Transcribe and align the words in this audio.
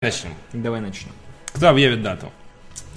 Начнем. 0.00 0.30
Давай 0.52 0.80
начнем. 0.80 1.10
Кто 1.52 1.70
объявит 1.70 2.02
дату? 2.04 2.30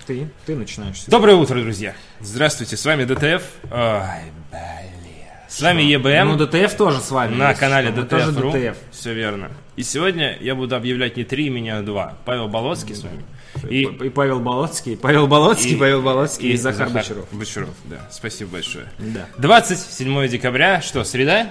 Ты, 0.05 0.27
ты 0.45 0.55
начинаешь. 0.55 1.03
Доброе 1.07 1.33
утро, 1.35 1.59
друзья. 1.59 1.95
Здравствуйте, 2.19 2.77
с 2.77 2.85
вами 2.85 3.05
DTF. 3.05 3.41
Ой, 3.71 4.21
блин. 4.51 5.25
С 5.49 5.59
вами 5.63 5.81
ЕБМ 5.81 6.37
Ну, 6.37 6.45
DTF 6.45 6.77
тоже 6.77 6.99
с 6.99 7.09
вами. 7.09 7.33
на 7.33 7.49
есть, 7.49 7.59
канале 7.59 7.89
DTF. 7.89 8.07
Тоже 8.07 8.31
DTF. 8.33 8.77
Все 8.91 9.13
верно. 9.15 9.49
И 9.77 9.81
сегодня 9.81 10.37
я 10.41 10.53
буду 10.53 10.75
объявлять 10.75 11.17
не 11.17 11.23
три 11.23 11.47
имени, 11.47 11.69
а 11.69 11.81
два. 11.81 12.19
Павел 12.23 12.47
Болоцкий 12.49 12.93
с 12.93 13.01
вами. 13.01 13.23
И, 13.67 13.81
И, 13.81 14.05
и 14.05 14.09
Павел 14.11 14.39
Болоцкий. 14.39 14.95
Павел 14.95 15.25
Болоцкий, 15.25 15.71
И- 15.73 15.77
Павел 15.77 16.03
Болоцкий 16.03 16.51
и, 16.51 16.55
Захар, 16.55 16.91
Бочаров. 16.91 17.25
Бочаров, 17.31 17.69
да. 17.85 18.07
Спасибо 18.11 18.51
большое. 18.51 18.85
Да. 18.99 19.25
27 19.39 20.27
декабря, 20.27 20.81
что, 20.81 21.03
среда? 21.03 21.49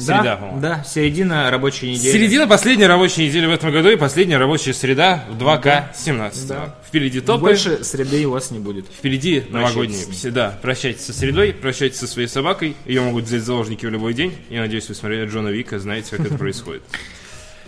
Среда, 0.00 0.22
да, 0.22 0.50
да, 0.60 0.84
середина 0.84 1.50
рабочей 1.50 1.90
недели. 1.92 2.12
Середина 2.12 2.46
последней 2.46 2.86
рабочей 2.86 3.26
недели 3.26 3.46
в 3.46 3.50
этом 3.50 3.70
году 3.70 3.90
и 3.90 3.96
последняя 3.96 4.38
рабочая 4.38 4.72
среда 4.72 5.24
в 5.28 5.36
2K17. 5.36 6.48
Да. 6.48 6.74
Впереди 6.86 7.20
топы. 7.20 7.40
Больше 7.42 7.84
среды 7.84 8.26
у 8.26 8.30
вас 8.30 8.50
не 8.50 8.58
будет. 8.58 8.86
Впереди 8.86 9.44
новогодние. 9.50 10.06
Всегда 10.10 10.58
прощайтесь 10.62 11.04
со 11.04 11.12
средой, 11.12 11.52
прощайтесь 11.52 11.98
со 11.98 12.06
своей 12.06 12.28
собакой. 12.28 12.76
Ее 12.86 13.02
могут 13.02 13.24
взять 13.24 13.39
в 13.39 13.42
заложники 13.42 13.84
в 13.84 13.90
любой 13.90 14.14
день. 14.14 14.34
Я 14.48 14.60
надеюсь, 14.60 14.88
вы 14.88 14.94
смотрели 14.94 15.28
Джона 15.28 15.48
Вика, 15.48 15.78
знаете, 15.78 16.16
как 16.16 16.26
это 16.26 16.34
происходит. 16.38 16.82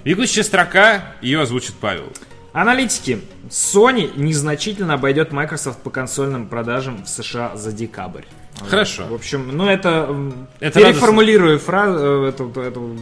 Бегущая 0.05 0.42
строка, 0.42 1.14
ее 1.20 1.42
озвучит 1.42 1.74
Павел. 1.80 2.12
Аналитики. 2.52 3.20
Sony 3.48 4.10
незначительно 4.16 4.94
обойдет 4.94 5.33
Microsoft 5.33 5.83
по 5.83 5.91
консольным 5.91 6.48
продажам 6.48 7.05
в 7.05 7.08
США 7.08 7.56
за 7.56 7.72
декабрь. 7.72 8.24
Хорошо. 8.61 9.06
В 9.06 9.15
общем, 9.15 9.56
ну 9.56 9.69
это, 9.69 10.15
Это 10.61 10.80
переформулирую 10.80 11.59
фразу, 11.59 12.24
эту, 12.24 12.48
эту 12.61 12.97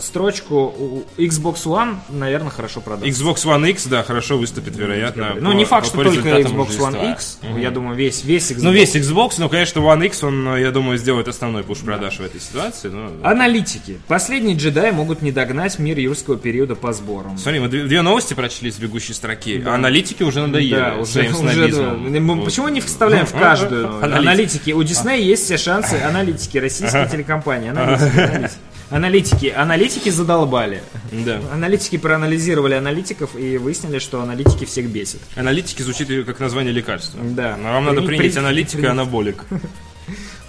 строчку. 0.00 0.74
У 0.78 1.04
Xbox 1.20 1.64
One, 1.64 1.96
наверное, 2.08 2.50
хорошо 2.50 2.80
продастся. 2.80 3.22
Xbox 3.22 3.36
One 3.44 3.70
X, 3.70 3.86
да, 3.86 4.02
хорошо 4.02 4.38
выступит, 4.38 4.76
вероятно. 4.76 5.34
Ну, 5.40 5.50
по- 5.52 5.56
не 5.56 5.64
факт, 5.64 5.86
что 5.86 6.02
только 6.02 6.28
Xbox 6.28 6.78
One. 6.78 7.12
X. 7.12 7.38
Я 7.58 7.70
думаю, 7.70 7.96
весь, 7.96 8.24
весь 8.24 8.50
Xbox. 8.50 8.60
Ну, 8.62 8.72
весь 8.72 8.94
Xbox, 8.96 9.34
но, 9.38 9.48
конечно, 9.48 9.80
One 9.80 10.06
X, 10.06 10.22
он, 10.24 10.56
я 10.56 10.70
думаю, 10.70 10.98
сделает 10.98 11.28
основной 11.28 11.62
пуш 11.64 11.78
продаж 11.78 12.18
в 12.18 12.22
этой 12.22 12.40
ситуации. 12.40 12.88
но- 12.88 13.10
Аналитики. 13.22 13.98
Последние 14.08 14.56
джедаи 14.56 14.90
могут 14.90 15.22
не 15.22 15.32
догнать 15.32 15.78
мир 15.78 15.98
юрского 15.98 16.36
периода 16.36 16.74
по 16.74 16.92
сборам. 16.92 17.36
Смотри, 17.38 17.60
мы 17.60 17.68
две, 17.68 18.02
новости 18.02 18.34
прочли 18.34 18.70
с 18.70 18.76
бегущей 18.78 19.14
строки, 19.14 19.62
а 19.66 19.74
аналитики 19.74 20.22
уже 20.22 20.40
надоели 20.46 20.74
Да, 20.74 20.94
уже, 20.96 21.20
уже 21.28 21.68
да. 21.72 21.94
Мы 21.94 22.34
Вот. 22.36 22.44
Почему 22.44 22.68
не 22.68 22.80
вставляем 22.80 23.26
в 23.26 23.32
каждую? 23.32 23.88
Аналитики. 24.02 24.16
Аналитики. 24.28 24.70
У 24.72 24.82
Диснея 24.82 25.20
есть 25.20 25.44
все 25.44 25.56
шансы. 25.56 25.94
Аналитики. 25.94 26.58
Российские 26.58 27.08
телекомпании. 27.08 27.70
Аналитики. 27.70 28.18
аналитики. 28.18 28.54
Аналитики. 28.90 29.46
Аналитики 29.46 30.10
задолбали. 30.10 30.82
Да. 31.12 31.40
Аналитики 31.52 31.98
проанализировали 31.98 32.74
аналитиков 32.74 33.34
и 33.36 33.58
выяснили, 33.58 33.98
что 33.98 34.20
аналитики 34.22 34.64
всех 34.64 34.88
бесят. 34.88 35.20
Аналитики 35.34 35.82
звучит 35.82 36.08
как 36.24 36.38
название 36.40 36.72
лекарства. 36.72 37.20
Да. 37.22 37.56
Но 37.56 37.72
вам 37.72 37.84
надо 37.86 38.00
При- 38.02 38.16
принять 38.16 38.32
при- 38.34 38.38
аналитика 38.40 38.82
и 38.82 38.86
анаболик. 38.86 39.44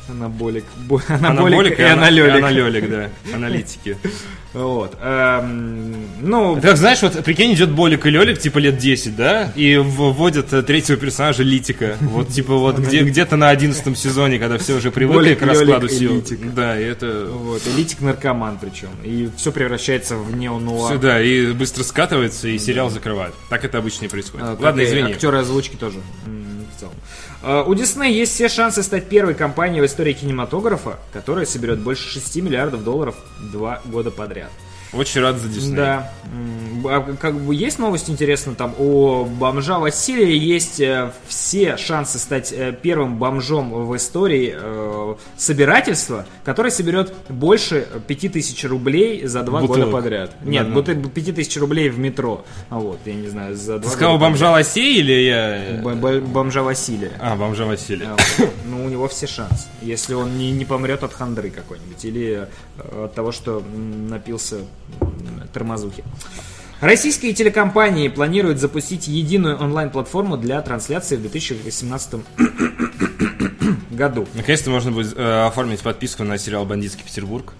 Анаболик. 0.10 0.66
Бо- 0.88 1.02
Анаболик 1.08 1.80
и 1.80 1.84
ана- 1.84 1.94
аналелик. 2.08 2.36
аналелик, 2.36 2.90
да. 2.90 3.10
Аналитики. 3.34 3.98
Вот. 4.54 4.98
Эм, 5.02 5.94
Ну, 6.22 6.60
Так, 6.60 6.78
знаешь, 6.78 7.02
вот 7.04 7.24
прикинь, 7.24 7.54
идет 7.54 7.70
Болик 7.70 8.08
и 8.08 8.10
Лелик, 8.10 8.40
типа 8.40 8.58
лет 8.58 8.78
10, 8.78 9.16
да, 9.16 9.52
и 9.56 9.76
вводят 9.78 10.52
э, 10.52 10.64
третьего 10.64 10.98
персонажа 10.98 11.44
Литика. 11.44 11.98
Вот, 12.02 12.30
типа, 12.30 12.56
вот 12.56 12.80
где, 12.80 13.04
где-то 13.04 13.36
на 13.36 13.50
одиннадцатом 13.50 13.96
сезоне, 13.96 14.40
когда 14.40 14.58
все 14.58 14.76
уже 14.78 14.90
привыкли 14.90 15.18
Болик, 15.20 15.40
к 15.40 15.42
раскладу 15.44 15.86
Лелик 15.88 15.92
и 15.92 15.96
сил. 15.96 16.16
Литик. 16.16 16.54
Да, 16.56 16.80
и 16.80 16.84
это... 16.86 17.28
вот. 17.32 17.62
Элитик 17.68 18.02
наркоман 18.02 18.58
причем. 18.60 18.90
И 19.04 19.30
все 19.38 19.52
превращается 19.52 20.16
в 20.16 20.36
неонуар. 20.36 20.94
Сюда, 20.96 21.22
и 21.22 21.52
быстро 21.52 21.84
скатывается, 21.84 22.48
и 22.48 22.58
сериал 22.58 22.90
закрывают. 22.90 23.36
Так 23.50 23.64
это 23.64 23.78
обычно 23.78 24.06
и 24.06 24.08
происходит. 24.08 24.48
А, 24.48 24.58
Ладно, 24.60 24.82
и 24.82 24.86
извини. 24.86 25.12
Актеры 25.12 25.38
озвучки 25.40 25.76
тоже. 25.76 26.00
Целом. 26.78 26.94
А, 27.44 27.64
У 27.64 27.74
Disney 27.74 28.12
есть 28.12 28.34
все 28.34 28.50
шансы 28.50 28.84
стать 28.84 29.08
первой 29.08 29.34
компанией 29.34 29.82
в 29.82 29.86
истории 29.86 30.14
кинематографа, 30.14 30.98
которая 31.14 31.46
соберет 31.46 31.80
больше 31.80 32.08
6 32.10 32.38
миллиардов 32.38 32.84
долларов 32.84 33.16
два 33.52 33.82
года 33.86 34.12
подряд. 34.12 34.52
Очень 34.98 35.22
рад 35.22 35.38
за 35.38 35.48
Дисней. 35.48 35.76
Да. 35.76 36.12
А 36.86 37.02
Как 37.20 37.36
бы 37.40 37.56
есть 37.56 37.80
новость 37.80 38.10
интересная 38.10 38.56
там 38.56 38.74
у 38.78 39.26
бомжа 39.26 39.80
Василия 39.80 40.38
есть 40.38 40.80
э, 40.80 41.12
все 41.28 41.76
шансы 41.78 42.20
стать 42.20 42.52
э, 42.52 42.72
первым 42.82 43.18
бомжом 43.18 43.72
в 43.88 43.96
истории 43.96 44.54
э, 44.56 45.16
собирательства, 45.38 46.26
который 46.46 46.72
соберет 46.72 47.14
больше 47.30 47.88
5000 48.08 48.66
рублей 48.66 49.26
за 49.26 49.42
два 49.44 49.62
года 49.62 49.74
Бутылок. 49.86 49.92
подряд. 49.92 50.36
Нет, 50.44 50.72
Да-да. 50.74 50.94
бут- 50.94 51.14
5000 51.14 51.58
рублей 51.58 51.90
в 51.90 51.98
метро. 52.00 52.46
А 52.70 52.78
Вот, 52.80 53.00
я 53.06 53.14
не 53.16 53.28
знаю, 53.28 53.56
за 53.56 53.80
два 53.80 53.90
Ты 53.90 53.96
сказал 53.96 54.14
года 54.18 54.26
бомжа 54.30 54.52
Лосей 54.52 55.00
или 55.00 55.14
я... 55.14 55.82
подряд. 55.84 56.00
Б- 56.02 56.20
бомжа 56.22 56.64
Василия. 56.64 57.12
А, 57.20 57.36
бомжа 57.36 57.66
Василия. 57.66 58.08
А, 58.08 58.18
вот. 58.38 58.50
Ну, 58.66 58.86
у 58.86 58.90
него 58.90 59.08
все 59.08 59.26
шансы. 59.28 59.68
Если 59.82 60.14
он 60.14 60.38
не, 60.38 60.52
не 60.52 60.66
помрет 60.66 61.04
от 61.04 61.14
хандры 61.14 61.50
какой-нибудь 61.50 62.04
или 62.06 62.48
э, 62.78 63.04
от 63.06 63.16
того, 63.16 63.32
что 63.32 63.64
напился 64.10 64.58
тормозухи. 65.54 66.04
Российские 66.80 67.34
телекомпании 67.34 68.08
планируют 68.08 68.60
запустить 68.60 69.08
единую 69.08 69.58
онлайн-платформу 69.58 70.38
для 70.38 70.62
трансляции 70.62 71.16
в 71.16 71.22
2018 71.22 72.22
году. 73.92 74.28
Наконец-то 74.36 74.70
можно 74.70 74.92
будет 74.92 75.18
э, 75.18 75.46
оформить 75.48 75.82
подписку 75.82 76.24
на 76.24 76.38
сериал 76.38 76.66
«Бандитский 76.66 77.04
Петербург» 77.04 77.54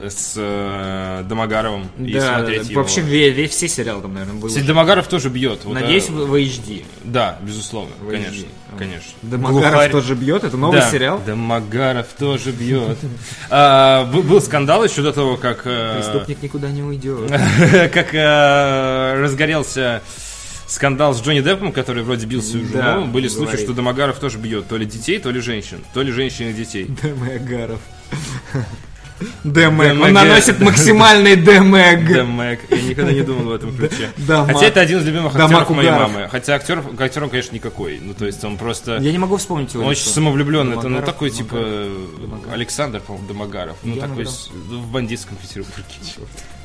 с 0.00 0.34
э, 0.36 1.24
Домогаровым 1.28 1.88
и 1.98 2.12
Да, 2.12 2.36
смотреть 2.36 2.62
да, 2.64 2.70
его. 2.70 2.80
вообще 2.82 3.00
ве- 3.00 3.34
ве- 3.34 3.48
все 3.48 3.66
сериалы 3.66 4.00
там, 4.02 4.14
наверное, 4.14 4.36
были. 4.40 4.48
Кстати, 4.50 4.64
Домогаров 4.66 5.08
тоже 5.08 5.28
бьет. 5.28 5.64
Вот, 5.64 5.74
Надеюсь, 5.74 6.08
в, 6.08 6.14
в 6.26 6.34
HD. 6.34 6.84
Да, 7.04 7.36
безусловно, 7.42 7.90
В 8.00 8.08
конечно, 8.10 8.32
HD. 8.44 8.46
конечно. 8.78 9.10
Домогаров 9.22 9.72
Глухарь- 9.74 9.90
тоже 9.90 10.14
бьет, 10.14 10.44
это 10.44 10.56
новый 10.56 10.80
Да, 10.80 10.90
сериал. 10.90 11.20
Домогаров 11.26 12.06
тоже 12.18 12.52
бьет. 12.52 12.96
А, 13.50 14.04
был, 14.04 14.22
был 14.22 14.40
скандал 14.40 14.84
еще 14.84 15.02
до 15.02 15.12
того, 15.12 15.36
как... 15.36 15.62
э, 15.64 15.96
Преступник 15.96 16.42
никуда 16.42 16.70
не 16.70 16.82
уйдет. 16.82 17.30
как 17.92 18.14
э, 18.14 19.20
разгорелся 19.20 20.02
скандал 20.68 21.14
с 21.14 21.22
Джонни 21.22 21.40
Деппом, 21.40 21.72
который 21.72 22.02
вроде 22.04 22.26
бил 22.26 22.42
свою 22.42 22.66
жену. 22.66 22.78
Да, 22.82 23.00
Были 23.00 23.26
случаи, 23.26 23.46
говорит. 23.52 23.64
что 23.64 23.72
Домогаров 23.72 24.18
тоже 24.20 24.38
бьет 24.38 24.68
то 24.68 24.76
ли 24.76 24.84
детей, 24.86 25.18
то 25.18 25.30
ли 25.30 25.40
женщин, 25.40 25.78
то 25.94 26.02
ли 26.02 26.12
женщин 26.12 26.50
и 26.50 26.52
детей. 26.52 26.84
Дэмэгаров. 27.02 27.80
Дэмэг. 29.44 30.00
Он 30.02 30.12
наносит 30.12 30.60
максимальный 30.60 31.36
дэмэг. 31.36 32.12
Дэмэг. 32.12 32.60
Я 32.70 32.82
никогда 32.82 33.12
не 33.12 33.22
думал 33.22 33.44
в 33.44 33.52
этом 33.52 33.76
ключе. 33.76 34.10
Дамаг. 34.16 34.52
Хотя 34.52 34.66
это 34.66 34.80
один 34.80 34.98
из 34.98 35.04
любимых 35.04 35.34
Дамаг 35.34 35.62
актеров 35.62 35.76
моей 35.76 35.90
мамы. 35.90 36.28
Хотя 36.30 36.54
актер, 36.54 36.82
актер 36.98 37.24
он, 37.24 37.30
конечно, 37.30 37.54
никакой. 37.54 37.98
Ну, 38.02 38.14
то 38.14 38.26
есть 38.26 38.42
он 38.44 38.56
просто... 38.56 38.98
Я 38.98 39.12
не 39.12 39.18
могу 39.18 39.36
вспомнить 39.36 39.72
его 39.74 39.84
Он 39.84 39.90
очень 39.90 40.08
самовлюбленный. 40.08 40.76
Это, 40.76 40.88
ну, 40.88 41.02
такой, 41.02 41.30
типа. 41.30 41.88
Александр, 42.52 43.00
по-моему, 43.00 43.28
Домогаров. 43.28 43.76
Ну, 43.82 43.96
Я 43.96 44.02
такой 44.02 44.24
в 44.24 44.92
бандитском 44.92 45.36
Петербурге. 45.36 45.84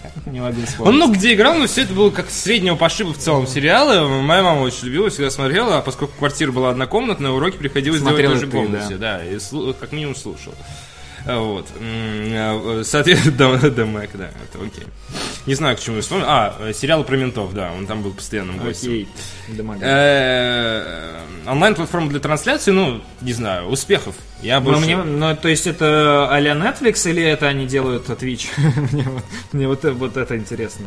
Не 0.26 0.42
могу 0.42 0.60
Он 0.60 0.66
вспомнить. 0.66 0.96
много 0.96 1.14
где 1.14 1.34
играл, 1.34 1.56
но 1.56 1.68
все 1.68 1.84
это 1.84 1.94
было 1.94 2.10
как 2.10 2.30
среднего 2.30 2.76
пошиба 2.76 3.14
в 3.14 3.18
целом 3.18 3.48
сериалы. 3.48 4.08
Моя 4.22 4.44
мама 4.44 4.62
очень 4.62 4.88
любила, 4.88 5.10
всегда 5.10 5.30
смотрела, 5.30 5.78
а 5.78 5.82
поскольку 5.82 6.14
квартира 6.18 6.52
была 6.52 6.70
однокомнатная, 6.72 7.32
уроки 7.32 7.58
приходилось 7.58 8.02
Смотрел 8.02 8.32
делать 8.34 8.48
в 8.48 8.52
той 8.52 8.62
же 8.62 8.68
комнате. 8.68 8.96
Да, 8.98 9.24
и 9.24 9.40
как 9.80 9.92
минимум 9.92 10.16
слушал. 10.16 10.54
А, 11.26 11.40
Вот. 11.40 11.68
А, 11.82 12.82
Соответственно, 12.84 13.58
Домэк, 13.72 14.10
да, 14.14 14.30
это 14.44 14.64
окей. 14.64 14.86
Не 15.46 15.56
знаю, 15.56 15.76
к 15.76 15.80
чему 15.80 15.98
я 15.98 16.02
вспомнил. 16.02 16.26
А, 16.28 16.56
э, 16.60 16.74
сериал 16.74 17.04
про 17.04 17.18
ментов, 17.18 17.54
да, 17.54 17.72
он 17.72 17.86
там 17.86 18.02
был 18.02 18.14
постоянным 18.14 18.58
гостем. 18.60 19.08
Дэмэгаров. 19.50 19.84
Э, 19.84 21.20
Онлайн-платформа 21.48 22.10
для 22.10 22.20
трансляции, 22.20 22.72
ну, 22.72 23.02
не 23.22 23.34
знаю, 23.34 23.68
успехов. 23.68 24.16
Я 24.44 24.60
Ну, 24.60 24.66
больше... 24.72 24.82
мне, 24.86 24.98
ну, 24.98 25.36
то 25.36 25.48
есть 25.48 25.66
это 25.68 26.28
а-ля 26.30 26.54
Netflix 26.54 27.10
или 27.10 27.24
это 27.24 27.48
они 27.48 27.66
делают 27.66 28.08
Twitch? 28.10 28.48
мне 28.92 29.04
вот, 29.04 29.24
мне 29.54 29.68
вот, 29.68 29.84
вот 29.86 30.18
это 30.18 30.38
интересно. 30.38 30.86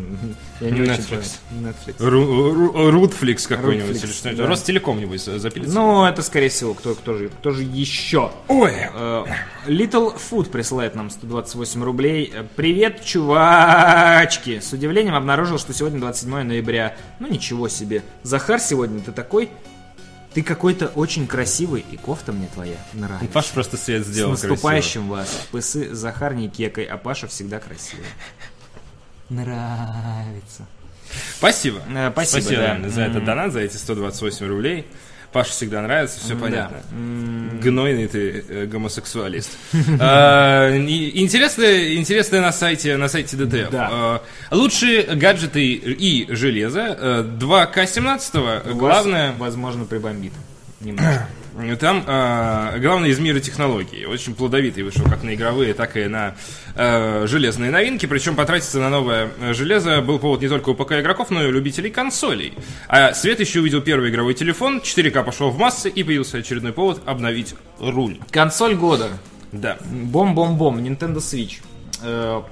Я 0.61 0.71
не 0.71 0.81
Netflix. 0.81 1.39
Netflix. 1.53 1.97
Ру- 1.99 2.53
Ру- 2.53 2.91
Рутфликс 2.91 3.47
какой-нибудь 3.47 3.97
или 4.05 4.11
что-нибудь. 4.13 4.43
да. 4.43 4.47
Ростелеком, 4.47 5.01
небось, 5.01 5.25
запилится. 5.25 5.75
Ну, 5.75 6.05
это, 6.05 6.23
скорее 6.23 6.51
всего, 6.51 6.75
кто, 6.75 6.95
кто, 6.95 7.15
же, 7.15 7.31
кто 7.31 7.51
же 7.51 7.63
еще? 7.63 8.31
Ой, 8.49 8.73
Э, 8.95 9.25
Little 9.67 10.15
Food 10.17 10.51
присылает 10.51 10.95
нам 10.95 11.09
128 11.11 11.83
рублей. 11.83 12.33
Привет, 12.57 13.05
чувачки! 13.05 14.61
С 14.61 14.73
удивлением 14.73 15.15
обнаружил, 15.15 15.59
что 15.59 15.73
сегодня 15.73 15.99
27 16.01 16.43
ноября. 16.43 16.95
Ну 17.21 17.27
ничего 17.29 17.69
себе. 17.69 18.03
Захар, 18.23 18.61
сегодня 18.61 19.01
ты 19.01 19.13
такой... 19.13 19.49
Ты 20.37 20.43
какой-то 20.43 20.89
очень 20.89 21.27
красивый, 21.27 21.83
и 21.91 21.97
кофта 21.97 22.31
мне 22.31 22.47
твоя 22.53 22.77
нравится. 22.93 23.33
Паша 23.33 23.55
просто 23.55 23.79
свет 23.79 24.05
С 24.05 24.11
сделал 24.11 24.33
наступающим 24.33 25.09
вас. 25.09 25.49
Пысы 25.51 25.95
Захар 25.95 26.35
не 26.35 26.51
кекой, 26.51 26.85
а 26.85 26.99
Паша 26.99 27.27
всегда 27.27 27.59
красивый. 27.59 28.05
Нравится. 29.31 30.67
Спасибо. 31.39 31.81
Э, 31.89 32.11
спасибо, 32.13 32.51
да. 32.51 32.51
Реально, 32.51 32.91
за 32.91 33.01
этот 33.01 33.25
донат, 33.25 33.51
за 33.51 33.61
эти 33.61 33.79
128 33.79 34.47
рублей. 34.47 34.87
Паша 35.33 35.51
всегда 35.51 35.83
нравится, 35.83 36.19
все 36.21 36.37
понятно. 36.37 36.79
Гнойный 37.63 38.07
ты 38.07 38.45
э, 38.49 38.67
гомосексуалист. 38.67 39.51
А, 40.01 40.77
Интересное, 40.77 42.41
на 42.41 42.53
сайте, 42.53 42.97
на 42.97 43.09
сайте. 43.09 43.37
Да. 43.37 43.89
А, 43.91 44.23
Лучшие 44.51 45.03
гаджеты 45.03 45.73
и 45.73 46.27
железо. 46.33 46.97
э, 46.99 47.25
2К17, 47.39 48.41
вас, 48.41 48.63
главное, 48.75 49.35
Возможно, 49.39 49.85
прибомбит. 49.85 50.33
Немножко. 50.81 51.27
там 51.81 52.05
а, 52.07 52.79
главное 52.79 53.09
из 53.09 53.19
мира 53.19 53.41
технологий. 53.41 54.05
Очень 54.05 54.35
плодовитый 54.35 54.83
вышел 54.83 55.05
как 55.05 55.23
на 55.23 55.35
игровые, 55.35 55.73
так 55.73 55.97
и 55.97 56.05
на 56.05 56.35
э, 56.75 57.27
железные 57.27 57.71
новинки. 57.71 58.05
Причем 58.07 58.37
потратиться 58.37 58.79
на 58.79 58.91
новое 58.91 59.31
э, 59.41 59.55
железо 59.55 60.03
был 60.03 60.19
повод 60.19 60.43
не 60.43 60.49
только 60.49 60.71
у 60.71 60.75
ПК 60.75 60.93
игроков, 60.93 61.31
но 61.31 61.43
и 61.43 61.47
у 61.47 61.51
любителей 61.51 61.91
консолей. 61.91 62.53
А 62.89 63.15
Свет 63.15 63.41
еще 63.41 63.61
увидел 63.61 63.81
первый 63.81 64.11
игровой 64.11 64.35
телефон, 64.35 64.81
4К 64.85 65.25
пошел 65.25 65.51
в 65.51 65.59
массы 65.59 65.89
и 65.89 66.05
появился 66.05 66.39
очередной 66.39 66.73
повод 66.73 67.01
обновить 67.07 67.55
руль. 67.81 68.19
Консоль 68.31 68.75
года. 68.75 69.09
Да. 69.53 69.79
Бом-бом-бом. 69.81 70.79
Nintendo 70.79 71.17
Switch. 71.17 71.63
Э, 72.03 72.43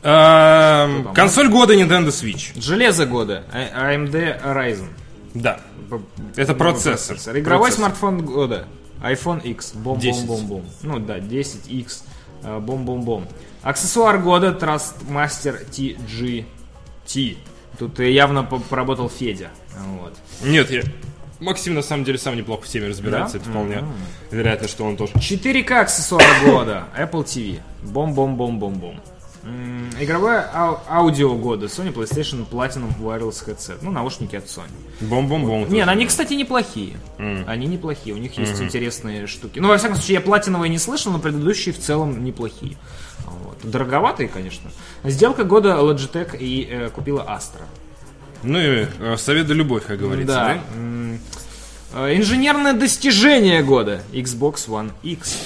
Эм, 0.00 1.12
консоль 1.12 1.48
года 1.48 1.74
Nintendo 1.74 2.08
Switch. 2.08 2.52
Железо 2.60 3.04
года. 3.04 3.44
А- 3.52 3.92
AMD 3.92 4.40
Ryzen. 4.44 4.88
Да. 5.42 5.60
Это 6.36 6.54
процессор. 6.54 7.16
Игровой 7.38 7.68
Процессор. 7.68 7.72
смартфон 7.86 8.24
года. 8.24 8.66
iPhone 9.00 9.42
X. 9.42 9.72
10. 9.74 10.26
Бом-бом-бом-бом. 10.26 10.64
Ну 10.82 10.98
да, 10.98 11.18
10X. 11.18 12.02
э, 12.42 12.58
Бом-бом-бом. 12.58 13.26
Аксессуар 13.62 14.18
года 14.18 14.56
Trustmaster 14.60 15.64
TGT. 15.70 17.36
Тут 17.78 17.98
явно 18.00 18.42
по- 18.44 18.58
поработал 18.58 19.08
Федя. 19.08 19.50
Вот. 20.00 20.14
Нет, 20.42 20.70
я... 20.70 20.82
Максим 21.40 21.74
на 21.74 21.82
самом 21.82 22.02
деле 22.04 22.18
сам 22.18 22.36
неплохо 22.36 22.62
в 22.64 22.66
теме 22.68 22.88
разбирается. 22.88 23.38
Да? 23.38 23.42
Это 23.44 23.50
вполне 23.50 23.84
вероятно, 24.32 24.66
что 24.66 24.84
он 24.84 24.96
тоже. 24.96 25.12
4К 25.14 25.70
аксессуар 25.82 26.24
года. 26.44 26.84
Apple 26.98 27.22
TV. 27.24 27.60
Бом-бом-бом-бом-бом. 27.84 29.00
Ау- 29.44 30.80
аудио 30.88 31.34
года. 31.36 31.66
Sony 31.66 31.92
PlayStation 31.92 32.46
Platinum 32.48 32.92
Wireless 33.00 33.44
Headset. 33.46 33.78
Ну, 33.82 33.90
наушники 33.90 34.36
от 34.36 34.44
Sony. 34.46 34.70
Бом-бом-бом. 35.00 35.70
Нет, 35.70 35.88
они, 35.88 36.06
кстати, 36.06 36.34
неплохие. 36.34 36.96
Они 37.46 37.66
неплохие, 37.66 38.14
у 38.14 38.18
них 38.18 38.36
есть 38.38 38.60
интересные 38.60 39.26
штуки. 39.26 39.58
Ну, 39.58 39.68
во 39.68 39.76
всяком 39.78 39.96
случае, 39.96 40.14
я 40.16 40.20
платиновые 40.20 40.68
не 40.70 40.78
слышал, 40.78 41.12
но 41.12 41.18
предыдущие 41.18 41.74
в 41.74 41.78
целом 41.78 42.24
неплохие. 42.24 42.76
Вот. 43.26 43.58
Дороговатые, 43.62 44.28
конечно. 44.28 44.70
Сделка 45.04 45.44
года 45.44 45.70
Logitech 45.80 46.36
и 46.38 46.66
э, 46.70 46.90
купила 46.90 47.22
Astra. 47.22 47.62
Ну 48.42 48.58
и 48.58 48.86
э, 49.00 49.16
совет 49.16 49.46
да 49.48 49.54
любовь, 49.54 49.84
как 49.86 49.98
говорится. 49.98 50.34
Да. 50.34 50.54
да? 50.54 50.60
Э, 52.06 52.16
Инженерное 52.16 52.72
достижение 52.72 53.62
года 53.62 54.02
Xbox 54.12 54.68
One 54.68 54.90
X. 55.02 55.38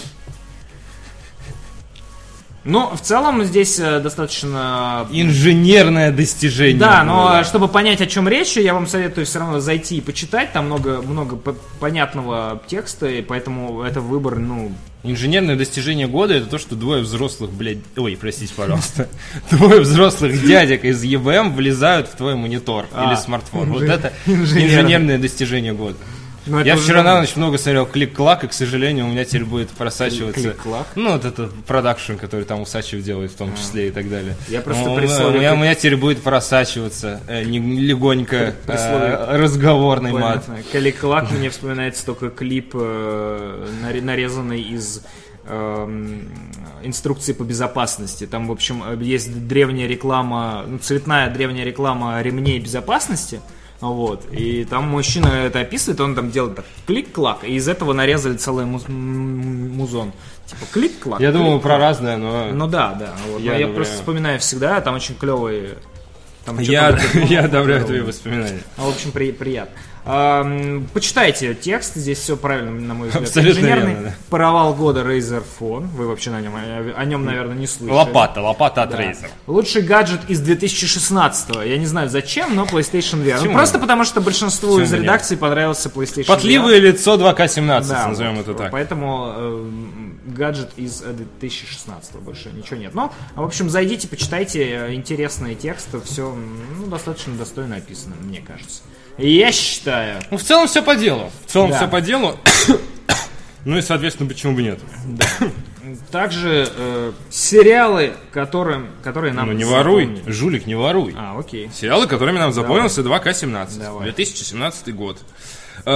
Но 2.65 2.95
в 2.95 3.01
целом 3.01 3.45
здесь 3.45 3.79
э, 3.81 4.01
достаточно 4.01 5.07
Инженерное 5.11 6.13
достижение. 6.13 6.79
Да, 6.79 7.03
но 7.03 7.43
чтобы 7.45 7.69
понять, 7.69 8.01
о 8.01 8.07
чем 8.07 8.29
речь, 8.29 8.57
я 8.57 8.75
вам 8.75 8.87
советую 8.87 9.27
все 9.27 9.41
равно 9.41 9.61
зайти 9.61 9.97
и 9.97 10.01
почитать. 10.01 10.53
Там 10.53 10.67
много, 10.67 11.03
много 11.03 11.37
понятного 11.81 12.63
текста, 12.67 13.07
и 13.07 13.23
поэтому 13.23 13.83
это 13.83 14.01
выбор, 14.01 14.39
ну, 14.39 14.73
Инженерное 15.05 15.57
достижение 15.57 16.07
года 16.07 16.35
это 16.35 16.47
то, 16.47 16.59
что 16.59 16.77
двое 16.77 17.03
взрослых, 17.03 17.51
блядь, 17.51 17.79
ой, 17.97 18.17
простите, 18.21 18.55
пожалуйста, 18.55 19.09
двое 19.51 19.81
взрослых 19.81 20.47
дядек 20.47 20.85
из 20.85 21.03
ЕВМ 21.03 21.55
влезают 21.55 22.07
в 22.07 22.15
твой 22.15 22.37
монитор 22.37 22.87
А, 22.93 23.09
или 23.09 23.17
смартфон. 23.17 23.73
Вот 23.73 23.83
это 23.83 24.13
инженерное 24.27 25.19
достижение 25.19 25.73
года. 25.73 25.97
Ну, 26.47 26.59
это 26.59 26.67
Я 26.69 26.77
вчера 26.77 27.03
на 27.03 27.21
ночь 27.21 27.37
много 27.37 27.57
смотрел 27.57 27.87
клик-клак, 27.87 28.45
и, 28.45 28.49
к 28.49 28.53
сожалению, 28.53 29.07
у 29.07 29.09
меня 29.09 29.25
теперь 29.25 29.45
будет 29.45 29.71
просачиваться... 29.71 30.41
Клик-клак? 30.41 30.87
Ну, 30.97 31.13
вот 31.13 31.25
это 31.25 31.49
продакшн, 31.67 32.15
который 32.15 32.45
там 32.45 32.61
Усачев 32.63 33.03
делает 33.03 33.31
в 33.31 33.37
том 33.37 33.55
числе 33.57 33.89
и 33.89 33.91
так 33.91 34.11
далее. 34.11 34.35
Я 34.49 34.61
просто 34.61 34.85
Ну, 34.85 34.97
при 34.97 35.07
слове 35.07 35.37
у, 35.37 35.41
меня, 35.41 35.55
у 35.55 35.57
меня 35.57 35.75
теперь 35.75 35.97
будет 35.97 36.23
просачиваться 36.23 37.21
э, 37.29 37.45
не- 37.45 37.61
легонько 37.81 38.55
При- 38.67 38.73
при 38.75 38.79
э, 38.79 39.37
разговорный 39.37 40.13
мат. 40.13 40.45
понятно. 40.47 40.65
Каликлак 40.73 41.31
мне 41.31 41.49
вспоминается 41.51 42.05
только 42.05 42.31
клип, 42.31 42.73
э, 42.75 43.69
наре- 43.83 44.03
нарезанный 44.03 44.61
из 44.63 45.03
эм, 45.47 46.29
инструкции 46.85 47.33
по 47.33 47.43
безопасности. 47.43 48.27
Там, 48.27 48.47
в 48.49 48.53
общем, 48.53 48.83
э, 48.87 48.97
есть 49.03 49.47
древняя 49.49 49.89
реклама, 49.89 50.65
ну, 50.67 50.79
цветная 50.79 51.31
древняя 51.31 51.65
реклама 51.65 52.21
ремней 52.23 52.59
безопасности. 52.59 53.41
Вот. 53.83 54.25
И 54.33 54.65
там 54.65 54.85
мужчина 54.89 55.27
это 55.27 55.61
описывает, 55.61 56.01
он 56.01 56.15
там 56.15 56.31
делает 56.31 56.55
так 56.57 56.65
клик-клак, 56.87 57.45
и 57.45 57.53
из 57.55 57.69
этого 57.69 57.93
нарезали 57.93 58.37
целый 58.37 58.65
муз- 58.65 58.89
музон. 58.89 60.13
Типа 60.47 60.65
клик-клак. 60.73 61.21
Я 61.21 61.33
думал 61.33 61.59
клик-клак. 61.59 61.63
про 61.63 61.79
разное, 61.79 62.17
но... 62.17 62.47
Ну 62.53 62.67
да, 62.69 62.95
да. 62.95 63.13
Вот. 63.29 63.41
Я 63.41 63.57
Я, 63.57 63.67
просто 63.69 63.95
вспоминаю 63.95 64.39
всегда, 64.39 64.81
там 64.81 64.95
очень 64.95 65.15
клевые. 65.17 65.79
Там 66.45 66.59
я, 66.61 66.99
я 67.29 67.45
одобряю 67.45 67.85
твои 67.85 68.01
воспоминания. 68.01 68.63
ну, 68.77 68.85
в 68.87 68.89
общем, 68.95 69.13
при- 69.13 69.33
приятно. 69.33 69.75
Почитайте 70.05 71.55
текст, 71.55 71.95
здесь 71.95 72.19
все 72.19 72.37
правильно, 72.37 72.73
на 72.73 72.95
мой 72.95 73.09
взгляд. 73.09 73.29
Абсолютно 73.29 73.61
Инженерный 73.61 73.93
верно, 73.95 74.09
да. 74.09 74.15
провал 74.31 74.75
года 74.75 75.03
Razer 75.03 75.45
Phone. 75.61 75.87
Вы 75.89 76.09
вообще 76.09 76.31
на 76.31 76.41
нем, 76.41 76.55
о, 76.57 76.95
о 76.97 77.05
нем, 77.05 77.25
наверное, 77.25 77.55
не 77.57 77.67
слышали. 77.69 77.97
Лопата, 77.97 78.41
лопата 78.41 78.83
от 78.83 78.91
Да. 78.91 79.01
Razer. 79.01 79.29
Лучший 79.47 79.83
гаджет 79.83 80.21
из 80.29 80.41
2016 80.41 81.57
Я 81.67 81.79
не 81.79 81.87
знаю 81.87 82.09
зачем, 82.09 82.55
но 82.57 82.65
PlayStation 82.65 83.25
VR. 83.25 83.45
Ну, 83.45 83.53
просто 83.53 83.79
потому, 83.79 84.05
что 84.05 84.21
большинству 84.21 84.71
Почему 84.71 84.85
из 84.85 84.91
нет? 84.93 85.03
редакций 85.03 85.37
понравился 85.37 85.89
PlayStation 85.89 86.27
Потливое 86.27 86.79
VR. 86.79 86.81
лицо 86.81 87.15
2К17, 87.17 87.89
Да, 87.89 88.09
назовем 88.09 88.37
вот, 88.37 88.49
это 88.49 88.55
так. 88.55 88.73
Поэтому 88.73 89.33
э, 89.37 89.71
гаджет 90.27 90.71
из 90.77 91.01
э, 91.03 91.13
2016 91.13 92.17
больше 92.17 92.51
ничего 92.53 92.77
нет. 92.77 92.93
Но, 92.95 93.13
в 93.37 93.43
общем, 93.45 93.71
зайдите, 93.71 94.09
почитайте 94.09 94.65
э, 94.65 94.95
интересные 94.95 95.55
тексты, 95.55 96.01
все 96.01 96.35
ну, 96.79 96.87
достаточно 96.89 97.35
достойно 97.37 97.77
описано, 97.77 98.15
мне 98.21 98.41
кажется. 98.41 98.83
Я 99.19 99.53
считаю, 99.53 100.21
Ну, 100.31 100.39
в 100.39 100.43
целом 100.43 100.67
все 100.69 100.83
по 100.83 100.95
делу. 100.97 101.31
В 101.47 101.51
целом 101.51 101.71
Да. 101.71 101.77
все 101.77 101.89
по 101.89 102.01
делу. 102.01 102.37
Ну 103.65 103.79
и, 103.79 103.83
соответственно, 103.83 104.29
почему 104.29 104.57
бы 104.57 104.63
нет? 104.65 104.81
также 106.11 106.69
э, 106.77 107.13
сериалы, 107.31 108.15
которым, 108.33 108.89
которые 109.05 109.33
нам 109.33 109.47
Ну 109.47 109.53
не 109.53 109.65
воруй, 109.65 110.07
запомнились. 110.07 110.35
жулик, 110.35 110.67
не 110.67 110.75
воруй. 110.75 111.15
А, 111.17 111.39
окей. 111.39 111.71
Сериалы, 111.73 112.07
которыми 112.09 112.39
нам 112.39 112.53
запомнился 112.53 113.03
2К17. 113.03 113.79
Давай. 113.79 114.05
2017 114.05 114.95
год. 114.95 115.19
Э, 115.85 115.91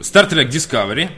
Star 0.00 0.28
Trek 0.30 0.48
Discovery. 0.48 1.10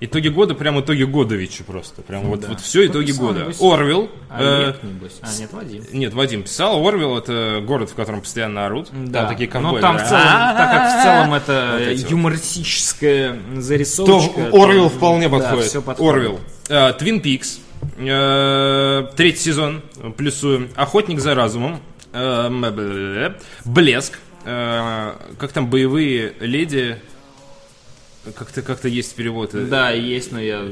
Итоги 0.00 0.28
года, 0.28 0.54
прям 0.54 0.78
итоги 0.80 1.04
Годовича 1.04 1.64
просто. 1.64 2.02
Прям 2.02 2.22
вот, 2.24 2.40
Да. 2.40 2.48
вот 2.48 2.60
все 2.60 2.82
Кто 2.84 2.92
итоги 3.00 3.12
писал, 3.12 3.26
года. 3.28 3.40
небось? 3.40 3.60
Орвилл. 3.62 4.10
Олег, 4.28 4.82
небось. 4.82 5.18
А, 5.22 5.28
нет, 5.38 5.52
Вадим. 5.52 5.84
Нет, 5.92 6.14
Вадим 6.14 6.42
писал. 6.42 6.86
Орвилл 6.86 7.16
это 7.16 7.62
город, 7.64 7.90
в 7.90 7.94
котором 7.94 8.20
постоянно 8.20 8.66
орут. 8.66 8.90
Там 9.12 9.28
такие 9.28 9.48
ковбои. 9.48 9.72
Ну, 9.76 9.80
там 9.80 9.96
в 9.96 10.00
да. 10.00 10.06
целом, 10.08 10.56
так 10.56 10.70
как 10.72 10.98
в 10.98 11.02
целом 11.02 11.34
это 11.34 11.78
Вот 12.00 12.10
юмористическая 12.10 13.32
То 13.54 13.60
зарисовочка. 13.60 14.48
Орвилл 14.52 14.88
вполне 14.88 15.28
да, 15.28 15.38
подходит. 15.38 15.66
всё 15.66 15.80
подходит. 15.80 16.12
Орвилл. 16.12 16.40
Э, 16.68 16.92
Твин 16.98 17.20
Пикс. 17.20 17.60
Э, 17.98 19.06
Третий 19.16 19.38
сезон. 19.40 19.82
Плюсуем. 20.16 20.68
Охотник 20.74 21.20
за 21.20 21.34
разумом. 21.34 21.80
Э. 22.12 22.50
Блеск. 23.64 24.18
Э, 24.44 25.12
Как 25.38 25.52
там 25.52 25.68
боевые 25.68 26.34
леди. 26.40 27.00
Как-то 28.32 28.62
как 28.62 28.84
есть 28.84 29.14
перевод. 29.14 29.54
э, 29.54 29.66
Да, 29.66 29.90
есть, 29.90 30.32
но 30.32 30.40
я... 30.40 30.62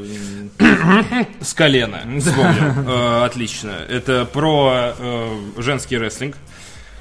С 1.40 1.52
колена. 1.54 2.00
Вспомнил. 2.18 2.90
Э, 2.90 3.24
Отлично. 3.24 3.72
Это 3.88 4.24
про 4.24 4.94
э, 4.98 5.36
женский 5.58 5.98
рестлинг. 5.98 6.36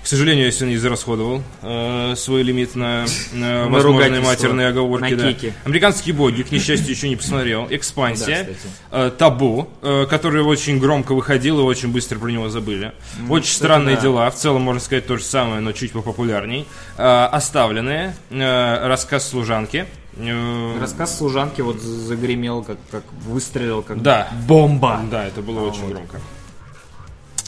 К 0.04 0.08
сожалению, 0.08 0.46
я 0.46 0.52
сегодня 0.52 0.76
израсходовал 0.78 1.44
э, 1.62 2.16
свой 2.18 2.42
лимит 2.42 2.74
на, 2.76 3.06
на 3.34 3.68
возможные 3.68 4.20
матерные 4.20 4.68
оговорки. 4.68 5.14
на 5.14 5.16
да. 5.16 5.32
кики. 5.32 5.54
Американские 5.64 6.16
боги, 6.16 6.42
к 6.42 6.52
несчастью, 6.52 6.90
еще 6.90 7.08
не 7.08 7.16
посмотрел. 7.16 7.68
Да, 7.68 7.76
Экспансия. 7.76 8.38
кстати. 8.40 8.58
э, 8.92 9.12
Табу, 9.16 9.70
э, 9.84 10.08
который 10.10 10.42
очень 10.42 10.80
громко 10.80 11.14
выходил 11.14 11.60
и 11.60 11.64
очень 11.64 11.90
быстро 11.90 12.18
про 12.18 12.30
него 12.30 12.50
забыли. 12.50 12.94
очень 13.30 13.46
кстати, 13.46 13.58
странные 13.60 13.96
да. 13.96 14.02
дела. 14.02 14.32
В 14.32 14.36
целом, 14.36 14.64
можно 14.64 14.82
сказать, 14.82 15.06
то 15.06 15.18
же 15.18 15.24
самое, 15.24 15.62
но 15.62 15.72
чуть 15.72 15.92
попопулярней. 15.92 16.68
Э, 16.98 17.26
Оставленные. 17.32 18.16
э, 18.32 18.88
Рассказ 18.88 19.30
служанки. 19.30 19.86
Э, 20.18 20.78
Рассказ 20.80 21.18
служанки 21.18 21.62
вот 21.62 21.80
загремел, 21.80 22.64
как, 22.64 22.78
как 22.92 23.04
выстрелил, 23.26 23.82
как 23.82 24.02
Да. 24.02 24.28
бомба. 24.48 25.02
Да, 25.10 25.26
это 25.26 25.42
было 25.42 25.68
очень 25.70 25.90
громко. 25.90 26.20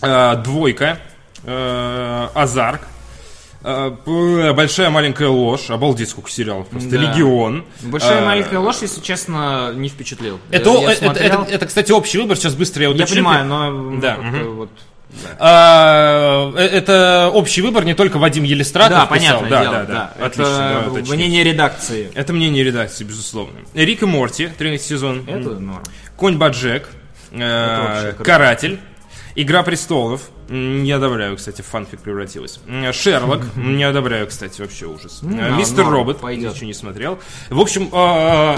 Э, 0.01 0.35
Двойка. 0.43 0.99
Азарк. 1.45 2.81
Э, 3.65 3.91
Большая 4.53 4.89
маленькая 4.89 5.27
ложь. 5.29 5.69
Обалдеть, 5.69 6.09
сколько 6.09 6.29
сериалов. 6.29 6.67
Просто 6.67 6.89
Да. 6.89 6.97
Легион. 6.97 7.65
Большая 7.81 8.25
маленькая 8.25 8.59
ложь, 8.59 8.77
если 8.81 9.01
честно, 9.01 9.73
не 9.73 9.89
впечатлил. 9.89 10.39
Это, 10.51 10.69
Я- 10.71 10.79
я 10.81 10.91
это, 10.91 11.05
смотрел. 11.05 11.41
это, 11.43 11.51
это, 11.51 11.65
кстати, 11.65 11.91
общий 11.91 12.17
выбор. 12.19 12.37
Сейчас 12.37 12.55
быстро 12.55 12.83
я 12.83 12.89
Я 12.89 12.95
уточню. 12.95 13.15
понимаю, 13.15 13.45
но 13.45 13.99
Да, 14.01 14.15
как-то 14.15 14.23
мгм. 14.37 14.69
Вот 15.21 15.31
А, 15.39 16.51
э, 16.55 16.65
это 16.65 17.29
общий 17.33 17.61
выбор, 17.61 17.85
не 17.85 17.93
только 17.93 18.17
Вадим 18.17 18.43
Елистратов 18.43 18.97
Да, 18.97 19.05
писал. 19.05 19.39
понятное 19.39 19.49
да, 19.49 19.61
дело, 19.61 19.73
да, 19.73 19.83
да, 19.85 20.13
да. 20.17 20.25
Отлично, 20.25 20.77
Это 20.81 20.91
уточним. 20.91 21.15
мнение 21.15 21.43
редакции. 21.43 22.11
Это 22.13 22.33
мнение 22.33 22.63
редакции, 22.63 23.03
безусловно. 23.03 23.59
Рик 23.73 24.01
и 24.03 24.05
Морти, 24.05 24.49
третий 24.57 24.83
сезон. 24.83 25.23
Это 25.27 25.49
норм. 25.59 25.83
Конь 26.17 26.37
Баджек, 26.37 26.89
э. 27.31 28.13
Каратель, 28.23 28.79
Игра 29.35 29.63
престолов. 29.63 30.29
Не 30.49 30.91
одобряю, 30.91 31.37
кстати, 31.37 31.61
в 31.61 31.65
фанфик 31.65 32.01
превратилась. 32.01 32.59
Шерлок. 32.91 33.41
Не 33.55 33.83
одобряю, 33.83 34.27
кстати, 34.27 34.61
вообще 34.61 34.85
ужас. 34.85 35.19
Ну, 35.23 35.37
Э, 35.39 35.51
Мистер 35.51 35.85
Робот. 35.87 36.19
пойдет. 36.19 36.53
Ничего 36.53 36.67
не 36.67 36.73
смотрел. 36.73 37.17
В 37.49 37.59
общем, 37.59 37.89
э, 37.91 38.55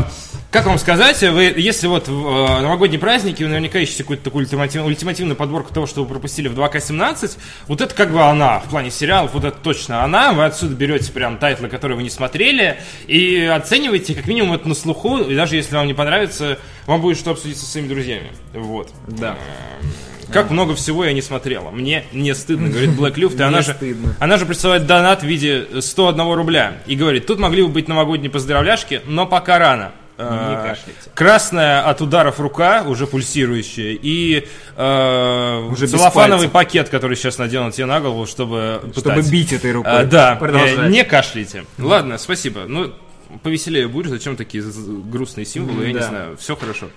как 0.52 0.66
вам 0.66 0.78
сказать, 0.80 1.22
вы, 1.22 1.54
если 1.56 1.88
вот 1.88 2.08
в 2.08 2.12
э, 2.28 2.62
новогодние 2.62 3.00
праздники 3.00 3.44
вы 3.44 3.50
наверняка 3.50 3.80
ищете 3.80 4.04
какую-то 4.04 4.24
такую 4.26 4.46
ультиматив- 4.46 4.84
ультимативную 4.84 5.36
подборку 5.38 5.74
того, 5.74 5.86
что 5.86 6.04
вы 6.04 6.10
пропустили 6.10 6.48
в 6.48 6.60
2К17, 6.60 7.38
вот 7.68 7.82
это 7.82 7.94
как 7.96 8.12
бы 8.12 8.22
она 8.24 8.60
в 8.60 8.70
плане 8.70 8.90
сериалов, 8.90 9.34
вот 9.36 9.46
это 9.46 9.58
точно 9.58 10.04
она. 10.04 10.34
Вы 10.34 10.44
отсюда 10.46 10.74
берете 10.76 11.12
прям 11.14 11.38
тайтлы, 11.38 11.70
которые 11.70 11.96
вы 11.98 12.04
не 12.04 12.10
смотрели, 12.10 12.80
и 13.08 13.42
оцениваете, 13.46 14.16
как 14.16 14.28
минимум, 14.28 14.54
это 14.54 14.68
на 14.68 14.76
слуху, 14.76 15.20
и 15.20 15.36
даже 15.36 15.56
если 15.56 15.76
вам 15.76 15.86
не 15.88 15.94
понравится, 15.94 16.58
вам 16.88 17.00
будет 17.02 17.18
что 17.18 17.32
обсудить 17.32 17.58
со 17.58 17.66
своими 17.66 17.88
друзьями. 17.88 18.32
Вот. 18.54 18.90
Да. 19.08 19.38
Как 20.32 20.50
много 20.50 20.76
всего 20.76 21.06
я 21.06 21.14
не 21.14 21.22
смотрела. 21.22 21.72
Мне 21.72 22.06
не 22.12 22.34
стыдно, 22.36 22.70
говорит 22.70 22.90
Black 23.00 23.16
Luft, 23.16 23.38
и 23.40 23.44
она 23.44 23.60
Не 23.60 23.64
же, 23.64 23.76
она 24.20 24.38
же 24.38 24.46
присылает 24.46 24.86
донат 24.86 25.22
в 25.24 25.26
виде 25.26 25.68
101 25.82 26.34
рубля. 26.34 26.78
И 26.88 26.96
говорит, 26.96 27.26
тут 27.26 27.40
могли 27.40 27.64
бы 27.64 27.70
быть 27.70 27.88
новогодние 27.88 28.30
поздравляшки, 28.32 29.02
но 29.06 29.26
пока 29.26 29.60
рано. 29.60 29.92
Кашляйте. 30.18 31.10
Красная 31.14 31.82
от 31.84 32.00
ударов 32.02 32.40
рука, 32.40 32.84
уже 32.88 33.06
пульсирующая, 33.06 33.98
и 34.02 34.48
э, 34.78 35.68
Уже 35.70 35.88
целлофановый 35.88 36.48
пакет, 36.48 36.88
который 36.88 37.18
сейчас 37.18 37.38
наденут 37.38 37.74
тебе 37.76 37.86
на 37.86 38.00
голову, 38.00 38.26
чтобы 38.26 38.80
Чтобы 38.94 39.16
пытать. 39.16 39.30
бить 39.32 39.52
этой 39.52 39.74
рукой. 39.74 39.92
А, 39.92 40.04
да, 40.06 40.36
Продолжай. 40.38 40.90
не 40.90 41.04
кашляйте. 41.04 41.66
Ладно, 41.78 42.18
спасибо. 42.18 42.62
Ну, 42.66 42.94
повеселее 43.44 43.90
будешь, 43.90 44.10
зачем 44.10 44.38
такие 44.38 44.64
грустные 44.64 45.46
символы, 45.46 45.88
я 45.88 45.92
не 45.92 46.00
Да. 46.00 46.08
знаю. 46.08 46.38
Все 46.38 46.56
хорошо. 46.56 46.88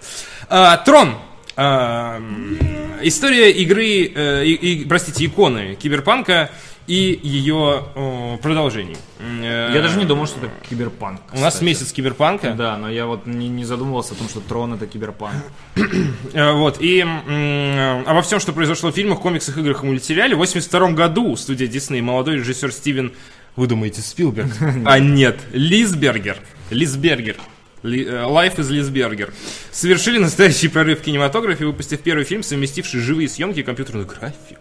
А, 0.49 0.77
Трон. 0.77 1.17
А, 1.61 2.19
м, 2.19 2.57
история 3.03 3.51
игры, 3.51 4.13
э, 4.15 4.45
и- 4.45 4.55
и, 4.55 4.85
простите, 4.85 5.25
иконы 5.27 5.75
киберпанка 5.75 6.51
и 6.87 7.19
ее 7.21 7.83
э, 7.97 8.37
продолжений. 8.41 8.97
Э, 9.19 9.73
Я 9.75 9.83
даже 9.83 9.99
не 9.99 10.05
думал, 10.05 10.27
что 10.29 10.39
это 10.39 10.51
киберпанк. 10.71 11.21
У 11.33 11.41
нас 11.41 11.55
кстати. 11.55 11.65
месяц 11.65 11.91
киберпанка. 11.93 12.53
Да, 12.53 12.77
но 12.79 12.89
я 12.89 13.07
вот 13.07 13.27
не, 13.27 13.49
не 13.49 13.65
задумывался 13.65 14.15
о 14.15 14.17
том, 14.19 14.29
что 14.29 14.39
трон 14.41 14.75
это 14.75 14.87
киберпанк. 14.87 15.35
Э, 16.33 16.53
Вот, 16.53 16.81
и 16.81 17.01
м, 17.01 18.05
обо 18.09 18.23
всем, 18.23 18.39
что 18.39 18.53
произошло 18.53 18.93
в 18.93 18.95
фильмах, 18.95 19.21
комиксах, 19.21 19.59
играх 19.59 19.83
и 19.83 19.87
мультсериале, 19.87 20.37
в 20.37 20.39
82 20.39 20.93
году 20.93 21.35
студия 21.37 21.67
Дисней 21.67 22.03
молодой 22.03 22.37
режиссер 22.37 22.71
Стивен, 22.73 23.13
вы 23.57 23.67
думаете, 23.67 24.01
Спилберг? 24.01 24.51
А 24.87 25.01
нет, 25.01 25.41
Лисбергер. 25.53 26.37
Лисбергер. 26.71 27.35
Э, 27.83 27.87
Life 27.87 28.61
из 28.61 28.71
Лисбергер. 28.71 29.33
Совершили 29.71 30.19
настоящий 30.19 30.69
прорыв 30.69 31.01
в 31.01 31.03
кинематографе, 31.03 31.67
выпустив 31.67 32.01
первый 32.01 32.25
фильм, 32.25 32.43
совместивший 32.43 33.01
живые 33.01 33.29
съемки 33.29 33.61
и 33.61 33.63
компьютерную 33.63 34.07
графику. 34.07 34.61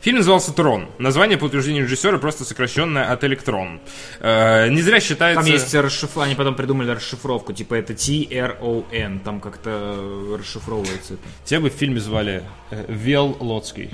Фильм 0.00 0.18
назывался 0.18 0.52
«Трон». 0.52 0.88
Название, 0.98 1.36
по 1.38 1.46
утверждению 1.46 1.84
режиссера, 1.84 2.18
просто 2.18 2.44
сокращенное 2.44 3.10
от 3.10 3.24
«Электрон». 3.24 3.80
Э, 4.20 4.68
не 4.68 4.80
зря 4.80 5.00
считается... 5.00 5.42
Там 5.42 5.52
есть 5.52 5.74
расшифровка, 5.74 6.22
они 6.22 6.34
потом 6.34 6.54
придумали 6.54 6.90
расшифровку, 6.90 7.52
типа 7.52 7.74
это 7.74 7.94
T-R-O-N, 7.94 9.20
там 9.20 9.40
как-то 9.40 10.36
расшифровывается 10.38 11.14
это. 11.14 11.22
Тебя 11.44 11.60
бы 11.60 11.70
в 11.70 11.72
фильме 11.72 11.98
звали 12.00 12.44
э, 12.70 12.84
Вел 12.88 13.36
Лоцкий, 13.40 13.90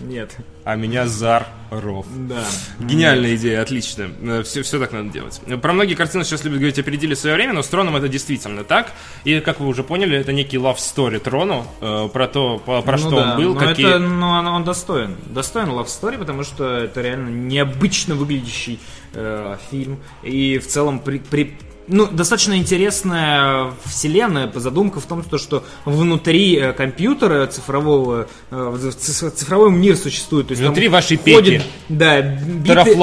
Нет. 0.00 0.36
а 0.64 0.76
меня 0.76 1.06
Зар 1.06 1.46
Ров. 1.70 2.06
Да. 2.28 2.44
Гениальная 2.78 3.34
идея, 3.36 3.62
отлично. 3.62 4.10
Все, 4.44 4.62
все 4.62 4.78
так 4.78 4.92
надо 4.92 5.10
делать. 5.10 5.40
Про 5.60 5.72
многие 5.72 5.94
картины 5.94 6.24
сейчас 6.24 6.44
любят 6.44 6.58
говорить, 6.58 6.78
опередили 6.78 7.14
свое 7.14 7.34
время, 7.36 7.52
но 7.52 7.62
с 7.62 7.68
Троном 7.68 7.96
это 7.96 8.08
действительно 8.08 8.64
так. 8.64 8.92
И, 9.24 9.40
как 9.40 9.60
вы 9.60 9.66
уже 9.66 9.82
поняли, 9.82 10.16
это 10.16 10.32
некий 10.32 10.56
love 10.56 10.76
story 10.76 11.18
Трону, 11.18 11.66
э, 11.80 12.08
про 12.12 12.28
то, 12.28 12.58
по- 12.58 12.82
про 12.82 12.92
Ну 12.92 12.98
что 12.98 13.10
да, 13.10 13.32
он 13.32 13.36
был, 13.42 13.54
но 13.54 13.60
какие... 13.60 13.88
это, 13.88 13.98
ну, 13.98 14.28
он, 14.28 14.46
он 14.46 14.64
достоин. 14.64 15.16
Достоин 15.26 15.68
Love 15.68 15.86
Story, 15.86 16.18
потому 16.18 16.44
что 16.44 16.76
это 16.78 17.00
реально 17.00 17.28
необычно 17.30 18.14
выглядящий 18.14 18.78
э, 19.14 19.56
фильм. 19.70 19.98
И 20.22 20.58
в 20.58 20.66
целом 20.66 21.00
при, 21.00 21.18
при- 21.18 21.56
ну, 21.88 22.06
достаточно 22.06 22.56
интересная 22.56 23.72
вселенная. 23.84 24.50
Задумка 24.54 25.00
в 25.00 25.04
том, 25.06 25.24
что, 25.38 25.64
внутри 25.84 26.56
э, 26.56 26.72
компьютера 26.72 27.46
цифрового, 27.46 28.28
э, 28.50 28.90
ци- 28.98 29.30
цифровой 29.30 29.70
мир 29.70 29.96
существует. 29.96 30.48
То 30.48 30.52
есть 30.52 30.62
Внутри 30.62 30.88
вашей 30.88 31.16
ходит, 31.16 31.44
пеки. 31.44 31.62
Да, 31.88 32.20
биты, 32.22 32.94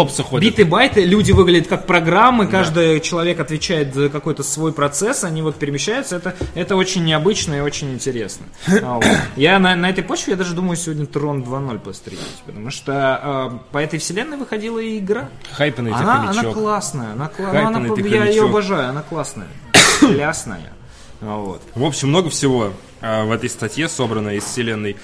биты, 0.42 0.66
байты, 0.66 1.04
люди 1.06 1.32
выглядят 1.32 1.68
как 1.68 1.86
программы, 1.88 2.48
каждый 2.48 3.00
человек 3.02 3.40
отвечает 3.40 3.94
за 3.94 4.10
какой-то 4.10 4.44
свой 4.44 4.72
процесс, 4.72 5.24
они 5.24 5.42
вот 5.42 5.56
перемещаются. 5.56 6.16
Это, 6.18 6.36
это 6.54 6.76
очень 6.76 7.04
необычно 7.04 7.56
и 7.56 7.60
очень 7.62 7.94
интересно. 7.94 8.46
А, 8.86 8.96
вот. 8.96 9.06
Я 9.36 9.58
на, 9.58 9.76
на 9.76 9.90
этой 9.90 10.04
почве, 10.04 10.32
я 10.34 10.38
даже 10.38 10.54
думаю, 10.54 10.76
сегодня 10.78 11.06
Трон 11.08 11.42
2.0 11.42 11.80
пострелить, 11.80 12.20
потому 12.46 12.70
что 12.70 13.52
э, 13.52 13.72
по 13.72 13.80
этой 13.80 13.98
вселенной 14.00 14.38
выходила 14.38 14.78
и 14.80 15.00
игра. 15.00 15.30
Хайпанный 15.54 15.92
Она, 15.92 16.30
она 16.30 16.44
классная, 16.54 17.14
она, 17.14 17.32
кла- 17.36 17.52
Хайпанный 17.52 17.86
она, 17.90 17.96
ты 17.96 18.02
я 18.08 18.26
ее 18.26 18.42
хомячок. 18.42 18.52
Обожаю, 18.76 18.90
она 18.90 19.02
классная, 19.02 19.48
плясная. 20.00 20.74
А, 21.22 21.38
Вот. 21.38 21.62
В 21.74 21.84
общем, 21.84 22.10
много 22.10 22.30
всего 22.30 22.74
э, 23.02 23.24
в 23.24 23.32
этой 23.32 23.50
статье 23.50 23.88
собрано 23.88 24.30
из 24.36 24.44
вселенной 24.44 24.98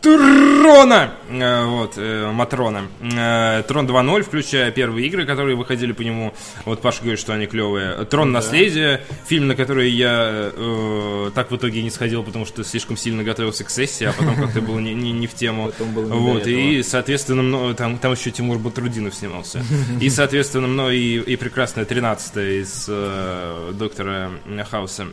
Трона! 0.00 1.14
Э, 1.28 1.64
вот, 1.64 1.94
э, 1.96 2.30
Матрона. 2.30 2.86
Э, 3.00 3.62
Трон 3.66 3.86
2.0, 3.86 4.22
включая 4.22 4.70
первые 4.70 5.06
игры, 5.08 5.26
которые 5.26 5.56
выходили 5.56 5.92
по 5.92 6.02
нему. 6.02 6.32
Вот 6.64 6.80
Паша 6.80 7.00
говорит, 7.02 7.18
что 7.18 7.32
они 7.32 7.46
клевые. 7.46 8.04
Трон 8.04 8.30
Наследие, 8.32 9.02
фильм, 9.26 9.48
на 9.48 9.56
который 9.56 9.90
я 9.90 10.50
э, 10.54 11.30
так 11.34 11.50
в 11.50 11.56
итоге 11.56 11.82
не 11.82 11.90
сходил, 11.90 12.22
потому 12.22 12.46
что 12.46 12.62
слишком 12.62 12.96
сильно 12.96 13.24
готовился 13.24 13.64
к 13.64 13.70
сессии, 13.70 14.04
а 14.04 14.12
потом 14.12 14.36
как-то 14.36 14.60
было 14.60 14.78
не, 14.78 14.94
не- 14.94 15.12
не 15.12 15.26
в 15.26 15.34
тему. 15.34 15.72
Вот, 16.14 16.46
и, 16.46 16.82
соответственно, 16.82 17.42
мно- 17.42 17.74
там, 17.74 17.98
там 17.98 18.12
еще 18.12 18.30
Тимур 18.30 18.58
Батрудинов 18.58 19.14
снимался. 19.14 19.64
И, 20.00 20.08
соответственно, 20.10 20.68
мной 20.68 20.96
и, 20.98 21.18
и 21.20 21.36
прекрасная 21.36 21.84
13 21.84 22.36
из 22.36 22.86
э, 22.88 23.72
доктора 23.74 24.30
Хауса. 24.70 25.06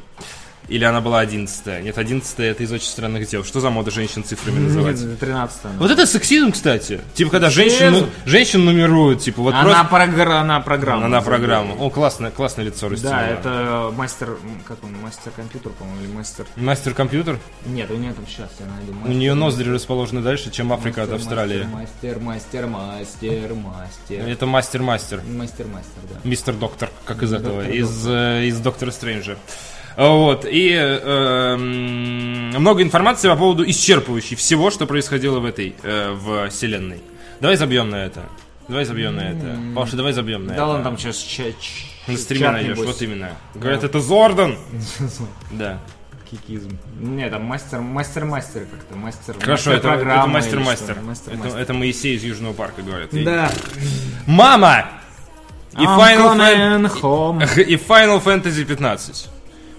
Или 0.69 0.85
она 0.85 1.01
была 1.01 1.19
11 1.19 1.83
Нет, 1.83 1.97
11 1.97 2.39
это 2.39 2.63
из 2.63 2.71
очень 2.71 2.87
странных 2.87 3.27
дел. 3.27 3.43
Что 3.43 3.59
за 3.59 3.69
мода 3.69 3.91
женщин 3.91 4.23
цифрами 4.23 4.59
называть? 4.59 5.19
13 5.19 5.59
Вот 5.77 5.91
это 5.91 6.05
сексизм, 6.05 6.51
кстати. 6.51 7.01
Типа, 7.13 7.31
когда 7.31 7.49
женщин, 7.49 7.91
ну- 7.91 8.09
женщин 8.25 8.63
нумеруют, 8.63 9.21
типа, 9.21 9.41
вот 9.41 9.53
Она, 9.53 9.83
просто... 9.83 9.95
програ- 9.95 10.39
она 10.39 10.59
программа. 10.61 11.05
Она 11.05 11.21
программа. 11.21 11.75
О, 11.75 11.89
классное, 11.89 12.31
классное 12.31 12.65
лицо 12.65 12.87
растянуло. 12.87 13.17
Да, 13.17 13.27
это 13.27 13.93
мастер, 13.95 14.37
как 14.65 14.83
он, 14.83 14.93
мастер 15.01 15.31
компьютер, 15.35 15.71
по-моему, 15.73 16.01
или 16.03 16.11
мастер... 16.13 16.45
Мастер-компьютер. 16.55 17.39
Нет, 17.65 17.91
у 17.91 17.95
нее 17.95 18.13
там 18.13 18.25
сейчас, 18.25 18.49
я 18.59 18.65
найду. 18.65 18.91
У 18.91 18.95
мастер- 18.95 19.15
нее 19.15 19.33
ноздри 19.33 19.69
расположены 19.69 20.21
дальше, 20.21 20.49
чем 20.49 20.71
Африка 20.71 21.03
от 21.03 21.11
мастер, 21.11 21.15
Австралии. 21.27 21.63
Мастер, 21.63 22.19
мастер, 22.19 22.67
мастер, 22.67 23.53
мастер. 23.53 24.27
Это 24.27 24.45
мастер-мастер. 24.45 25.21
Мастер, 25.27 25.67
мастер, 25.67 26.01
да. 26.09 26.19
Мистер 26.23 26.53
Доктор, 26.55 26.89
как 27.05 27.21
из 27.21 27.33
этого, 27.33 27.67
из, 27.69 28.07
э, 28.07 28.45
из 28.45 28.57
Доктора 28.59 28.91
Стрэнджа. 28.91 29.37
Вот, 29.97 30.45
и 30.49 30.71
э, 30.73 31.55
много 31.57 32.81
информации 32.81 33.29
по 33.29 33.35
поводу 33.35 33.63
исчерпывающей 33.65 34.35
всего, 34.35 34.71
что 34.71 34.85
происходило 34.87 35.39
в 35.39 35.45
этой, 35.45 35.75
э, 35.83 36.11
в 36.11 36.49
вселенной. 36.49 37.01
Давай 37.39 37.57
забьем 37.57 37.89
на 37.89 37.97
это. 38.05 38.23
Давай 38.67 38.85
забьем 38.85 39.15
на 39.15 39.21
это. 39.21 39.57
Паша, 39.75 39.95
давай 39.97 40.13
забьем 40.13 40.43
на 40.45 40.49
Да 40.49 40.55
это. 40.55 40.65
ладно, 40.65 40.83
там 40.83 40.97
сейчас 40.97 41.17
чат. 41.17 41.53
На 42.07 42.17
стриме 42.17 42.41
чат, 42.45 42.53
найдешь, 42.53 42.77
вот 42.77 43.01
именно. 43.01 43.31
Говорят, 43.55 43.83
это 43.83 43.99
Зордан. 43.99 44.57
Да. 45.51 45.79
Кикизм. 46.31 46.79
Не, 46.99 47.29
там 47.29 47.43
мастер, 47.43 47.79
мастер, 47.81 48.25
мастер 48.25 48.65
как-то, 48.71 48.95
мастер. 48.95 49.35
Хорошо, 49.39 49.71
мастер 49.71 49.89
это, 49.91 50.01
это 50.09 50.25
мастер-мастер. 50.27 50.85
что-то, 50.85 51.01
мастер, 51.01 51.33
Это, 51.33 51.43
мастер. 51.43 51.59
это 51.59 51.73
Моисей 51.73 52.15
из 52.15 52.23
Южного 52.23 52.53
парка, 52.53 52.81
говорят. 52.81 53.09
Да. 53.11 53.51
Мама! 54.25 54.85
И 55.73 55.75
I'm 55.83 55.97
Final, 55.99 56.89
Fan- 57.01 57.61
и 57.67 57.75
Final 57.75 58.23
Fantasy 58.23 58.63
15. 58.65 59.29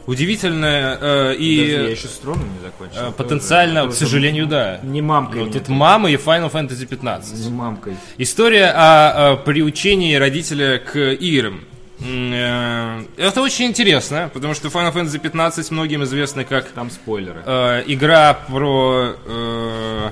Удивительное 0.06 0.98
э, 1.00 1.34
и... 1.36 1.56
Подожди, 1.60 1.72
я 1.84 1.88
еще 1.90 2.08
струну 2.08 2.42
не 2.44 2.60
закончил. 2.62 2.96
Э, 2.96 3.00
Тоже- 3.04 3.12
Потенциально, 3.12 3.86
к 3.88 3.92
сожалению, 3.94 4.46
да. 4.46 4.80
Не 4.82 5.00
мамкой. 5.02 5.44
Вот 5.44 5.56
это 5.56 5.72
мама 5.72 6.10
и 6.10 6.16
Final 6.16 6.50
Fantasy 6.52 6.86
15. 6.86 7.38
Не 7.46 7.50
мамкой. 7.50 7.96
История 8.18 8.66
о, 8.70 9.32
о 9.32 9.36
приучении 9.36 10.14
родителя 10.16 10.78
к 10.78 10.98
играм. 10.98 11.64
Э, 12.00 13.02
Это 13.16 13.40
очень 13.40 13.64
интересно, 13.66 14.30
потому 14.34 14.52
что 14.54 14.68
Final 14.68 14.92
Fantasy 14.92 15.18
15 15.18 15.70
многим 15.70 16.02
известна 16.04 16.44
как 16.44 16.66
Там 16.68 16.90
спойлеры. 16.90 17.42
э, 17.46 17.82
игра 17.86 18.34
про 18.34 19.14
э, 19.24 20.10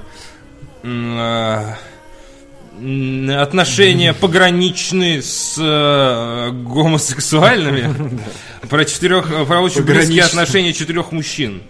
э, 0.85 1.65
отношения 3.41 4.13
пограничные 4.13 5.23
с 5.23 5.57
э, 5.59 6.51
гомосексуальными, 6.53 8.21
про 8.69 8.85
четырех, 8.85 9.47
про 9.47 9.61
очень 9.61 9.83
близкие 9.83 10.25
отношения 10.25 10.73
четырех 10.73 11.13
мужчин. 11.13 11.63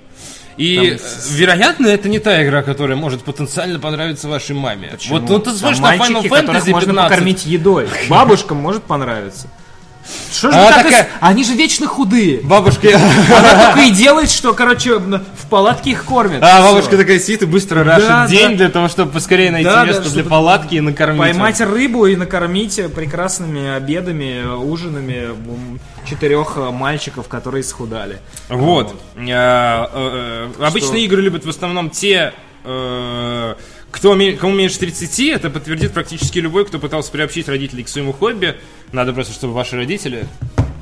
И, 0.57 0.77
Там 0.77 0.87
э, 0.87 0.99
вероятно, 1.31 1.87
это 1.87 2.09
не 2.09 2.19
та 2.19 2.43
игра, 2.45 2.63
которая 2.63 2.97
может 2.97 3.23
потенциально 3.23 3.79
понравиться 3.79 4.29
вашей 4.29 4.55
маме. 4.55 4.89
Почему? 4.93 5.19
Вот, 5.19 5.29
ну 5.29 5.39
ты 5.39 5.47
Там 5.47 5.57
смотришь 5.57 5.79
на 5.81 5.97
Final 5.97 6.23
Fantasy 6.23 6.71
можно 6.71 6.93
15. 6.93 6.95
покормить 6.95 7.47
едой. 7.47 7.89
Бабушкам 8.09 8.59
может 8.59 8.83
понравиться. 8.83 9.49
Что 10.33 10.51
же 10.51 10.57
А 10.59 10.69
так 10.69 10.83
такая- 10.85 11.09
Они 11.21 11.45
же 11.45 11.55
вечно 11.55 11.87
худые. 11.87 12.41
Бабушка, 12.43 12.89
Она 12.95 13.67
только 13.67 13.83
и 13.87 13.91
делает, 13.91 14.31
что, 14.31 14.53
короче, 14.55 14.99
в 14.99 15.47
палатке 15.49 15.91
их 15.91 16.05
кормят. 16.05 16.43
а 16.43 16.63
бабушка 16.63 16.97
такая 16.97 17.19
сидит 17.19 17.43
и 17.43 17.47
быстро 17.47 17.85
рашит 17.85 18.09
Да, 18.09 18.27
день 18.27 18.57
для 18.57 18.69
того, 18.69 18.89
чтобы 18.89 19.13
поскорее 19.13 19.51
найти 19.51 19.69
место 19.87 20.11
для 20.11 20.25
палатки 20.25 20.75
и 20.77 20.81
накормить. 20.81 21.21
Поймать 21.21 21.61
рыбу 21.61 22.07
и 22.07 22.17
накормить 22.17 22.81
прекрасными 22.95 23.75
обедами, 23.77 24.45
ужинами 24.57 25.29
четырех 26.09 26.55
э, 26.57 26.71
мальчиков, 26.71 27.29
которые 27.29 27.63
схудали. 27.63 28.19
Вот. 28.49 28.95
А, 29.17 29.91
э, 29.93 30.49
э, 30.59 30.65
Обычно 30.67 30.97
игры 30.97 31.23
любят 31.23 31.45
в 31.45 31.49
основном 31.49 31.91
те, 31.91 32.33
кто, 33.93 34.19
кому 34.41 34.55
меньше 34.55 34.79
30, 34.81 35.21
это 35.29 35.51
подтвердит 35.51 35.93
практически 35.93 36.41
любой, 36.41 36.65
кто 36.65 36.81
пытался 36.81 37.13
приобщить 37.13 37.49
родителей 37.49 37.85
к 37.85 37.89
своему 37.89 38.13
хобби. 38.13 38.57
Надо 38.91 39.13
просто, 39.13 39.33
чтобы 39.33 39.53
ваши 39.53 39.77
родители, 39.77 40.27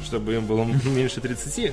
чтобы 0.06 0.34
им 0.34 0.46
было 0.46 0.64
меньше 0.84 1.20
30. 1.20 1.72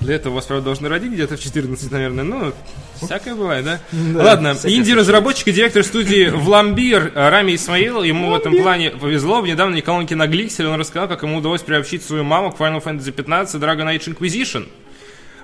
Для 0.00 0.16
этого 0.16 0.34
вас, 0.34 0.44
правда, 0.44 0.66
должны 0.66 0.88
родить 0.88 1.12
где-то 1.12 1.36
в 1.36 1.40
14, 1.40 1.90
наверное. 1.90 2.24
Ну, 2.24 2.52
всякое 3.00 3.34
бывает, 3.34 3.64
да? 3.64 3.80
Ладно, 4.14 4.54
всякое 4.54 4.76
инди-разработчик 4.76 5.48
и 5.48 5.52
директор 5.52 5.82
студии 5.82 6.28
Вламбир 6.34 7.12
э, 7.14 7.28
Рами 7.30 7.54
Исмаил, 7.54 8.02
ему 8.02 8.30
в 8.30 8.34
этом 8.34 8.54
плане 8.54 8.90
повезло. 8.90 9.40
В 9.40 9.46
недавней 9.46 9.80
колонке 9.80 10.14
на 10.14 10.26
Гликселе 10.26 10.68
он 10.68 10.78
рассказал, 10.78 11.08
как 11.08 11.22
ему 11.22 11.38
удалось 11.38 11.62
приобщить 11.62 12.04
свою 12.04 12.22
маму 12.22 12.52
к 12.52 12.60
Final 12.60 12.84
Fantasy 12.84 13.12
15 13.12 13.60
Dragon 13.62 13.96
Age 13.96 14.14
Inquisition. 14.14 14.68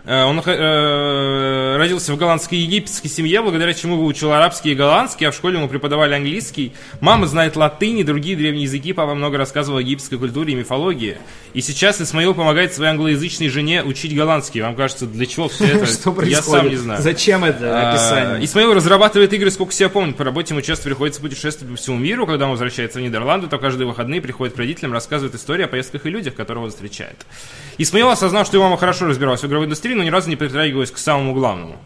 Э, 0.05 0.25
Он 0.25 0.41
э, 0.45 1.77
родился 1.77 2.13
в 2.13 2.17
голландской 2.17 2.59
и 2.59 2.63
египетской 2.63 3.09
семье, 3.09 3.43
благодаря 3.43 3.75
чему 3.75 3.97
выучил 3.97 4.33
арабский 4.33 4.73
и 4.73 4.75
голландский, 4.75 5.27
а 5.27 5.31
в 5.31 5.35
школе 5.35 5.59
ему 5.59 5.69
преподавали 5.69 6.15
английский. 6.15 6.73
Мама 7.01 7.27
знает 7.27 7.57
латынь 7.57 7.99
и 7.99 8.05
другие 8.05 8.37
древние 8.37 8.65
языки, 8.65 8.93
папа 8.93 9.15
много 9.15 9.39
рассказывал 9.39 9.79
о 9.79 9.81
египетской 9.81 10.17
культуре 10.17 10.53
и 10.53 10.57
мифологии. 10.57 11.19
И 11.53 11.61
сейчас 11.61 12.01
Исмаил 12.01 12.35
помогает 12.35 12.73
своей 12.73 12.91
англоязычной 12.91 13.49
жене 13.49 13.83
учить 13.83 14.15
голландский. 14.15 14.61
Вам 14.61 14.77
кажется, 14.77 15.07
для 15.07 15.27
чего 15.27 15.49
все 15.49 15.65
это? 15.67 15.87
Что 15.91 16.23
Я 16.23 16.43
сам 16.43 16.69
не 16.69 16.77
знаю. 16.77 17.03
Зачем 17.03 17.45
это 17.45 17.81
А, 17.81 17.91
описание? 17.91 18.45
Исмаил 18.45 18.73
разрабатывает 18.75 19.33
игры, 19.33 19.51
сколько 19.51 19.73
себя 19.73 19.89
помнит. 19.89 20.17
По 20.17 20.25
работе 20.25 20.55
ему 20.55 20.63
часто 20.63 20.85
приходится 20.85 21.21
путешествовать 21.21 21.75
по 21.75 21.81
всему 21.81 21.99
миру. 21.99 22.27
Когда 22.27 22.45
он 22.45 22.53
возвращается 22.53 22.99
в 22.99 23.03
Нидерланды, 23.03 23.49
то 23.49 23.59
каждые 23.59 23.87
выходные 23.87 24.21
приходит 24.21 24.55
к 24.55 24.59
родителям, 24.59 24.93
рассказывает 24.93 25.35
истории 25.35 25.65
о 25.65 25.69
поездках 25.69 26.07
и 26.07 26.11
людях, 26.11 26.35
которых 26.35 26.65
он 26.65 26.71
встречает. 26.71 27.17
Исмаил 27.79 28.11
осознал, 28.11 28.45
что 28.45 28.57
его 28.57 28.65
мама 28.65 28.77
хорошо 28.77 29.07
разбиралась 29.07 29.43
в 29.43 29.47
игровой 29.47 29.67
индустрии, 29.67 29.90
но 29.95 30.03
ни 30.03 30.11
разу 30.11 30.29
не 30.29 30.37
притрагивалась 30.37 30.91
к 30.91 30.99
самому 30.99 31.35
главному. 31.35 31.77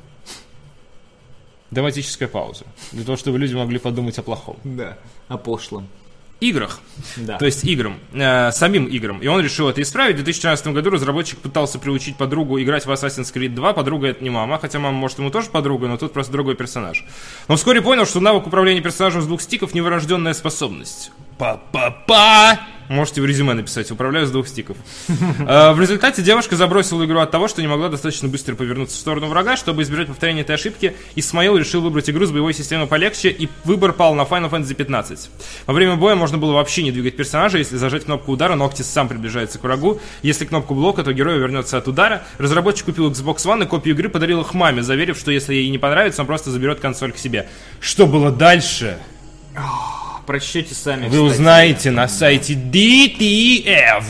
Драматическая 1.70 2.28
пауза. 2.28 2.64
Для 2.92 3.04
того, 3.04 3.16
чтобы 3.16 3.38
люди 3.38 3.54
могли 3.54 3.78
подумать 3.78 4.18
о 4.18 4.22
плохом. 4.22 4.58
Да, 4.64 4.96
о 5.28 5.38
пошлом. 5.38 5.88
Играх. 6.40 6.80
Да. 7.16 7.38
То 7.38 7.46
есть 7.46 7.64
играм, 7.64 7.98
э, 8.12 8.52
самим 8.52 8.86
играм. 8.86 9.18
И 9.20 9.26
он 9.26 9.40
решил 9.40 9.68
это 9.68 9.80
исправить. 9.80 10.16
В 10.16 10.24
2014 10.24 10.66
году 10.68 10.90
разработчик 10.90 11.38
пытался 11.38 11.78
приучить 11.78 12.16
подругу 12.16 12.60
играть 12.60 12.86
в 12.86 12.90
Assassin's 12.90 13.32
Creed 13.32 13.54
2. 13.54 13.72
Подруга 13.72 14.08
это 14.08 14.22
не 14.22 14.30
мама, 14.30 14.58
хотя 14.58 14.78
мама, 14.78 14.96
может, 14.96 15.18
ему 15.18 15.30
тоже 15.30 15.48
подруга, 15.50 15.88
но 15.88 15.96
тут 15.96 16.12
просто 16.12 16.32
другой 16.32 16.54
персонаж. 16.54 17.04
Но 17.48 17.56
вскоре 17.56 17.80
понял, 17.80 18.04
что 18.04 18.20
навык 18.20 18.46
управления 18.46 18.82
персонажем 18.82 19.22
с 19.22 19.26
двух 19.26 19.40
стиков– 19.40 19.74
невырожденная 19.74 20.34
способность. 20.34 21.12
Па-па-па! 21.38 22.73
Можете 22.88 23.22
в 23.22 23.26
резюме 23.26 23.54
написать, 23.54 23.90
управляю 23.90 24.26
с 24.26 24.30
двух 24.30 24.48
стиков. 24.48 24.76
Э, 25.46 25.72
В 25.72 25.80
результате 25.80 26.22
девушка 26.22 26.56
забросила 26.56 27.04
игру 27.04 27.18
от 27.18 27.30
того, 27.30 27.48
что 27.48 27.60
не 27.62 27.68
могла 27.68 27.88
достаточно 27.88 28.28
быстро 28.28 28.54
повернуться 28.54 28.96
в 28.96 29.00
сторону 29.00 29.26
врага. 29.26 29.56
Чтобы 29.56 29.82
избежать 29.82 30.08
повторения 30.08 30.42
этой 30.42 30.54
ошибки, 30.54 30.94
Исмаил 31.16 31.56
решил 31.56 31.80
выбрать 31.80 32.08
игру 32.10 32.26
с 32.26 32.30
боевой 32.30 32.54
системой 32.54 32.86
полегче, 32.86 33.30
и 33.30 33.48
выбор 33.64 33.92
пал 33.92 34.14
на 34.14 34.22
Final 34.22 34.50
Fantasy 34.50 34.74
15. 34.74 35.30
Во 35.66 35.74
время 35.74 35.96
боя 35.96 36.14
можно 36.14 36.38
было 36.38 36.52
вообще 36.52 36.82
не 36.82 36.92
двигать 36.92 37.16
персонажа, 37.16 37.58
если 37.58 37.76
зажать 37.76 38.04
кнопку 38.04 38.32
удара, 38.32 38.54
Ноктис 38.54 38.86
сам 38.86 39.08
приближается 39.08 39.58
к 39.58 39.62
врагу. 39.62 40.00
Если 40.22 40.44
кнопку 40.44 40.74
блока, 40.74 41.02
то 41.02 41.12
герой 41.12 41.38
вернется 41.38 41.78
от 41.78 41.88
удара. 41.88 42.24
Разработчик 42.38 42.86
купил 42.86 43.10
Xbox 43.10 43.36
One 43.38 43.64
и 43.64 43.66
копию 43.66 43.94
игры 43.94 44.08
подарил 44.08 44.40
их 44.42 44.54
маме, 44.54 44.82
заверив, 44.82 45.18
что 45.18 45.30
если 45.30 45.54
ей 45.54 45.70
не 45.70 45.78
понравится, 45.78 46.22
он 46.22 46.26
просто 46.26 46.50
заберет 46.50 46.80
консоль 46.80 47.12
к 47.12 47.18
себе. 47.18 47.48
Что 47.80 48.06
было 48.06 48.30
дальше? 48.30 48.98
Прочтете 50.26 50.74
сами. 50.74 51.02
Вы 51.04 51.10
кстати. 51.10 51.22
узнаете 51.22 51.90
на 51.90 52.08
сайте 52.08 52.54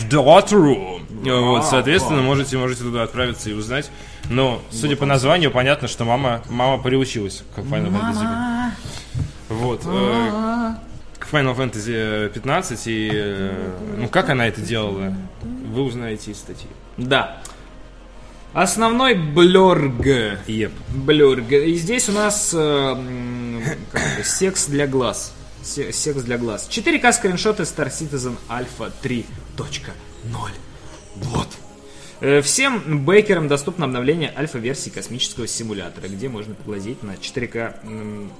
dtf.ru. 0.00 1.00
Вот, 1.25 1.64
соответственно, 1.64 2.23
можете, 2.23 2.56
можете 2.59 2.83
туда 2.83 3.02
отправиться 3.02 3.50
и 3.50 3.54
узнать. 3.54 3.91
Но, 4.30 4.60
судя 4.71 4.97
по 4.97 5.06
названию, 5.06 5.50
понятно, 5.50 5.88
что 5.88 6.04
мама, 6.04 6.43
мама 6.49 6.82
приучилась 6.82 7.43
к 7.54 7.58
Final 7.60 7.91
Fantasy. 7.93 8.71
Вот. 9.49 9.82
э, 9.84 10.75
К 11.19 11.26
Final 11.32 11.56
Fantasy 11.56 12.28
15 12.30 12.86
и... 12.86 13.10
э, 13.12 13.71
Ну, 13.99 14.08
как 14.08 14.28
она 14.30 14.47
это 14.49 14.60
делала, 14.60 15.15
вы 15.43 15.82
узнаете 15.82 16.30
из 16.32 16.38
статьи. 16.38 16.69
Да. 16.97 17.38
Основной 18.54 19.15
блерг. 19.15 20.06
Еп. 20.47 20.73
Блерг. 20.91 21.50
И 21.52 21.75
здесь 21.75 22.08
у 22.08 22.12
нас 22.12 22.52
э, 22.56 22.97
секс 24.23 24.67
для 24.67 24.86
глаз. 24.86 25.34
Се- 25.64 25.92
Секс 25.92 26.22
для 26.22 26.36
глаз. 26.38 26.68
4К 26.68 27.12
скриншоты 27.12 27.62
Star 27.64 27.88
Citizen 27.90 28.36
Alpha 28.48 28.92
3.0. 29.02 30.50
Вот. 31.16 31.48
Э, 32.25 32.41
Всем 32.41 33.04
бейкерам 33.04 33.49
доступно 33.49 33.84
обновление 33.84 34.32
альфа-версии 34.34 34.89
космического 34.89 35.47
симулятора, 35.47 36.08
где 36.08 36.30
можно 36.30 36.54
поглазеть 36.54 37.02
на 37.02 37.17
4К 37.17 37.75
м, 37.84 37.91
м, 37.91 38.30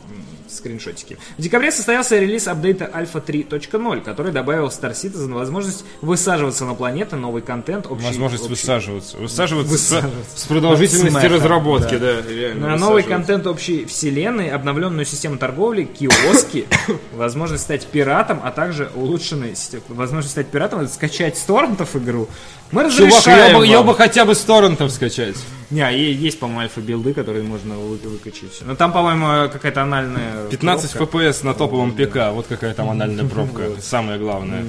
скриншотики. 0.49 1.19
В 1.37 1.43
декабре 1.43 1.71
состоялся 1.71 2.19
релиз 2.19 2.49
апдейта 2.49 2.91
Alpha 2.95 3.23
3.0, 3.23 4.01
который 4.01 4.33
добавил 4.33 4.69
Star 4.69 4.93
Citizen 4.93 5.35
возможность 5.35 5.85
высаживаться 6.01 6.65
на 6.65 6.73
планеты, 6.75 7.17
новый 7.17 7.43
контент, 7.43 7.87
общий, 7.87 8.07
Возможность 8.07 8.45
общий- 8.45 8.55
высаживаться. 8.55 9.19
Высаживаться, 9.19 9.77
с- 9.77 9.91
Высаживаться. 9.91 10.37
С, 10.41 10.45
продолжительностью 10.45 11.21
Смеха, 11.21 11.29
разработки, 11.35 11.97
да. 11.99 12.23
реально 12.27 12.69
На 12.69 12.77
новый 12.79 13.03
контент 13.03 13.47
общей 13.47 13.85
вселенной, 13.85 14.49
обновленную 14.49 15.05
систему 15.05 15.37
торговли, 15.37 15.85
киоски, 15.85 16.67
возможность 17.13 17.65
стать 17.65 17.87
пиратом, 17.87 18.41
а 18.43 18.51
также 18.51 18.91
улучшенная 18.95 19.55
система- 19.55 19.83
возможность 19.89 20.33
стать 20.33 20.47
пиратом, 20.47 20.81
это 20.81 20.91
скачать 20.91 21.37
с 21.37 21.43
торрентов 21.43 21.95
игру. 21.97 22.29
Мы 22.73 22.83
Чувак, 22.91 22.99
разрешаем 23.13 23.53
я 23.53 23.59
бы, 23.59 23.67
я 23.67 23.77
вам. 23.79 23.87
бы 23.89 23.95
хотя 23.95 24.25
бы 24.25 24.35
с 24.35 24.41
торрентов 24.41 24.91
скачать. 24.91 25.37
Не, 25.71 25.97
есть, 25.97 26.39
по-моему, 26.41 26.61
альфа-билды, 26.63 27.15
которые 27.15 27.43
можно 27.45 27.75
вы- 27.77 27.97
выкачать. 27.97 28.61
Но 28.63 28.75
там, 28.75 28.93
по-моему, 28.93 29.49
какая-то 29.51 29.83
анальная 29.83 30.47
15 30.51 30.93
кнопка. 30.93 31.19
FPS 31.19 31.45
на 31.45 31.55
топовом 31.55 31.93
ПК. 31.93 32.31
Вот 32.33 32.47
какая 32.49 32.75
там 32.75 32.91
анальная 32.91 33.25
пробка. 33.25 33.71
Самое 33.81 34.19
главное. 34.19 34.65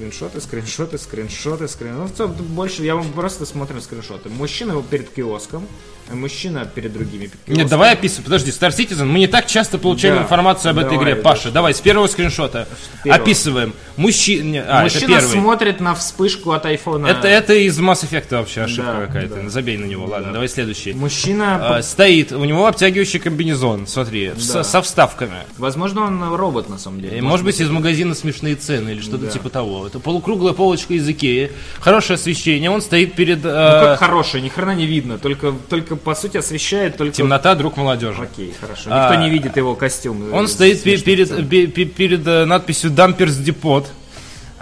Скриншоты, 0.00 0.42
скриншоты, 0.42 0.98
скриншоты, 0.98 1.68
скриншоты. 1.68 1.98
Ну, 2.02 2.06
в 2.06 2.12
целом, 2.12 2.32
больше, 2.32 2.82
я 2.84 2.96
вам 2.96 3.10
просто 3.12 3.46
смотрим 3.46 3.80
скриншоты. 3.80 4.28
Мужчина 4.28 4.82
перед 4.82 5.08
киоском, 5.08 5.66
а 6.10 6.14
мужчина 6.14 6.66
перед 6.66 6.92
другими 6.92 7.28
киосками. 7.28 7.56
Нет, 7.56 7.68
давай 7.68 7.94
описывай. 7.94 8.24
Подожди, 8.24 8.50
Star 8.50 8.68
Citizen, 8.76 9.06
мы 9.06 9.18
не 9.20 9.26
так 9.26 9.46
часто 9.46 9.78
получаем 9.78 10.16
Да. 10.16 10.22
информацию 10.24 10.70
об 10.72 10.78
этой 10.78 10.90
Давай, 10.90 11.04
игре. 11.04 11.14
да. 11.14 11.22
Паша, 11.22 11.50
давай, 11.50 11.72
с 11.72 11.80
первого 11.80 12.08
скриншота. 12.08 12.68
первого? 13.04 13.22
Описываем. 13.22 13.72
Мужчина... 13.96 14.64
А, 14.68 14.82
Мужчина 14.82 15.18
смотрит 15.22 15.80
на 15.80 15.94
вспышку 15.94 16.52
от 16.52 16.66
айфона. 16.66 17.06
Это, 17.06 17.26
это 17.26 17.54
из 17.54 17.78
Mass 17.80 18.06
Effect 18.06 18.26
вообще 18.36 18.60
ошибка 18.62 18.92
Да, 19.00 19.06
какая-то. 19.06 19.34
да. 19.44 19.48
Забей 19.48 19.78
на 19.78 19.86
него, 19.86 20.04
ладно, 20.04 20.30
давай 20.32 20.48
следующий. 20.48 20.92
Мужчина, 20.92 21.76
А, 21.78 21.82
стоит, 21.82 22.32
у 22.32 22.44
него 22.44 22.66
обтягивающий 22.66 23.18
комбинезон, 23.18 23.86
смотри, 23.86 24.32
Да. 24.52 24.62
со 24.62 24.82
вставками. 24.82 25.38
возможно, 25.56 26.02
он 26.02 26.22
робот 26.34 26.68
на 26.68 26.78
самом 26.78 27.00
деле. 27.00 27.16
И, 27.16 27.20
может 27.22 27.46
быть, 27.46 27.58
из 27.60 27.70
магазина 27.70 28.14
смешные 28.14 28.56
цены 28.56 28.90
или 28.90 29.00
что-то 29.00 29.24
Да. 29.24 29.30
типа 29.30 29.48
того. 29.48 29.85
Это 29.86 29.98
полукруглая 30.00 30.52
полочка 30.52 30.94
из 30.94 31.08
Икеи, 31.08 31.50
хорошее 31.80 32.14
освещение, 32.16 32.70
он 32.70 32.82
стоит 32.82 33.14
перед... 33.14 33.42
Ну, 33.42 33.50
э, 33.50 33.52
как 33.52 33.98
хороший, 33.98 34.40
ни 34.40 34.48
хрена 34.48 34.74
не 34.74 34.86
видно, 34.86 35.18
только, 35.18 35.52
только 35.68 35.96
по 35.96 36.14
сути 36.14 36.36
освещает 36.36 36.96
только... 36.96 37.14
Темнота, 37.14 37.54
друг 37.54 37.76
молодежи. 37.76 38.22
Окей, 38.22 38.54
хорошо. 38.60 38.82
А, 38.90 39.08
Никто 39.10 39.22
не 39.22 39.30
видит 39.30 39.56
его 39.56 39.74
костюм. 39.74 40.32
Он 40.32 40.48
стоит 40.48 40.82
перед, 40.82 41.28
цен. 41.28 41.46
пе- 41.48 41.66
пе- 41.66 41.84
перед 41.84 42.26
э, 42.26 42.44
надписью 42.44 42.90
«Дамперс 42.90 43.36
Депот». 43.36 43.86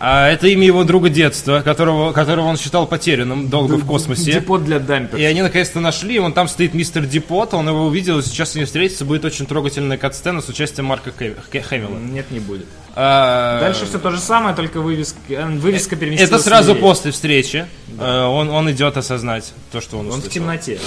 А 0.07 0.29
это 0.29 0.49
имя 0.49 0.67
его 0.67 0.85
друга 0.85 1.09
детства, 1.09 1.63
которого, 1.65 2.13
которого 2.13 2.45
он 2.45 2.59
считал 2.59 2.87
потерянным 2.87 3.49
долго 3.49 3.77
в 3.77 3.87
космосе. 3.87 4.33
Депот 4.33 4.63
для 4.63 4.79
дампера. 4.79 5.19
И 5.19 5.25
они 5.25 5.41
наконец-то 5.41 5.81
нашли, 5.81 6.19
он 6.19 6.35
там 6.35 6.47
стоит 6.47 6.75
мистер 6.75 7.07
Депот, 7.07 7.55
он 7.55 7.67
его 7.67 7.87
увидел, 7.87 8.19
и 8.19 8.23
сейчас 8.23 8.55
они 8.55 8.67
встретятся, 8.67 9.07
будет 9.07 9.25
очень 9.25 9.47
трогательная 9.47 9.97
кат-сцена 9.97 10.43
с 10.43 10.49
участием 10.51 10.85
Марка 10.85 11.11
Хэмилла. 11.11 11.97
Нет, 11.97 12.31
не 12.31 12.39
будет. 12.39 12.67
А, 12.95 13.61
Дальше 13.61 13.87
все 13.87 13.99
то 13.99 14.11
же 14.11 14.19
самое, 14.19 14.55
только 14.55 14.83
вывеска, 14.83 15.17
э, 15.29 15.47
вывеска 15.47 15.97
переместилась 15.97 16.31
Это 16.31 16.39
сразу 16.39 16.75
после 16.75 17.11
встречи. 17.11 17.67
Э, 17.99 18.25
Он, 18.27 18.51
он 18.51 18.71
идет 18.71 18.99
осознать 18.99 19.55
то, 19.73 19.81
что 19.81 19.99
он 19.99 20.07
Он 20.07 20.13
в 20.13 20.19
услышал. 20.19 20.33
темноте. 20.33 20.79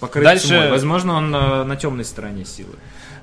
Покрыт 0.00 0.22
Дальше- 0.22 0.48
тьмой. 0.48 0.70
Возможно, 0.70 1.14
он 1.14 1.34
э, 1.34 1.64
на 1.64 1.76
темной 1.76 2.04
стороне 2.04 2.44
силы. 2.44 2.74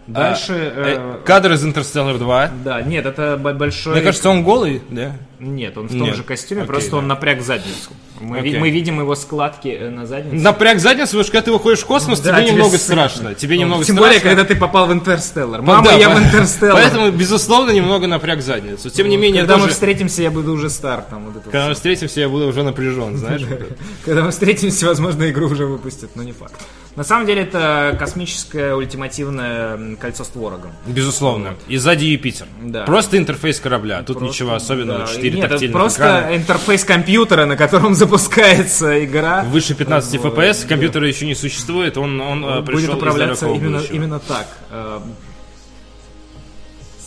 Дальше... 0.08 0.54
Э, 0.54 0.96
э, 0.98 1.26
Кадр 1.26 1.54
из 1.54 1.64
Интерстеллар 1.64 2.18
2. 2.18 2.52
Да, 2.66 2.82
нет, 2.82 3.06
это 3.06 3.38
большой... 3.38 3.94
Мне 3.94 4.02
кажется, 4.02 4.30
он 4.30 4.44
голый, 4.44 4.82
да? 4.90 5.14
Нет, 5.44 5.78
он 5.78 5.88
в 5.88 5.92
том 5.92 6.02
Нет. 6.04 6.16
же 6.16 6.24
костюме, 6.24 6.62
Окей, 6.62 6.68
просто 6.70 6.92
да. 6.92 6.98
он 6.98 7.08
напряг 7.08 7.42
задницу. 7.42 7.90
Мы, 8.22 8.40
Окей. 8.40 8.54
ви- 8.54 8.60
мы 8.60 8.70
видим 8.70 9.00
его 9.00 9.16
складки 9.16 9.68
э, 9.68 9.90
на 9.90 10.06
заднице. 10.06 10.42
Напряг 10.42 10.80
задницу, 10.80 11.08
потому 11.08 11.24
что 11.24 11.32
когда 11.34 11.46
ты 11.46 11.52
выходишь 11.52 11.80
в 11.82 11.86
космос, 11.86 12.20
Да, 12.22 12.32
тебе 12.32 12.44
тебе 12.44 12.52
немного 12.54 12.78
страшно. 12.78 13.18
страшно. 13.18 13.36
Тебе 13.36 13.58
немного 13.58 13.84
Тем 13.84 13.96
страшно. 13.96 14.08
более, 14.08 14.22
когда 14.22 14.44
ты 14.46 14.56
попал 14.56 14.88
в 14.88 14.94
Интерстеллар. 14.94 15.62
Мама, 15.62 15.84
Да, 15.84 15.92
я 15.94 16.10
по- 16.10 16.16
в 16.16 16.24
Интерстеллар. 16.24 16.76
Поэтому, 16.82 17.12
безусловно, 17.12 17.72
немного 17.72 18.08
напряг 18.08 18.42
задницу. 18.42 18.90
Тем 18.90 19.10
не 19.10 19.18
менее, 19.18 19.42
Когда 19.42 19.56
мы 19.56 19.62
тоже, 19.64 19.74
встретимся, 19.74 20.22
я 20.22 20.32
буду 20.32 20.54
уже 20.54 20.70
стар. 20.70 21.02
Там, 21.10 21.26
вот 21.26 21.36
это 21.36 21.44
когда 21.50 21.68
мы 21.68 21.74
встретимся, 21.74 22.22
я 22.22 22.30
буду 22.30 22.48
уже 22.48 22.64
напряжен, 22.64 23.18
знаешь. 23.18 23.42
вот 23.50 23.60
это. 23.62 23.76
Когда 24.06 24.24
мы 24.24 24.32
встретимся, 24.32 24.86
возможно, 24.86 25.30
игру 25.30 25.48
уже 25.48 25.66
выпустят, 25.66 26.16
но 26.16 26.24
не 26.24 26.32
факт. 26.32 26.56
На 26.96 27.04
самом 27.04 27.26
деле, 27.26 27.42
это 27.42 27.96
космическое 28.00 28.76
ультимативное 28.76 29.74
м, 29.74 29.98
кольцо 29.98 30.24
с 30.24 30.28
творогом. 30.28 30.72
Безусловно. 30.86 31.56
И 31.68 31.78
сзади 31.78 32.06
Юпитер. 32.06 32.46
Да. 32.62 32.84
Просто 32.86 33.18
интерфейс 33.18 33.60
корабля. 33.60 34.04
Тут 34.04 34.20
Просто, 34.20 34.26
ничего 34.26 34.54
особенного. 34.54 35.00
да. 35.00 35.08
4 35.36 35.54
Нет, 35.54 35.62
это 35.64 35.72
просто 35.72 36.02
экрана. 36.02 36.36
интерфейс 36.36 36.84
компьютера, 36.84 37.46
на 37.46 37.56
котором 37.58 37.94
запускается 37.96 39.04
игра. 39.04 39.44
Выше 39.44 39.74
15 39.76 40.20
Вот, 40.20 40.38
FPS, 40.38 40.68
компьютера 40.68 41.08
еще 41.08 41.26
не 41.26 41.36
существует, 41.36 41.98
он, 41.98 42.20
он, 42.22 42.44
э, 42.44 42.62
будет 42.62 42.66
пришел 42.66 42.94
из 42.96 42.98
управляться 42.98 43.48
именно, 43.48 43.78
будущего. 43.78 43.96
именно 43.96 44.20
так. 44.20 44.48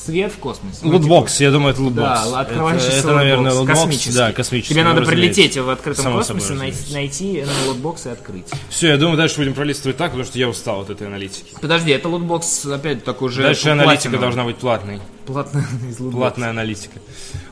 Свет 0.07 0.33
в 0.33 0.39
космосе. 0.39 0.79
Ну, 0.83 0.93
Лутбокс, 0.93 1.41
я 1.41 1.51
думаю, 1.51 1.73
это 1.73 1.83
лутбокс. 1.83 2.31
Да, 2.31 2.41
открывающийся 2.41 2.89
это, 2.89 2.99
это, 2.99 3.07
лутбокс, 3.09 3.23
наверное, 3.25 3.53
лутбокс. 3.55 3.81
космический. 3.81 4.13
Да, 4.15 4.33
космический. 4.33 4.75
Тебе 4.75 4.83
ну, 4.85 4.89
надо 4.91 5.01
разумеется. 5.03 5.35
прилететь 5.35 5.57
в 5.59 5.69
открытом 5.69 6.05
Само 6.05 6.23
собой, 6.23 6.41
космосе, 6.41 6.59
най- 6.61 6.71
разумеется. 6.71 6.95
найти 6.95 7.45
на 7.45 7.69
лутбокс 7.69 8.07
и 8.07 8.09
открыть. 8.11 8.47
Все, 8.69 8.89
я 8.89 8.97
думаю, 8.97 9.17
дальше 9.17 9.37
будем 9.39 9.55
пролистывать 9.55 9.97
так, 9.97 10.13
потому 10.13 10.25
что 10.25 10.39
я 10.39 10.49
устал 10.49 10.83
от 10.83 10.91
этой 10.91 11.07
аналитики. 11.09 11.55
Подожди, 11.61 11.91
это 11.91 12.09
лутбокс 12.09 12.65
опять 12.67 13.05
так 13.05 13.21
уже 13.23 13.43
Дальше 13.43 13.71
аналитика 13.71 14.17
должна 14.19 14.45
быть 14.45 14.57
платной. 14.57 15.01
Платно 15.27 15.59
из 15.91 15.99
лутбокса. 15.99 16.17
Платная 16.17 16.51
аналитика. 16.51 17.01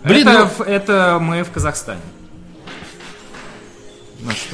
Блин, 0.04 0.24
Блин, 0.24 0.28
это, 0.28 0.50
ну, 0.58 0.64
это 0.64 1.18
мы 1.20 1.42
в 1.42 1.50
Казахстане. 1.50 2.00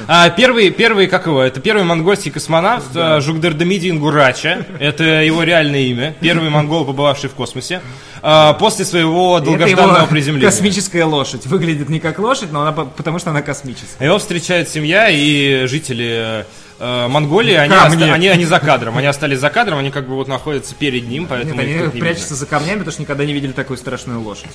А, 0.08 0.30
первый, 0.30 0.70
первый, 0.70 1.06
как 1.06 1.26
его, 1.26 1.42
это 1.42 1.60
первый 1.60 1.84
монгольский 1.84 2.30
космонавт 2.30 2.92
да. 2.92 3.20
Жугдардамиди 3.20 3.88
Ингурача. 3.90 4.66
Это 4.78 5.04
его 5.04 5.42
реальное 5.42 5.80
имя. 5.80 6.14
Первый 6.20 6.50
монгол, 6.50 6.84
побывавший 6.84 7.30
в 7.30 7.34
космосе. 7.34 7.80
А, 8.22 8.52
после 8.54 8.84
своего 8.84 9.40
долгожданного 9.40 10.06
приземления. 10.06 10.46
космическая 10.50 11.04
лошадь. 11.04 11.46
Выглядит 11.46 11.88
не 11.88 12.00
как 12.00 12.18
лошадь, 12.18 12.52
но 12.52 12.62
она 12.62 12.72
по- 12.72 12.84
потому 12.84 13.18
что 13.18 13.30
она 13.30 13.40
космическая. 13.42 14.04
Его 14.04 14.18
встречает 14.18 14.68
семья 14.68 15.08
и 15.08 15.66
жители 15.66 16.44
э, 16.78 17.08
Монголии, 17.08 17.54
они, 17.54 17.72
оста- 17.74 18.12
они, 18.12 18.28
они 18.28 18.44
за 18.44 18.58
кадром, 18.58 18.98
они 18.98 19.06
остались 19.06 19.38
за 19.38 19.48
кадром, 19.50 19.78
они 19.78 19.90
как 19.90 20.06
бы 20.08 20.14
вот 20.16 20.28
находятся 20.28 20.74
перед 20.74 21.08
ним, 21.08 21.26
поэтому 21.26 21.62
Нет, 21.62 21.82
они 21.82 21.94
не 21.94 22.00
прячутся 22.00 22.34
видно. 22.34 22.36
за 22.36 22.46
камнями, 22.46 22.78
потому 22.78 22.92
что 22.92 23.02
никогда 23.02 23.24
не 23.24 23.32
видели 23.32 23.52
такую 23.52 23.76
страшную 23.78 24.20
лошадь. 24.20 24.50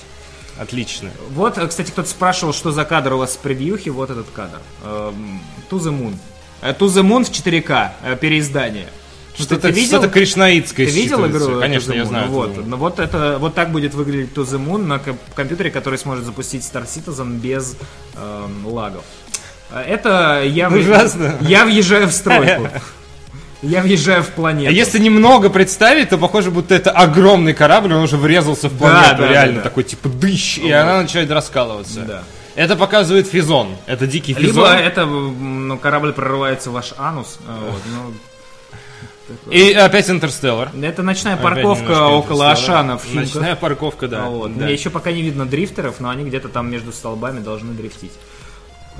Отлично. 0.58 1.10
Вот, 1.30 1.58
э, 1.58 1.66
кстати, 1.66 1.90
кто-то 1.90 2.08
спрашивал, 2.08 2.52
что 2.54 2.72
за 2.72 2.84
кадр 2.84 3.14
у 3.14 3.18
вас 3.18 3.34
в 3.34 3.38
превьюхе. 3.38 3.90
Вот 3.90 4.10
этот 4.10 4.26
кадр. 4.30 4.58
Эм, 4.84 5.40
To 5.70 5.78
the 5.78 5.90
Moon. 5.92 6.14
Э, 6.62 6.70
To 6.72 6.86
the 6.86 7.02
Moon 7.02 7.24
в 7.24 7.30
4К. 7.30 7.92
э, 8.02 8.16
Переиздание. 8.16 8.88
Ну, 9.38 9.44
Что-то 9.44 9.68
ты 9.68 9.70
видел? 9.70 9.98
что 9.98 10.08
кришнаитское 10.08 10.86
Ты 10.86 10.92
видел 10.92 11.26
игру? 11.26 11.60
Конечно, 11.60 11.92
я 11.92 12.06
знаю. 12.06 12.30
Вот, 12.30 12.56
ну, 12.66 12.76
вот 12.78 12.98
это, 12.98 13.36
вот 13.38 13.54
так 13.54 13.70
будет 13.70 13.92
выглядеть 13.92 14.32
To 14.34 14.44
the 14.44 14.58
Moon 14.58 14.86
на 14.86 14.98
комп- 14.98 15.20
компьютере, 15.34 15.70
который 15.70 15.98
сможет 15.98 16.24
запустить 16.24 16.62
Star 16.62 16.86
Citizen 16.86 17.38
без 17.38 17.76
эм, 18.14 18.66
лагов. 18.66 19.04
Это 19.70 20.42
я, 20.46 20.68
Ужасно. 20.70 21.36
я 21.42 21.64
въезжаю 21.66 22.06
в 22.08 22.12
стройку. 22.12 22.68
Я 23.62 23.82
въезжаю 23.82 24.22
в 24.22 24.28
планету. 24.28 24.68
А 24.68 24.72
если 24.72 24.98
немного 24.98 25.48
представить, 25.50 26.10
то 26.10 26.18
похоже, 26.18 26.50
будто 26.50 26.74
это 26.74 26.90
огромный 26.90 27.54
корабль, 27.54 27.92
он 27.94 28.02
уже 28.02 28.16
врезался 28.16 28.68
в 28.68 28.76
планету, 28.76 29.22
да, 29.22 29.28
реально 29.28 29.54
да, 29.56 29.62
да. 29.62 29.68
такой 29.68 29.84
типа 29.84 30.08
дыщ, 30.08 30.58
и 30.58 30.70
она 30.70 31.02
начинает 31.02 31.30
раскалываться. 31.30 32.00
Да. 32.00 32.22
Это 32.54 32.74
показывает 32.76 33.28
физон. 33.28 33.76
Это 33.86 34.06
дикий 34.06 34.32
Либо 34.34 34.48
физон. 34.48 34.72
это 34.72 35.02
м, 35.02 35.68
ну, 35.68 35.78
корабль 35.78 36.12
прорывается 36.12 36.70
в 36.70 36.72
ваш 36.72 36.94
анус. 36.96 37.38
э, 37.46 37.70
вот, 37.70 37.82
ну, 39.28 39.52
И 39.52 39.72
опять 39.72 40.08
Интерстеллар. 40.08 40.70
Это 40.82 41.02
ночная 41.02 41.36
парковка 41.36 42.06
около. 42.06 42.50
Ашана 42.50 42.96
в 42.96 43.04
Химках. 43.04 43.34
Ночная 43.34 43.56
парковка, 43.56 44.08
да. 44.08 44.24
А 44.26 44.28
вот. 44.28 44.56
да. 44.56 44.64
Мне 44.64 44.72
еще 44.72 44.88
пока 44.88 45.12
не 45.12 45.20
видно 45.22 45.44
дрифтеров, 45.44 46.00
но 46.00 46.08
они 46.08 46.24
где-то 46.24 46.48
там 46.48 46.70
между 46.70 46.92
столбами 46.92 47.40
должны 47.40 47.74
дрифтить. 47.74 48.12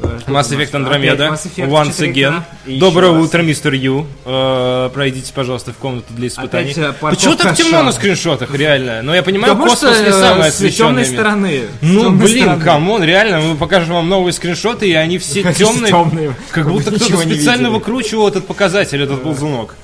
Э, 0.03 0.19
Mass? 0.27 0.51
Effect 0.51 0.73
Andromeda. 0.73 1.31
Mass 1.31 1.47
Effect 1.47 1.69
Once 1.69 1.99
4K. 1.99 2.13
again. 2.13 2.43
Доброе 2.79 3.13
раз. 3.13 3.25
утро, 3.25 3.43
мистер 3.43 3.73
Ю. 3.73 4.07
Э, 4.25 4.91
пройдите, 4.93 5.33
пожалуйста, 5.33 5.73
в 5.73 5.77
комнату 5.77 6.07
для 6.11 6.29
испытаний. 6.29 6.73
Опять, 6.73 6.79
э, 6.79 6.95
Почему 7.01 7.35
так 7.37 7.57
темно 7.57 7.83
на 7.83 7.93
скриншотах, 7.93 8.55
реально? 8.55 9.03
Но 9.03 9.15
я 9.15 9.23
понимаю, 9.23 9.55
Потому 9.55 9.75
что 9.75 9.87
космос 9.87 10.03
не 10.03 10.09
э, 10.09 10.13
самое 10.13 10.51
с 10.51 10.55
освещенное 10.55 11.05
темной 11.05 11.05
стороны. 11.07 11.63
Ну, 11.81 12.03
темной 12.03 12.27
блин, 12.27 12.43
стороны. 12.45 12.65
камон, 12.65 13.05
реально, 13.05 13.41
мы 13.41 13.57
покажем 13.57 13.95
вам 13.95 14.09
новые 14.09 14.33
скриншоты, 14.33 14.89
и 14.89 14.95
они 14.95 15.19
все 15.19 15.43
темные. 15.53 15.91
темные. 15.91 16.35
Как 16.51 16.69
будто 16.69 16.91
кто-то 16.91 17.17
специально 17.19 17.67
видели. 17.69 17.75
выкручивал 17.79 18.29
этот 18.29 18.47
показатель, 18.47 19.03
этот 19.03 19.23
ползунок. 19.23 19.77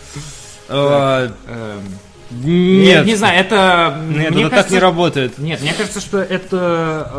Эм, 0.68 1.32
Нет, 2.44 2.98
Я 3.00 3.04
не 3.04 3.14
знаю, 3.14 3.38
это... 3.38 4.00
нет, 4.08 4.30
мне 4.30 4.40
это 4.42 4.50
так 4.50 4.50
кажется, 4.50 4.74
не 4.74 4.80
работает. 4.80 5.38
Нет, 5.38 5.60
мне 5.60 5.72
кажется, 5.74 6.00
что 6.00 6.18
это... 6.18 7.10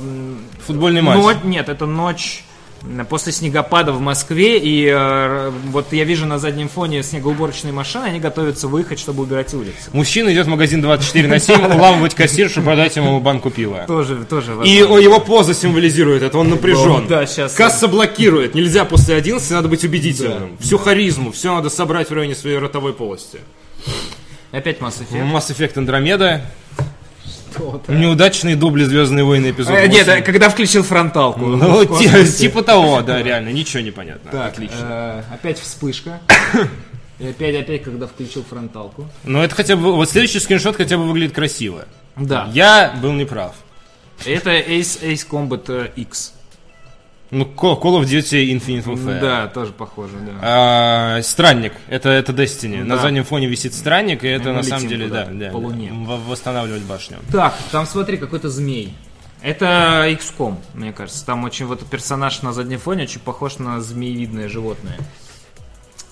эм, 0.00 0.38
Футбольный 0.66 1.02
матч. 1.02 1.18
но- 1.18 1.48
нет, 1.48 1.68
это 1.68 1.86
ночь 1.86 2.44
после 3.08 3.32
снегопада 3.32 3.92
в 3.92 4.00
Москве, 4.00 4.58
и 4.58 4.86
э, 4.90 5.50
вот 5.66 5.92
я 5.92 6.04
вижу 6.04 6.26
на 6.26 6.38
заднем 6.38 6.68
фоне 6.68 7.02
снегоуборочные 7.02 7.72
машины, 7.72 8.04
они 8.04 8.20
готовятся 8.20 8.68
выехать, 8.68 8.98
чтобы 8.98 9.22
убирать 9.22 9.52
улицы. 9.54 9.90
Мужчина 9.92 10.32
идет 10.32 10.46
в 10.46 10.48
магазин 10.48 10.80
24 10.80 11.28
на 11.28 11.38
7, 11.38 11.64
уламывать 11.76 12.14
кассиршу, 12.14 12.62
продать 12.62 12.96
ему 12.96 13.20
банку 13.20 13.50
пива. 13.50 13.84
Тоже, 13.86 14.24
тоже. 14.24 14.56
И 14.64 14.70
его 14.70 15.20
поза 15.20 15.54
символизирует 15.54 16.22
это, 16.22 16.38
он 16.38 16.50
напряжен. 16.50 17.06
Да, 17.06 17.26
щас. 17.26 17.54
Касса 17.54 17.88
блокирует, 17.88 18.54
нельзя 18.54 18.84
после 18.84 19.14
11, 19.16 19.50
надо 19.50 19.68
быть 19.68 19.84
убедительным. 19.84 20.56
Всю 20.58 20.78
харизму, 20.78 21.32
все 21.32 21.54
надо 21.54 21.70
собрать 21.70 22.10
в 22.10 22.14
районе 22.14 22.34
своей 22.34 22.58
ротовой 22.58 22.92
полости. 22.92 23.40
Опять 24.52 24.78
Mass 24.78 25.00
Effect. 25.00 25.32
Mass 25.32 25.50
Effect 25.50 25.74
Andromeda, 25.74 26.40
Что-то. 27.52 27.92
Неудачные 27.92 28.56
дубли 28.56 28.84
Звездные 28.84 29.24
войны 29.24 29.50
эпизод 29.50 29.72
8. 29.74 29.90
Нет, 29.92 30.08
э, 30.08 30.22
когда 30.22 30.48
включил 30.48 30.82
фронталку. 30.82 31.40
Ну, 31.46 31.84
типа 31.84 32.62
того, 32.62 33.02
да, 33.02 33.22
реально, 33.22 33.50
ничего 33.50 33.82
не 33.82 33.90
понятно. 33.90 34.30
Так, 34.30 34.52
Отлично. 34.52 35.24
э, 35.30 35.34
опять 35.34 35.58
вспышка. 35.58 36.20
И 37.18 37.26
опять, 37.28 37.54
опять, 37.54 37.82
когда 37.82 38.06
включил 38.06 38.42
фронталку. 38.48 39.06
Но 39.24 39.44
это 39.44 39.54
хотя 39.54 39.76
бы, 39.76 39.92
вот 39.92 40.08
следующий 40.08 40.40
скриншот 40.40 40.76
хотя 40.76 40.96
бы 40.96 41.06
выглядит 41.06 41.34
красиво. 41.34 41.84
Да. 42.16 42.48
Я 42.52 42.94
был 43.02 43.12
неправ. 43.12 43.54
Это 44.24 44.50
Ace, 44.50 45.02
Ace 45.02 45.26
Combat 45.28 45.92
X. 45.96 46.34
Ну, 47.30 47.44
Call 47.44 47.78
of 47.80 48.04
Duty 48.04 48.50
Infinite 48.52 48.84
Warfare. 48.86 49.20
Да, 49.20 49.46
тоже 49.46 49.72
похоже, 49.72 50.14
да. 50.16 50.32
А, 50.42 51.22
странник, 51.22 51.72
это, 51.88 52.08
это 52.08 52.32
Destiny. 52.32 52.82
На 52.82 52.96
Да. 52.96 53.02
заднем 53.02 53.24
фоне 53.24 53.46
висит 53.46 53.72
странник, 53.72 54.24
и 54.24 54.28
это 54.28 54.48
мы 54.48 54.56
на 54.56 54.62
самом 54.64 54.88
деле, 54.88 55.06
да, 55.08 55.26
да, 55.30 55.50
по 55.50 55.56
луне. 55.58 55.92
в- 55.92 56.28
восстанавливать 56.28 56.82
башню. 56.82 57.18
Так, 57.30 57.54
там 57.70 57.86
смотри, 57.86 58.16
какой-то 58.16 58.48
змей. 58.50 58.94
Это 59.42 60.06
XCOM, 60.08 60.56
мне 60.74 60.92
кажется. 60.92 61.24
Там 61.24 61.44
очень 61.44 61.66
вот 61.66 61.86
персонаж 61.86 62.42
на 62.42 62.52
заднем 62.52 62.78
фоне 62.80 63.04
очень 63.04 63.20
похож 63.20 63.58
на 63.58 63.80
змеевидное 63.80 64.48
животное. 64.48 64.98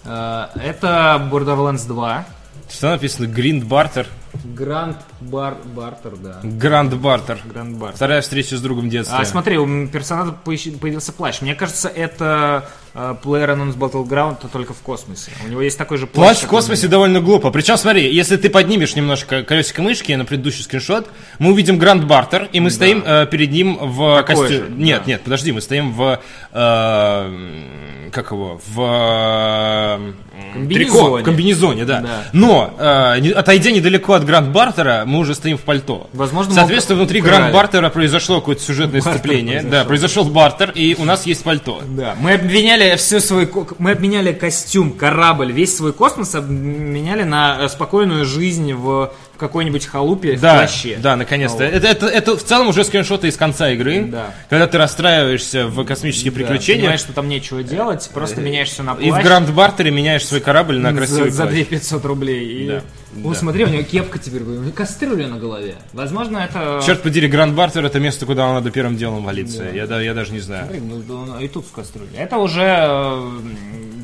Э, 0.05 0.47
Это 0.55 1.29
Borderlands 1.31 1.87
2. 1.87 2.25
Что 2.71 2.91
написано? 2.91 3.27
Гринд 3.27 3.65
Бартер. 3.65 4.07
Гранд 4.45 4.97
Бар... 5.21 5.57
Бартер, 5.75 6.17
да. 6.17 6.41
Гранд 6.43 6.95
Бартер. 6.95 7.39
Гранд 7.45 7.77
Бартер. 7.77 7.97
Вторая 7.97 8.21
встреча 8.21 8.57
с 8.57 8.61
другом 8.61 8.89
детства. 8.89 9.19
А 9.19 9.25
смотри, 9.25 9.59
у 9.59 9.87
персонажа 9.89 10.33
появился 10.45 11.13
плащ. 11.13 11.41
Мне 11.41 11.55
кажется, 11.55 11.89
это 11.89 12.69
э, 12.95 13.15
PlayerUnknown's 13.23 13.77
Battleground, 13.77 14.39
то 14.41 14.49
только 14.49 14.75
в 14.75 14.79
космосе. 14.79 15.31
У 15.45 15.49
него 15.49 15.63
есть 15.63 15.79
такой 15.79 15.99
же 15.99 16.07
плащ. 16.07 16.27
Плащ 16.27 16.39
в 16.45 16.47
космосе 16.49 16.83
меня. 16.83 16.91
довольно 16.93 17.21
глупо. 17.21 17.51
Причем, 17.51 17.77
смотри, 17.77 18.13
если 18.13 18.37
ты 18.37 18.51
поднимешь 18.51 18.95
немножко 18.97 19.43
колесико 19.43 19.83
мышки 19.83 20.13
на 20.13 20.25
предыдущий 20.25 20.65
скриншот, 20.65 21.09
мы 21.39 21.53
увидим 21.53 21.79
Гранд 21.79 22.05
Бартер, 22.05 22.49
и 22.53 22.61
мы 22.61 22.71
стоим 22.71 23.03
э, 23.05 23.27
перед 23.27 23.51
ним 23.51 23.79
в 23.81 24.23
костюме. 24.23 24.69
Нет, 24.71 25.03
да. 25.05 25.13
нет, 25.13 25.23
подожди, 25.23 25.53
мы 25.53 25.61
стоим 25.61 25.93
в... 25.93 26.21
э, 26.53 28.11
как 28.13 28.31
его? 28.31 28.61
В... 28.67 28.81
э, 28.81 30.13
Комбинезоне. 30.53 30.75
трико, 30.75 31.19
в 31.19 31.23
комбинезоне, 31.23 31.85
да. 31.85 32.01
Да. 32.01 32.25
Но, 32.33 32.75
э, 32.79 33.33
отойдя 33.33 33.71
недалеко 33.71 34.15
от 34.19 34.25
Гранд 34.27 34.49
Бартера, 34.51 35.05
мы 35.07 35.19
уже 35.19 35.35
стоим 35.35 35.57
в 35.57 35.63
пальто. 35.63 36.09
Возможно, 36.13 36.55
Соответственно, 36.55 36.99
внутри 36.99 37.21
украли. 37.21 37.37
Гранд 37.37 37.55
Бартера 37.55 37.89
произошло 37.91 38.41
какое-то 38.41 38.63
сюжетное 38.63 39.01
Бартер 39.01 39.19
сцепление. 39.21 39.61
произошел. 39.61 39.71
Да, 39.71 39.85
произошел 39.85 40.25
бартер, 40.25 40.71
и 40.75 40.95
у 40.99 41.05
нас 41.05 41.27
есть 41.27 41.43
пальто. 41.45 41.83
Да, 41.89 42.15
мы 42.21 42.35
обменяли 42.35 42.97
все 42.97 43.21
свой, 43.21 43.51
мы 43.79 43.93
обменяли 43.93 44.33
костюм, 44.33 44.93
корабль, 44.93 45.53
весь 45.53 45.77
свой 45.77 45.93
космос 45.93 46.35
обменяли 46.35 47.23
на 47.25 47.59
э, 47.61 47.69
спокойную 47.69 48.25
жизнь 48.25 48.73
в 48.75 49.13
в 49.35 49.41
какой-нибудь 49.41 49.87
халупе 49.87 50.37
в 50.37 50.41
Да, 50.41 50.55
плаще. 50.57 50.99
да, 51.01 51.15
наконец-то. 51.15 51.59
Вот. 51.59 51.73
Это, 51.73 51.87
это, 51.87 52.07
это 52.09 52.37
в 52.37 52.43
целом 52.43 52.67
уже 52.71 52.83
скриншоты 52.83 53.29
из 53.29 53.37
конца 53.37 53.71
игры. 53.71 54.03
Да. 54.11 54.35
Когда 54.51 54.67
ты 54.67 54.79
расстраиваешься 54.79 55.69
в 55.69 55.85
космические 55.85 56.33
Да, 56.33 56.39
приключения. 56.39 56.81
понимаешь, 56.81 56.99
что 56.99 57.13
там 57.13 57.29
нечего 57.29 57.63
делать, 57.63 58.11
просто 58.13 58.41
меняешь 58.41 58.71
все 58.71 58.83
на 58.83 58.97
плащ. 58.97 59.07
и 59.07 59.13
в 59.13 59.23
Гранд 59.23 59.51
Бартере 59.51 59.93
меняешь 59.93 60.27
свой 60.27 60.41
корабль 60.41 60.79
на 60.81 60.91
за, 60.91 60.97
красивый 60.97 61.31
за 61.31 61.43
плащ. 61.45 61.55
2500 61.55 62.05
рублей. 62.05 62.45
И... 62.65 62.67
Да, 62.67 62.83
О, 63.25 63.33
да. 63.33 63.35
смотри, 63.39 63.65
у 63.65 63.69
него 63.69 63.83
кепка 63.83 64.19
теперь, 64.19 64.43
у 64.43 64.47
него 64.63 64.71
кастрюля 64.73 65.29
на 65.29 65.39
голове. 65.39 65.77
Возможно, 65.93 66.39
это... 66.39 66.81
Черт 66.85 67.03
подери, 67.03 67.29
Гранд 67.29 67.55
Бартер 67.55 67.85
это 67.85 67.99
место, 68.01 68.27
куда 68.27 68.47
вам 68.47 68.55
надо 68.57 68.71
первым 68.71 68.97
делом 68.97 69.25
валиться. 69.25 69.65
Я, 69.75 69.87
да- 69.87 70.01
я 70.01 70.15
даже 70.15 70.33
не 70.33 70.41
знаю. 70.41 70.65
Смотри, 70.67 70.81
ну, 70.81 71.39
и 71.41 71.49
тут 71.49 71.67
в 71.67 71.73
кастрюле. 71.73 72.09
Это 72.17 72.39
уже 72.39 72.63
э, 72.63 73.31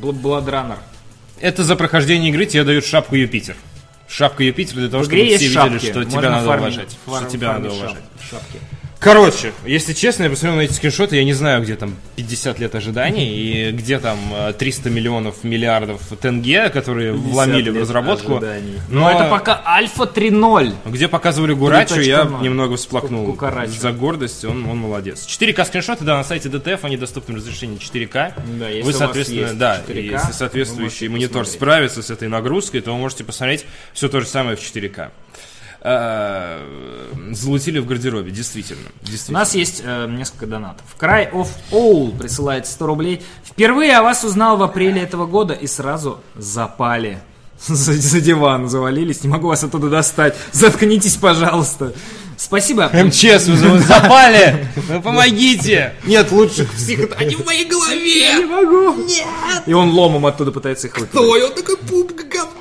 Бл- 0.02 0.12
Бладранер. 0.12 0.78
Это 1.40 1.64
за 1.64 1.76
прохождение 1.76 2.30
игры 2.30 2.46
тебе 2.46 2.64
дают 2.64 2.84
шапку 2.84 3.16
Юпитер. 3.16 3.56
Шапка 4.08 4.44
Юпитер 4.44 4.74
для 4.76 4.88
того, 4.88 5.04
чтобы 5.04 5.16
все 5.16 5.32
видели, 5.32 5.48
шапки. 5.52 5.78
что 5.86 6.04
тебя 6.04 6.14
Можно 6.14 6.30
надо 6.30 6.46
фармить- 6.46 6.60
уважать. 6.74 6.96
фар- 7.06 7.22
Что 7.22 7.30
тебя 7.30 7.52
надо 7.54 7.70
уважать. 7.72 7.96
шап- 7.96 8.30
шапки. 8.30 8.58
Короче, 9.04 9.52
если 9.66 9.92
честно, 9.92 10.24
я 10.24 10.30
посмотрел 10.30 10.56
на 10.56 10.62
эти 10.62 10.72
скриншоты, 10.72 11.16
я 11.16 11.24
не 11.24 11.34
знаю, 11.34 11.62
где 11.62 11.76
там 11.76 11.94
50 12.16 12.58
лет 12.58 12.74
ожиданий 12.74 13.28
и 13.36 13.70
где 13.72 13.98
там 13.98 14.18
э, 14.32 14.54
300 14.54 14.88
миллионов 14.88 15.44
миллиардов 15.44 16.00
тенге, 16.22 16.70
которые 16.70 17.12
вломили 17.12 17.68
в 17.68 17.78
разработку. 17.78 18.36
ожиданий. 18.38 18.80
Но, 18.88 19.00
Но 19.00 19.10
это 19.10 19.28
пока 19.30 19.62
Альфа 19.66 20.04
3.0. 20.04 20.72
где 20.86 21.06
показывали 21.08 21.52
Гурачу, 21.52 22.00
я 22.00 22.22
3.0. 22.22 22.42
немного 22.42 22.76
всплакнул 22.76 23.26
Ку- 23.26 23.32
Кукарачу. 23.32 23.72
за 23.72 23.92
гордость, 23.92 24.44
он, 24.46 24.64
он 24.68 24.78
молодец. 24.78 25.26
4К 25.28 25.64
скриншоты, 25.66 26.04
да, 26.04 26.16
на 26.16 26.24
сайте 26.24 26.48
DTF, 26.48 26.80
они 26.82 26.96
доступны 26.96 27.34
в 27.34 27.36
разрешении 27.36 27.78
4К. 27.78 28.32
Да, 28.58 28.68
если 28.70 28.82
вы, 28.86 28.92
соответственно, 28.94 29.52
да, 29.52 29.82
4К, 29.86 30.00
и 30.00 30.04
если 30.06 30.26
вы 30.28 30.32
соответствующий 30.32 31.08
монитор 31.08 31.40
посмотреть. 31.42 31.54
справится 31.54 32.02
с 32.02 32.10
этой 32.10 32.28
нагрузкой, 32.28 32.80
то 32.80 32.92
вы 32.92 32.98
можете 32.98 33.22
посмотреть 33.24 33.66
все 33.92 34.08
то 34.08 34.20
же 34.20 34.26
самое 34.26 34.56
в 34.56 34.60
4К. 34.60 35.10
Э, 35.86 36.60
Залутили 37.32 37.78
в 37.78 37.86
гардеробе, 37.86 38.30
действительно. 38.30 38.88
У 39.02 39.06
действительно. 39.06 39.40
нас 39.40 39.54
есть 39.54 39.82
э, 39.84 40.06
несколько 40.08 40.46
донатов. 40.46 40.86
Cry 40.98 41.30
of 41.30 41.48
Owl 41.70 42.16
присылает 42.16 42.66
100 42.66 42.86
рублей. 42.86 43.22
Впервые 43.44 43.98
о 43.98 44.02
вас 44.02 44.24
узнал 44.24 44.56
в 44.56 44.62
апреле 44.62 45.02
этого 45.02 45.26
года 45.26 45.52
и 45.52 45.66
сразу 45.66 46.20
запали. 46.36 47.18
За, 47.66 47.92
за 47.92 48.20
диван 48.20 48.68
завалились, 48.68 49.22
не 49.22 49.28
могу 49.28 49.48
вас 49.48 49.62
оттуда 49.62 49.88
достать. 49.88 50.34
Заткнитесь, 50.52 51.16
пожалуйста. 51.16 51.92
Спасибо. 52.36 52.90
МЧС 52.92 53.46
вызовут, 53.46 53.80
запали! 53.86 54.66
Ну, 54.88 55.00
помогите! 55.00 55.94
Нет, 56.04 56.32
лучше 56.32 56.66
псих... 56.66 57.08
Они 57.16 57.36
в 57.36 57.44
моей 57.46 57.64
голове! 57.64 58.34
Не 58.38 58.44
могу! 58.46 59.02
Нет! 59.04 59.26
И 59.66 59.72
он 59.72 59.90
ломом 59.90 60.26
оттуда 60.26 60.50
пытается 60.50 60.88
их 60.88 60.98
выкинуть. 60.98 61.24
Ой, 61.24 61.42
он 61.44 61.54
такой 61.54 61.76
пупка 61.76 62.24
говном 62.24 62.53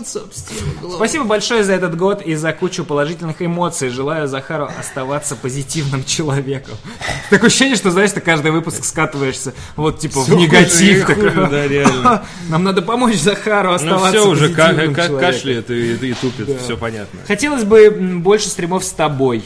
бьется 0.00 0.20
об 0.20 0.32
стену. 0.32 0.92
Спасибо 0.96 1.24
большое 1.24 1.64
за 1.64 1.72
этот 1.74 1.96
год 1.96 2.22
и 2.22 2.34
за 2.34 2.52
кучу 2.52 2.84
положительных 2.84 3.40
эмоций. 3.42 3.88
Желаю 3.90 4.28
Захару 4.28 4.68
оставаться 4.78 5.36
позитивным 5.36 6.04
человеком. 6.04 6.74
Такое 7.30 7.48
ощущение, 7.48 7.76
что, 7.76 7.90
знаешь, 7.90 8.10
ты 8.12 8.20
каждый 8.20 8.50
выпуск 8.50 8.84
скатываешься 8.84 9.54
вот 9.76 9.98
типа 10.00 10.22
Всё 10.24 10.36
в 10.36 10.38
негатив. 10.38 11.04
хуже 11.04 11.30
такой. 11.30 11.50
да, 11.50 11.66
реально. 11.68 12.24
Нам 12.48 12.64
надо 12.64 12.82
помочь 12.82 13.16
Захару 13.18 13.68
Ну 13.70 13.74
оставаться 13.74 14.20
все 14.20 14.28
уже, 14.28 14.48
ка- 14.48 14.68
позитивным 14.68 14.94
ка- 14.94 15.06
человеком. 15.06 15.32
кашляет 15.32 15.70
и, 15.70 15.92
и 15.94 16.14
тупит, 16.14 16.60
все 16.62 16.76
понятно. 16.76 17.20
Хотелось 17.26 17.64
бы 17.64 17.90
больше 17.90 18.48
стримов 18.48 18.84
с 18.84 18.90
тобой. 18.92 19.44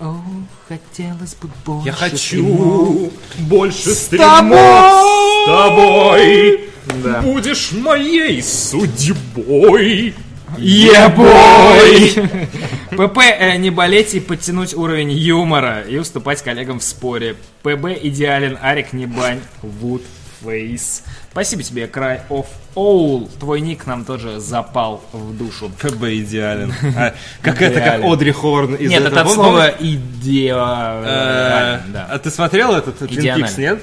О, 0.00 0.16
хотелось 0.66 1.34
бы 1.34 1.50
больше 1.66 1.86
Я 1.88 1.92
стримов. 1.94 2.10
хочу 2.10 3.12
больше 3.38 3.90
С 3.94 4.06
тобой! 4.06 4.58
с 4.58 5.46
тобой. 5.46 6.60
Да. 7.02 7.20
Будешь 7.22 7.72
моей 7.72 8.42
судьбой. 8.42 10.14
Ебой! 10.58 12.12
ПП 12.90 13.18
э, 13.18 13.56
не 13.56 13.70
болеть 13.70 14.14
и 14.14 14.20
подтянуть 14.20 14.74
уровень 14.74 15.12
юмора 15.12 15.82
и 15.82 15.96
уступать 15.96 16.42
коллегам 16.42 16.80
в 16.80 16.84
споре. 16.84 17.36
ПБ 17.62 17.98
идеален, 18.02 18.58
Арик 18.60 18.92
не 18.92 19.06
бань, 19.06 19.40
Wood 19.62 20.02
Face. 20.42 21.02
Спасибо 21.30 21.62
тебе, 21.62 21.84
Cry 21.84 22.20
of 22.28 22.46
Owl. 22.74 23.30
Твой 23.38 23.60
ник 23.60 23.86
нам 23.86 24.04
тоже 24.04 24.40
запал 24.40 25.04
в 25.12 25.36
душу. 25.36 25.70
ПБ 25.80 26.04
идеален. 26.14 26.74
А, 26.96 27.14
как 27.42 27.62
это, 27.62 27.80
как. 27.80 28.02
Одри 28.02 28.32
Хорн 28.32 28.74
из 28.74 28.90
Нет, 28.90 29.02
этого. 29.02 29.20
это 29.20 29.22
от 29.22 29.32
слова 29.32 29.74
идеален. 29.78 31.04
Э, 31.06 31.80
да. 31.92 32.06
А 32.10 32.18
ты 32.18 32.30
смотрел 32.30 32.74
этот. 32.74 33.00
Peaks, 33.02 33.60
нет? 33.60 33.80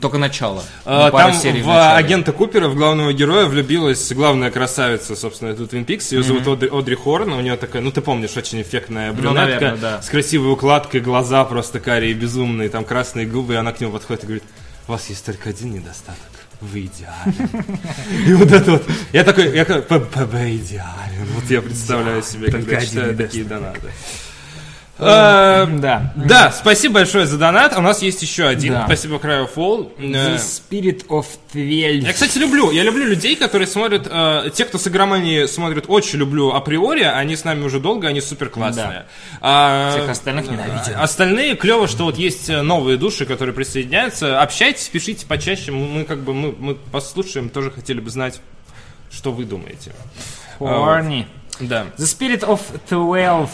Только 0.00 0.18
начало. 0.18 0.62
А, 0.84 1.10
Ну, 1.10 1.18
Там 1.18 1.32
серий 1.34 1.62
в 1.62 1.66
начала. 1.66 1.96
агента 1.96 2.32
Купера, 2.32 2.68
в 2.68 2.76
главного 2.76 3.12
героя, 3.12 3.46
влюбилась 3.46 4.12
главная 4.12 4.50
красавица, 4.50 5.16
собственно, 5.16 5.50
это 5.50 5.66
Твин 5.66 5.84
Пикс. 5.84 6.12
Ее 6.12 6.22
зовут 6.22 6.46
Одри, 6.46 6.68
Одри 6.72 6.94
Хорн. 6.94 7.32
У 7.32 7.40
нее 7.40 7.56
такая, 7.56 7.82
ну 7.82 7.90
ты 7.90 8.00
помнишь, 8.00 8.36
очень 8.36 8.62
эффектная 8.62 9.12
брюнетка. 9.12 9.30
Ну, 9.30 9.34
наверное, 9.34 9.76
да. 9.76 10.02
С 10.02 10.08
красивой 10.08 10.52
укладкой, 10.52 11.00
глаза 11.00 11.44
просто 11.44 11.80
карие, 11.80 12.14
безумные, 12.14 12.68
там 12.68 12.84
красные 12.84 13.26
губы. 13.26 13.54
И 13.54 13.56
она 13.56 13.72
к 13.72 13.80
нему 13.80 13.92
подходит 13.92 14.22
и 14.22 14.26
говорит, 14.26 14.44
у 14.86 14.92
вас 14.92 15.08
есть 15.08 15.24
только 15.26 15.50
один 15.50 15.72
недостаток. 15.72 16.18
Вы 16.60 16.82
идеален. 16.82 17.50
И 18.28 18.34
вот 18.34 18.52
это 18.52 18.70
вот. 18.72 18.84
Я 19.12 19.24
такой, 19.24 19.52
я 19.56 19.64
ПБ 19.64 20.34
идеален. 20.54 21.26
Вот 21.34 21.50
я 21.50 21.60
представляю 21.60 22.22
себе, 22.22 22.52
когда 22.52 22.80
читаю 22.80 23.16
такие 23.16 23.42
донаты. 23.44 23.90
Э, 24.98 25.66
Да. 25.66 26.12
Да, 26.14 26.52
спасибо 26.52 26.94
большое 26.94 27.26
за 27.26 27.38
донат. 27.38 27.72
А 27.74 27.78
У 27.78 27.82
нас 27.82 28.02
есть 28.02 28.22
еще 28.22 28.46
один. 28.46 28.74
Да. 28.74 28.84
Спасибо 28.86 29.18
Краю 29.18 29.46
Фолл. 29.46 29.92
The 29.98 30.36
Spirit 30.36 31.06
of 31.08 31.26
Twelve. 31.52 32.00
Я, 32.06 32.12
кстати, 32.12 32.38
люблю. 32.38 32.70
Я 32.70 32.82
люблю 32.82 33.06
людей, 33.06 33.34
которые 33.34 33.66
смотрят. 33.66 34.06
э, 34.08 34.50
те, 34.54 34.64
кто 34.64 34.78
с 34.78 34.86
игроманией 34.86 35.48
смотрят, 35.48 35.86
очень 35.88 36.18
люблю 36.18 36.50
априори. 36.52 37.02
Они 37.02 37.36
с 37.36 37.44
нами 37.44 37.64
уже 37.64 37.80
долго, 37.80 38.06
они 38.08 38.20
супер 38.20 38.48
классные. 38.48 39.06
Всех 39.38 40.08
остальных 40.10 40.48
ненавидим. 40.50 41.00
Остальные 41.00 41.56
клево, 41.56 41.88
что 41.88 42.04
вот 42.04 42.18
есть 42.18 42.48
э, 42.50 42.62
новые 42.62 42.96
души, 42.98 43.24
которые 43.26 43.54
присоединяются. 43.54 44.40
Общайтесь, 44.40 44.88
пишите 44.88 45.26
почаще. 45.26 45.72
Мы, 45.72 46.04
как 46.04 46.20
бы 46.20 46.34
мы, 46.34 46.54
мы 46.58 46.74
послушаем, 46.74 47.48
тоже 47.48 47.70
хотели 47.70 47.98
бы 47.98 48.10
знать, 48.10 48.40
что 49.10 49.32
вы 49.32 49.44
думаете. 49.44 49.92
Horny. 50.60 51.24
Да. 51.60 51.86
The 51.96 52.04
Spirit 52.04 52.40
of 52.46 52.60
Twelve. 52.88 53.48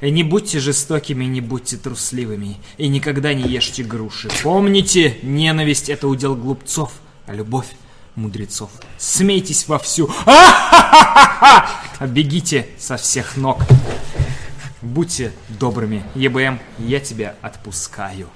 Не 0.00 0.22
будьте 0.22 0.60
жестокими, 0.60 1.24
не 1.24 1.40
будьте 1.40 1.76
трусливыми, 1.76 2.56
и 2.78 2.88
никогда 2.88 3.34
не 3.34 3.42
ешьте 3.42 3.82
груши. 3.82 4.30
Помните, 4.42 5.18
ненависть— 5.22 5.88
это 5.90 6.08
удел 6.08 6.34
глупцов, 6.34 6.92
а 7.26 7.34
любовь— 7.34 7.68
мудрецов. 8.14 8.70
Смейтесь 8.98 9.68
вовсю. 9.68 10.10
А 12.00 12.06
Бегите 12.06 12.66
со 12.78 12.96
всех 12.96 13.36
ног. 13.36 13.60
Будьте 14.80 15.32
добрыми. 15.50 16.02
ЕБМ, 16.14 16.58
я 16.78 17.00
тебя 17.00 17.34
отпускаю. 17.42 18.30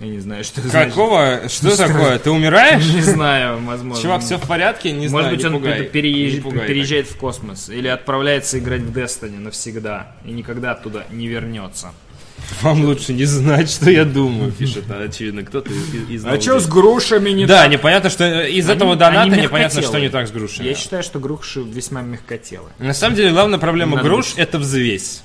Я 0.00 0.06
не 0.06 0.20
знаю, 0.20 0.44
что 0.44 0.60
это 0.60 0.70
значит. 0.70 0.90
Какого? 0.94 1.40
Что 1.48 1.76
такое? 1.76 2.18
Ты 2.20 2.30
умираешь? 2.30 2.84
Не 2.94 3.00
знаю, 3.02 3.58
возможно. 3.64 4.00
Чувак, 4.00 4.22
все 4.22 4.36
в 4.38 4.46
порядке? 4.46 4.92
Не 4.92 5.08
Может 5.08 5.10
знаю, 5.10 5.30
быть, 5.30 5.40
не 5.40 5.46
он 5.46 5.52
пугай. 5.54 5.82
переезж- 5.92 6.34
Не 6.36 6.40
пугай 6.40 6.58
так. 6.60 6.68
переезжает 6.68 7.08
в 7.08 7.16
космос 7.16 7.68
или 7.68 7.88
отправляется 7.88 8.60
играть 8.60 8.82
в 8.82 8.96
Destiny 8.96 9.40
навсегда 9.40 10.12
и 10.24 10.30
никогда 10.30 10.72
оттуда 10.72 11.04
не 11.10 11.26
вернется. 11.26 11.92
Вам 12.62 12.84
лучше 12.84 13.12
не 13.12 13.24
знать, 13.24 13.68
что 13.68 13.90
я 13.90 14.04
думаю, 14.04 14.52
пишет, 14.52 14.84
а, 14.88 15.02
очевидно, 15.02 15.42
кто-то 15.42 15.70
из, 15.70 16.08
из 16.08 16.22
новых 16.24 16.40
людей. 16.46 16.60
грушами 16.70 17.30
не 17.30 17.46
Да, 17.46 17.66
непонятно, 17.66 18.08
что 18.08 18.22
э, 18.24 18.50
из 18.52 18.66
Они- 18.68 18.76
этого 18.76 18.94
доната 18.94 19.22
они 19.32 19.42
непонятно, 19.42 19.82
что 19.82 19.98
не 19.98 20.08
так 20.08 20.28
с 20.28 20.30
грушами. 20.30 20.68
Я 20.68 20.74
считаю, 20.76 21.02
что 21.02 21.18
груши 21.18 21.60
весьма 21.60 22.02
мягкотелые. 22.02 22.70
На 22.78 22.94
самом 22.94 23.16
деле, 23.16 23.32
главная 23.32 23.58
проблема 23.58 23.96
Надо 23.96 24.08
груш 24.08 24.28
быть. 24.30 24.38
это 24.38 24.58
взвесь. 24.60 25.22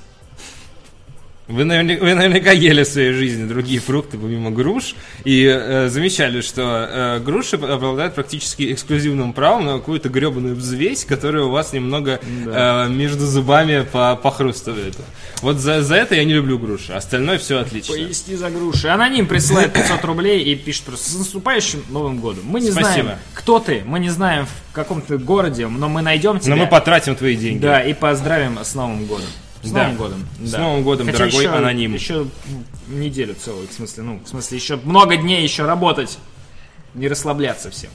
Вы 1.46 1.64
наверняка, 1.64 2.02
вы 2.02 2.14
наверняка 2.14 2.52
ели 2.52 2.84
в 2.84 2.88
своей 2.88 3.12
жизни 3.12 3.46
другие 3.46 3.78
фрукты 3.78 4.16
помимо 4.16 4.50
груш 4.50 4.94
и 5.24 5.44
э, 5.44 5.88
замечали, 5.90 6.40
что 6.40 6.62
э, 6.62 7.20
груши 7.20 7.56
обладают 7.56 8.14
практически 8.14 8.72
эксклюзивным 8.72 9.34
правом 9.34 9.66
на 9.66 9.72
какую-то 9.74 10.08
гребаную 10.08 10.54
взвесь, 10.54 11.04
которая 11.04 11.44
у 11.44 11.50
вас 11.50 11.74
немного 11.74 12.18
э, 12.22 12.88
между 12.88 13.26
зубами 13.26 13.86
по- 13.92 14.16
похрустывает. 14.16 14.96
Вот 15.42 15.58
за, 15.58 15.82
за 15.82 15.96
это 15.96 16.14
я 16.14 16.24
не 16.24 16.32
люблю 16.32 16.58
груши, 16.58 16.94
остальное 16.94 17.36
все 17.36 17.58
отлично. 17.58 17.94
Поясни 17.94 18.36
за 18.36 18.48
груши. 18.48 18.88
Аноним 18.88 19.26
присылает 19.26 19.74
500 19.74 20.02
рублей 20.06 20.42
и 20.42 20.54
пишет 20.56 20.84
просто 20.84 21.10
с 21.10 21.18
наступающим 21.18 21.84
Новым 21.90 22.20
годом. 22.20 22.44
Мы 22.46 22.60
не 22.60 22.70
Спасибо. 22.70 23.02
знаем, 23.02 23.18
кто 23.34 23.58
ты, 23.58 23.82
мы 23.84 24.00
не 24.00 24.08
знаем 24.08 24.46
в 24.46 24.72
каком 24.72 25.02
ты 25.02 25.18
городе, 25.18 25.68
но 25.68 25.90
мы 25.90 26.00
найдем 26.00 26.40
тебя. 26.40 26.56
Но 26.56 26.62
мы 26.62 26.68
потратим 26.70 27.16
твои 27.16 27.36
деньги. 27.36 27.60
Да, 27.60 27.80
и 27.82 27.92
поздравим 27.92 28.58
с 28.64 28.74
Новым 28.74 29.04
годом. 29.04 29.26
С 29.64 29.70
Да. 29.70 29.84
Новым 29.84 29.96
годом. 29.96 30.26
С 30.42 30.50
да. 30.50 30.58
Новым 30.58 30.82
годом, 30.82 31.06
Хотя 31.06 31.18
дорогой 31.18 31.44
еще, 31.44 31.52
аноним. 31.54 31.94
Еще 31.94 32.26
неделю 32.88 33.34
целую, 33.34 33.66
в 33.68 33.72
смысле, 33.72 34.02
ну, 34.02 34.20
в 34.24 34.28
смысле, 34.28 34.58
еще 34.58 34.76
много 34.76 35.16
дней 35.16 35.42
еще 35.42 35.64
работать. 35.64 36.18
Не 36.94 37.08
расслабляться 37.08 37.70
всем. 37.70 37.90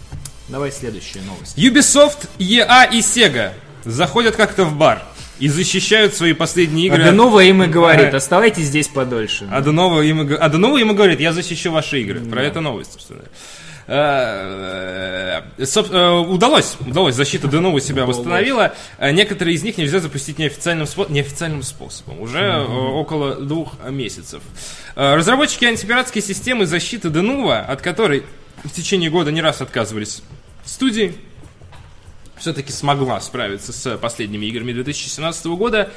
Давай 0.49 0.71
следующая 0.71 1.21
новость. 1.21 1.57
Ubisoft, 1.57 2.27
EA 2.39 2.89
и 2.91 2.99
Sega 2.99 3.53
заходят 3.85 4.35
как-то 4.35 4.65
в 4.65 4.75
бар 4.75 5.03
и 5.39 5.47
защищают 5.47 6.15
свои 6.15 6.33
последние 6.33 6.87
игры. 6.87 7.03
Аденова 7.03 7.39
им 7.41 7.63
и 7.63 7.67
говорит, 7.67 8.13
оставайтесь 8.13 8.65
здесь 8.65 8.87
подольше. 8.87 9.47
Аденова 9.51 10.01
им, 10.01 10.27
и 10.27 10.33
Аденова 10.33 10.77
ему 10.77 10.93
говорит, 10.95 11.19
я 11.19 11.31
защищу 11.31 11.71
ваши 11.71 12.01
игры. 12.01 12.19
Про 12.19 12.43
это 12.43 12.61
новость, 12.61 12.93
собственно. 12.93 13.21
Э, 13.91 15.41
соб- 15.59 15.91
э, 15.91 16.19
Удалось, 16.29 16.77
удалось, 16.79 17.15
защита 17.15 17.47
Denuvo 17.47 17.79
себя 17.81 18.05
восстановила. 18.05 18.73
Э, 18.97 19.11
Некоторые 19.11 19.55
из 19.55 19.63
них 19.63 19.77
нельзя 19.77 19.99
запустить 19.99 20.37
неофициальным, 20.37 20.85
спо- 20.85 21.11
неофициальным 21.11 21.63
способом, 21.63 22.19
уже 22.21 22.39
э, 22.39 22.65
около 22.65 23.35
двух 23.35 23.73
месяцев. 23.89 24.41
Э, 24.95 25.15
Разработчики 25.15 25.65
антипиратской 25.65 26.21
системы 26.21 26.65
защиты 26.65 27.07
Denuvo, 27.09 27.57
от 27.59 27.81
которой 27.81 28.23
в 28.63 28.69
течение 28.71 29.09
года 29.09 29.31
не 29.31 29.41
раз 29.41 29.61
отказывались 29.61 30.21
студии, 30.65 31.15
все-таки 32.37 32.71
смогла 32.71 33.19
справиться 33.21 33.73
с 33.73 33.97
последними 33.97 34.45
играми 34.45 34.71
2017 34.71 35.45
года. 35.57 35.91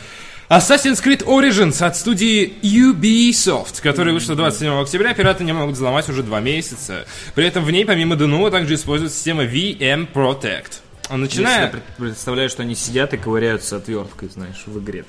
Assassin's 0.53 1.03
Creed 1.03 1.25
Origins 1.25 1.83
от 1.83 1.97
студии 1.97 2.53
Ubisoft, 2.61 3.81
которая 3.81 4.13
вышла 4.13 4.37
27 4.37 4.83
октября, 4.83 5.15
пираты 5.15 5.45
не 5.45 5.55
могут 5.55 5.77
взломать 5.77 6.07
уже 6.11 6.23
два 6.23 6.41
месяца. 6.41 7.07
При 7.35 7.47
этом 7.47 7.65
в 7.65 7.71
ней, 7.71 7.87
помимо 7.87 8.17
Denuvo, 8.17 8.51
также 8.51 8.75
используется 8.75 9.17
система 9.17 9.45
VM 9.45 10.07
Protect. 10.13 10.81
Я 11.09 11.17
Начиная... 11.17 11.69
пред- 11.69 11.83
представляю, 11.97 12.51
что 12.51 12.63
они 12.63 12.75
сидят 12.75 13.15
и 13.15 13.17
ковыряются 13.17 13.77
отверткой, 13.77 14.29
знаешь, 14.29 14.63
в 14.67 14.79
игре. 14.79 15.07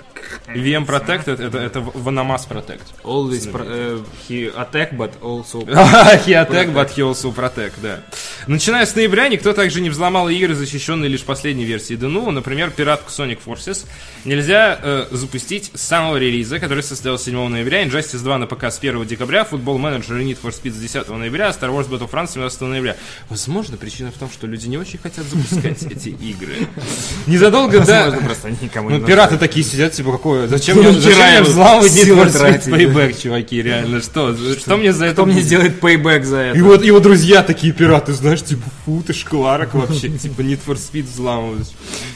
VM 0.47 0.85
Protect 0.85 1.31
это, 1.33 1.43
это, 1.43 1.57
это 1.57 1.79
Vanomas 1.79 2.47
Protect. 2.47 2.81
Always 3.03 3.51
pro- 3.51 3.65
э, 3.67 3.99
he 4.29 4.49
attack, 4.55 4.95
but 4.95 5.11
also... 5.21 5.65
He 6.25 6.33
attack, 6.33 6.73
but 6.73 6.89
he 6.95 7.01
also 7.01 7.33
protect, 7.33 7.73
да. 7.81 7.99
Начиная 8.47 8.85
с 8.85 8.95
ноября, 8.95 9.29
никто 9.29 9.53
также 9.53 9.79
не 9.81 9.89
взломал 9.89 10.27
игры, 10.29 10.53
защищенные 10.53 11.09
лишь 11.09 11.23
последней 11.23 11.65
версией 11.65 11.99
Denuvo. 11.99 12.31
Например, 12.31 12.71
пиратку 12.71 13.09
Sonic 13.09 13.39
Forces 13.45 13.85
нельзя 14.25 14.79
э, 14.81 15.05
запустить 15.11 15.71
с 15.73 15.81
самого 15.81 16.17
релиза, 16.17 16.59
который 16.59 16.83
состоялся 16.83 17.25
7 17.25 17.47
ноября, 17.47 17.83
Injustice 17.83 18.21
2 18.21 18.37
на 18.37 18.47
ПК 18.47 18.65
с 18.65 18.79
1 18.79 19.05
декабря, 19.05 19.47
Football 19.49 19.77
Manager 19.77 20.21
и 20.21 20.25
Need 20.25 20.37
for 20.43 20.51
Speed 20.51 20.71
с 20.71 20.77
10 20.77 21.09
ноября, 21.09 21.49
Star 21.49 21.69
Wars 21.69 21.89
Battlefront 21.89 22.27
с 22.27 22.33
17 22.33 22.61
ноября. 22.61 22.97
Возможно, 23.29 23.77
причина 23.77 24.11
в 24.11 24.15
том, 24.15 24.29
что 24.31 24.47
люди 24.47 24.67
не 24.67 24.77
очень 24.77 24.99
хотят 24.99 25.25
запускать 25.25 25.83
эти 25.91 26.09
игры. 26.09 26.67
Незадолго 27.27 27.79
до... 27.79 27.85
Возможно, 27.85 28.27
просто 28.27 28.49
никому 28.61 28.89
Ну, 28.89 28.97
не 28.97 29.05
пираты 29.05 29.37
такие 29.37 29.65
сидят, 29.65 29.93
типа, 29.93 30.11
какое... 30.11 30.47
Зачем 30.47 30.77
Ну, 30.77 30.89
им 30.89 31.43
взламывать 31.43 31.91
Need 31.91 32.15
for 32.15 32.27
Speed 32.27 32.69
да. 32.69 32.77
Payback, 32.77 33.21
чуваки, 33.21 33.61
реально? 33.61 34.01
Что? 34.01 34.35
Что 34.57 34.77
мне 34.77 34.91
за 34.93 35.05
это 35.05 35.13
Кто 35.13 35.25
мне 35.25 35.41
сделает 35.41 35.79
пейбэк 35.79 36.25
за 36.25 36.37
это? 36.37 36.57
И 36.57 36.61
вот 36.61 36.83
его 36.83 36.99
друзья 36.99 37.43
такие 37.43 37.73
пираты, 37.73 38.13
знаешь, 38.13 38.32
типа, 38.41 38.63
фу, 38.85 39.03
ты 39.05 39.13
шкварок 39.13 39.73
вообще, 39.73 40.09
типа, 40.17 40.41
Need 40.41 40.59
for 40.65 40.75
Speed 40.75 41.03
взламываешь. 41.03 41.67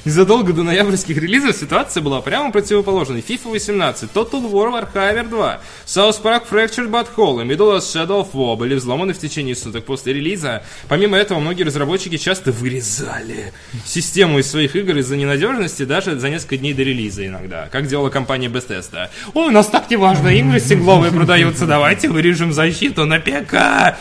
Незадолго 0.05 0.53
до 0.53 0.63
ноябрьских 0.63 1.17
релизов 1.17 1.55
ситуация 1.55 2.01
была 2.01 2.21
прямо 2.21 2.51
противоположной. 2.51 3.23
FIFA 3.27 3.51
18, 3.51 4.09
Total 4.13 4.51
War 4.51 4.71
Warhammer 4.71 5.27
2, 5.27 5.61
South 5.85 6.21
Park 6.21 6.43
Fractured 6.49 6.89
But 6.89 7.07
Whole 7.15 7.41
и 7.41 7.45
Middle 7.45 7.77
Shadow 7.77 8.21
of 8.21 8.31
War 8.33 8.55
были 8.55 8.75
взломаны 8.75 9.13
в 9.13 9.19
течение 9.19 9.55
суток 9.55 9.85
после 9.85 10.13
релиза. 10.13 10.63
Помимо 10.87 11.17
этого, 11.17 11.39
многие 11.39 11.63
разработчики 11.63 12.17
часто 12.17 12.51
вырезали 12.51 13.53
систему 13.85 14.39
из 14.39 14.49
своих 14.49 14.75
игр 14.75 14.97
из-за 14.97 15.15
ненадежности 15.15 15.83
даже 15.83 16.19
за 16.19 16.29
несколько 16.29 16.57
дней 16.57 16.73
до 16.73 16.83
релиза 16.83 17.25
иногда, 17.25 17.69
как 17.71 17.87
делала 17.87 18.09
компания 18.09 18.47
Bethesda. 18.47 19.09
Ой, 19.33 19.47
у 19.47 19.51
нас 19.51 19.67
так 19.67 19.89
не 19.89 19.97
важно, 19.97 20.29
игры 20.29 20.59
сингловые 20.59 21.11
продаются, 21.11 21.65
давайте 21.65 22.09
вырежем 22.09 22.53
защиту 22.53 23.05
на 23.05 23.19
ПК. 23.19 23.97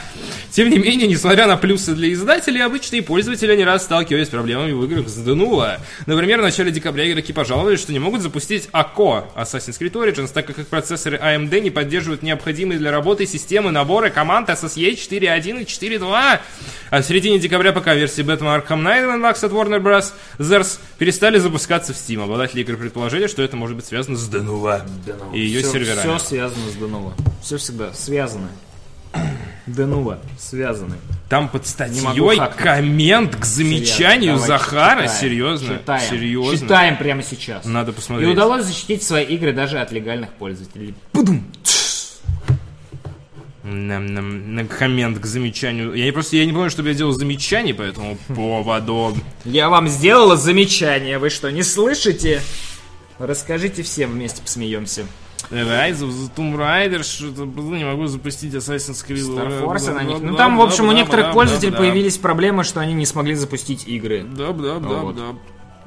Тем 0.50 0.70
не 0.70 0.78
менее, 0.78 1.08
несмотря 1.08 1.46
на 1.46 1.56
плюсы 1.56 1.94
для 1.94 2.12
издателей, 2.12 2.64
обычные 2.64 3.02
пользователи 3.02 3.54
не 3.56 3.64
раз 3.64 3.84
сталкивались 3.84 4.28
с 4.28 4.30
проблемами 4.30 4.72
в 4.72 4.84
играх 4.84 5.08
с 5.08 5.18
Denuvo. 5.18 5.78
Например, 6.06 6.40
в 6.40 6.42
начале 6.42 6.70
декабря 6.70 7.10
игроки 7.10 7.32
пожаловались, 7.32 7.80
что 7.80 7.92
не 7.92 7.98
могут 7.98 8.22
запустить 8.22 8.68
АКО 8.72 9.28
Assassin's 9.36 9.78
Creed 9.78 9.92
Origins, 9.92 10.30
так 10.32 10.46
как 10.46 10.58
их 10.58 10.66
процессоры 10.68 11.18
AMD 11.18 11.60
не 11.60 11.70
поддерживают 11.70 12.22
необходимые 12.22 12.78
для 12.78 12.90
работы 12.90 13.26
системы 13.26 13.70
набора 13.70 14.10
команд 14.10 14.48
SSE 14.48 14.92
4.1 14.92 15.62
и 15.62 15.64
4.2. 15.64 16.40
А 16.90 17.02
в 17.02 17.04
середине 17.04 17.38
декабря, 17.38 17.72
пока 17.72 17.94
версии 17.94 18.22
Batman 18.22 18.62
Arkham 18.62 18.82
Knight 18.82 19.44
от 19.44 19.52
Warner 19.52 19.80
Bros. 19.80 20.12
Zers 20.38 20.78
перестали 20.98 21.38
запускаться 21.38 21.92
в 21.92 21.96
Steam. 21.96 22.22
Обладатели 22.22 22.60
игры 22.62 22.76
предположили, 22.76 23.26
что 23.26 23.42
это 23.42 23.56
может 23.56 23.76
быть 23.76 23.86
связано 23.86 24.16
с 24.16 24.28
Denuvo 24.28 24.80
и 25.34 25.40
ее 25.40 25.60
все, 25.60 25.72
серверами. 25.72 26.00
Все 26.00 26.18
связано 26.18 26.70
с 26.70 26.76
Denuvo. 26.76 27.12
Все 27.42 27.56
всегда 27.58 27.92
связано. 27.92 28.48
Denuvo 29.66 30.18
связаны. 30.38 30.96
Там 31.28 31.48
под 31.48 31.66
статьей 31.66 32.40
коммент 32.56 33.34
к 33.34 33.44
замечанию 33.44 34.34
Давайте 34.34 34.46
Захара. 34.46 35.02
читаем. 35.02 35.20
Серьезно? 35.20 35.78
Читаем. 35.78 36.10
Серьезно? 36.10 36.58
Читаем 36.58 36.96
прямо 36.96 37.22
сейчас. 37.22 37.64
Надо 37.64 37.90
И 37.90 37.94
посмотреть. 37.94 38.28
удалось 38.28 38.64
защитить 38.64 39.02
свои 39.02 39.24
игры 39.24 39.52
даже 39.52 39.80
от 39.80 39.90
легальных 39.90 40.30
пользователей. 40.34 40.94
Нам, 43.64 44.06
нам, 44.06 44.54
на 44.54 44.64
коммент 44.64 45.18
к 45.18 45.26
замечанию. 45.26 45.92
Я 45.94 46.04
не 46.04 46.12
просто 46.12 46.36
я 46.36 46.46
не 46.46 46.52
помню, 46.52 46.70
чтобы 46.70 46.90
я 46.90 46.94
делал 46.94 47.10
замечание 47.10 47.74
по 47.74 47.82
этому 47.82 48.16
поводу. 48.28 49.16
Я 49.44 49.68
вам 49.68 49.88
сделала 49.88 50.36
замечание, 50.36 51.18
вы 51.18 51.30
что, 51.30 51.50
не 51.50 51.64
слышите? 51.64 52.40
Расскажите 53.18 53.82
всем, 53.82 54.12
вместе 54.12 54.40
посмеемся. 54.42 55.06
Rise 55.50 56.00
of 56.00 56.10
the 56.10 56.30
Tomb 56.34 56.56
Raider, 56.56 57.02
что-то 57.02 57.44
не 57.44 57.84
могу 57.84 58.06
запустить 58.06 58.54
Assassin's 58.54 59.06
Creed. 59.06 59.36
Star 59.36 59.62
Force 59.62 59.92
на 59.92 60.02
них. 60.02 60.20
Ну 60.20 60.36
там, 60.36 60.56
в 60.56 60.60
общем, 60.60 60.88
у 60.88 60.92
некоторых 60.92 61.32
пользователей 61.32 61.72
появились 61.72 62.18
проблемы, 62.18 62.64
что 62.64 62.80
они 62.80 62.94
не 62.94 63.06
смогли 63.06 63.34
запустить 63.34 63.86
игры. 63.86 64.24
Да, 64.24 64.52
да, 64.52 64.78
да, 64.78 65.12
да. 65.12 65.34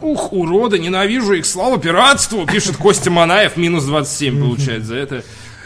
Ух, 0.02 0.32
уроды, 0.32 0.80
ненавижу 0.80 1.34
их, 1.34 1.45
слава 1.45 1.78
пиратству, 1.78 2.45
пишет 2.45 2.78
Костя 2.78 3.12
Манаев, 3.12 3.58
минус 3.58 3.84
27 3.84 4.39
получает 4.39 4.86
за 4.86 4.95
это. 4.95 5.24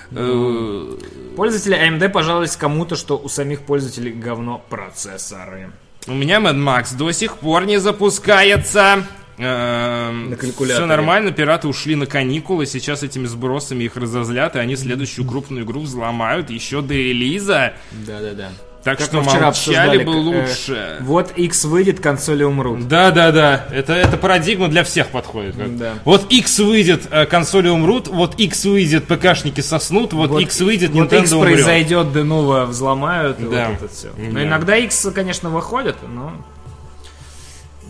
Э, 0.09 0.97
Пользователи 1.35 1.77
AMD 1.77 2.09
пожаловались 2.09 2.55
кому-то, 2.55 2.95
что 2.95 3.17
у 3.17 3.29
самих 3.29 3.61
пользователей 3.61 4.11
говно 4.11 4.63
процессоры. 4.69 5.71
У 6.07 6.13
меня 6.13 6.39
Mad 6.39 6.57
Max 6.57 6.95
до 6.97 7.11
сих 7.11 7.37
пор 7.37 7.65
не 7.65 7.77
запускается. 7.77 9.05
На 9.37 10.35
калькуляторе. 10.39 10.73
Все 10.73 10.85
нормально, 10.85 11.31
пираты 11.31 11.67
ушли 11.67 11.95
на 11.95 12.05
каникулы, 12.05 12.65
сейчас 12.65 13.03
этими 13.03 13.25
сбросами 13.25 13.83
их 13.85 13.95
разозлят, 13.95 14.55
и 14.55 14.59
они 14.59 14.75
следующую 14.75 15.25
крупную 15.27 15.65
игру 15.65 15.81
взломают 15.81 16.49
еще 16.49 16.81
до 16.81 16.93
релиза. 16.93 17.73
Да-да-да. 17.91 18.49
Так 18.83 18.97
Как 18.97 19.07
что 19.07 19.21
вчера 19.21 19.45
молчали 19.45 20.03
бы 20.03 20.11
э, 20.11 20.15
лучше. 20.15 20.97
Вот 20.99 21.31
X 21.37 21.63
выйдет, 21.63 22.01
консоли 22.01 22.43
умрут. 22.43 22.85
Да, 22.89 23.11
да, 23.11 23.31
да. 23.31 23.65
Это, 23.71 23.93
это 23.93 24.17
парадигма 24.17 24.67
для 24.67 24.83
всех 24.83 25.07
подходит. 25.07 25.55
как. 25.55 25.77
Да. 25.77 25.93
Вот 26.03 26.29
X 26.29 26.59
выйдет, 26.59 27.03
э, 27.09 27.25
консоли 27.25 27.69
умрут, 27.69 28.09
вот 28.09 28.37
X 28.37 28.65
выйдет, 28.65 29.05
ПКшники 29.05 29.61
соснут, 29.61 30.11
вот, 30.11 30.37
X 30.37 30.59
выйдет, 30.59 30.91
вот 30.91 31.09
Nintendo 31.09 31.21
X 31.21 31.31
умрет. 31.31 31.53
произойдет, 31.53 32.07
Denuvo 32.07 32.65
взломают, 32.65 33.39
и 33.39 33.43
Да. 33.45 33.69
вот 33.69 33.83
это 33.83 33.87
все. 33.95 34.09
Но 34.17 34.33
Да. 34.33 34.43
иногда 34.43 34.75
X, 34.75 35.07
конечно, 35.15 35.49
выходит, 35.49 35.95
но... 36.05 36.33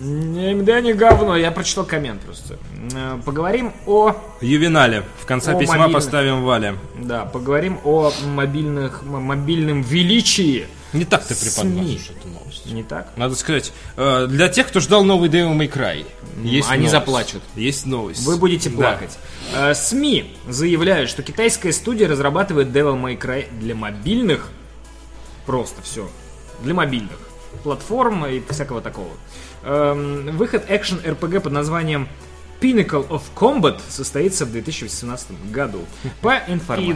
Да 0.03 0.81
не 0.81 0.93
говно, 0.93 1.37
я 1.37 1.51
прочитал 1.51 1.85
коммент 1.85 2.21
просто. 2.21 2.57
Э, 2.93 3.17
Поговорим 3.23 3.71
о... 3.85 4.13
Ювенале. 4.41 5.03
В 5.21 5.25
конце 5.25 5.53
О, 5.53 5.59
письма 5.59 5.75
мобильных. 5.77 5.93
поставим 5.93 6.43
Вале. 6.43 6.75
Да, 6.99 7.23
поговорим 7.25 7.79
о 7.85 8.11
мобильных, 8.25 9.03
мобильном 9.03 9.81
величии. 9.81 10.67
Не 10.91 11.05
так 11.05 11.23
ты 11.25 11.33
преподносишь 11.35 12.09
эту 12.09 12.27
новость. 12.27 12.65
Не 12.65 12.83
так? 12.83 13.07
Надо 13.15 13.35
сказать, 13.35 13.71
э, 13.95 14.27
для 14.27 14.49
тех, 14.49 14.67
кто 14.67 14.81
ждал 14.81 15.05
новый 15.05 15.29
Devil 15.29 15.55
May 15.57 15.71
Cry, 15.71 16.05
есть 16.43 16.69
Они 16.69 16.79
новость. 16.87 16.91
заплачут. 16.91 17.41
Есть 17.55 17.85
новость. 17.85 18.25
Вы 18.25 18.35
будете 18.37 18.69
Да. 18.69 18.75
плакать. 18.75 19.17
Э, 19.55 19.73
СМИ 19.73 20.35
заявляют, 20.49 21.09
что 21.09 21.23
китайская 21.23 21.71
студия 21.71 22.09
разрабатывает 22.09 22.67
Devil 22.67 23.01
May 23.01 23.17
Cry 23.17 23.45
для 23.57 23.73
мобильных. 23.73 24.49
Просто 25.45 25.81
все. 25.81 26.09
Для 26.61 26.73
мобильных. 26.73 27.17
Платформ 27.63 28.25
и 28.25 28.41
всякого 28.49 28.81
такого. 28.81 29.09
Эм, 29.65 30.35
выход 30.37 30.65
экшен 30.67 30.99
RPG 31.03 31.39
под 31.39 31.53
названием 31.53 32.07
Pinnacle 32.59 33.07
of 33.09 33.21
Combat 33.35 33.79
состоится 33.89 34.45
в 34.45 34.51
2018 34.51 35.51
году. 35.51 35.79
По 36.21 36.41
информации. 36.47 36.91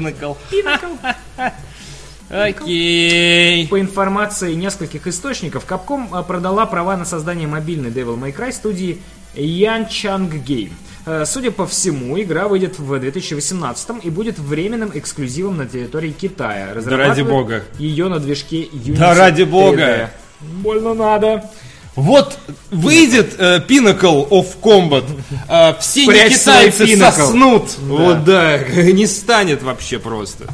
Окей. 2.30 3.68
По 3.68 3.80
информации 3.80 4.54
нескольких 4.54 5.08
источников, 5.08 5.66
Capcom 5.68 6.08
э, 6.12 6.24
продала 6.24 6.66
права 6.66 6.98
на 6.98 7.06
создание 7.06 7.48
мобильной 7.48 7.90
Devil 7.90 8.20
May 8.20 8.36
Cry 8.36 8.52
студии 8.52 9.00
Yanchang 9.36 10.44
Game. 10.44 10.72
Э, 11.06 11.24
Судя 11.26 11.52
по 11.52 11.66
всему, 11.66 12.20
игра 12.20 12.50
выйдет 12.50 12.80
в 12.80 13.00
2018 13.00 14.04
и 14.04 14.10
будет 14.10 14.40
временным 14.40 14.92
эксклюзивом 14.94 15.58
на 15.58 15.68
территории 15.68 16.12
Китая. 16.12 16.74
ради 16.74 17.22
бога. 17.22 17.64
Ее 17.80 18.10
на 18.10 18.20
движке 18.20 18.64
Unity 18.64 18.98
Да 18.98 19.16
ради 19.16 19.44
3D. 19.44 19.46
бога. 19.46 20.12
Больно 20.42 20.94
надо. 20.94 21.50
Вот 21.98 22.38
выйдет 22.70 23.34
э, 23.40 23.60
Pinnacle 23.68 24.30
of 24.30 24.50
Combat, 24.62 25.04
э, 25.50 25.74
все 25.80 26.06
не 26.06 26.12
Прячь 26.12 26.34
китайцы 26.34 26.96
соснут. 26.96 27.76
Вот 27.80 28.24
да, 28.24 28.60
не 28.68 29.08
станет 29.08 29.64
вообще 29.64 29.98
просто. 29.98 30.46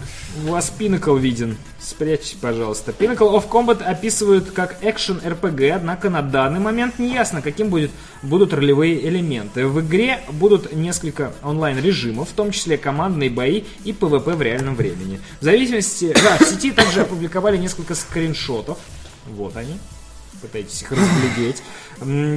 У 0.45 0.51
вас 0.51 0.71
Pinnacle 0.79 1.19
виден. 1.19 1.58
Спрячьте, 1.82 2.38
пожалуйста. 2.39 2.93
Pinnacle 2.97 3.36
of 3.36 3.49
Combat 3.49 3.84
описывают 3.84 4.51
как 4.51 4.77
экшен 4.82 5.17
RPG, 5.17 5.71
однако 5.71 6.10
на 6.10 6.21
данный 6.21 6.62
момент 6.62 6.97
не 6.97 7.13
ясно, 7.13 7.41
каким 7.41 7.67
будет, 7.67 7.91
будут 8.21 8.53
ролевые 8.53 9.06
элементы. 9.06 9.67
В 9.67 9.82
игре 9.82 10.21
будут 10.29 10.73
несколько 10.73 11.34
онлайн-режимов, 11.43 12.29
в 12.29 12.34
том 12.34 12.51
числе 12.51 12.77
командные 12.77 13.29
бои 13.29 13.63
и 13.84 13.91
PvP 13.91 14.34
в 14.34 14.41
реальном 14.41 14.75
времени. 14.75 15.19
В 15.41 15.43
зависимости... 15.43 16.15
Да, 16.23 16.38
в 16.38 16.47
сети 16.47 16.71
также 16.71 17.01
опубликовали 17.01 17.58
несколько 17.58 17.95
скриншотов 17.95 18.77
Вот 19.27 19.58
они. 19.58 19.77
Пытаетесь 20.43 20.82
их 20.82 20.91
разглядеть. 20.91 21.63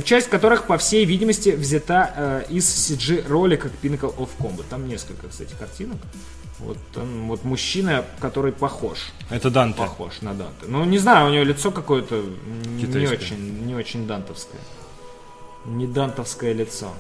Часть 0.04 0.28
которых, 0.28 0.66
по 0.68 0.78
всей 0.78 1.04
видимости, 1.04 1.48
взята 1.50 2.44
э, 2.48 2.52
из 2.52 2.64
CG-ролика 2.64 3.68
Pinnacle 3.82 4.16
of 4.16 4.28
Combat. 4.38 4.64
Там 4.70 4.86
несколько, 4.86 5.28
кстати, 5.28 5.54
картинок. 5.58 5.98
Вот, 6.60 6.78
там, 6.94 7.28
вот 7.28 7.44
мужчина, 7.44 8.04
который 8.20 8.52
похож. 8.52 8.98
Это 9.28 9.50
Данте. 9.50 9.78
Похож 9.78 10.22
на 10.22 10.34
Данте. 10.34 10.66
Ну, 10.68 10.84
не 10.84 10.98
знаю, 10.98 11.26
у 11.26 11.30
него 11.30 11.44
лицо 11.44 11.72
какое-то 11.72 12.24
не 12.66 13.06
очень, 13.08 13.66
не 13.66 13.74
очень 13.74 14.06
дантовское. 14.06 14.60
Не 15.64 15.88
дантовское 15.88 16.52
лицо. 16.52 16.94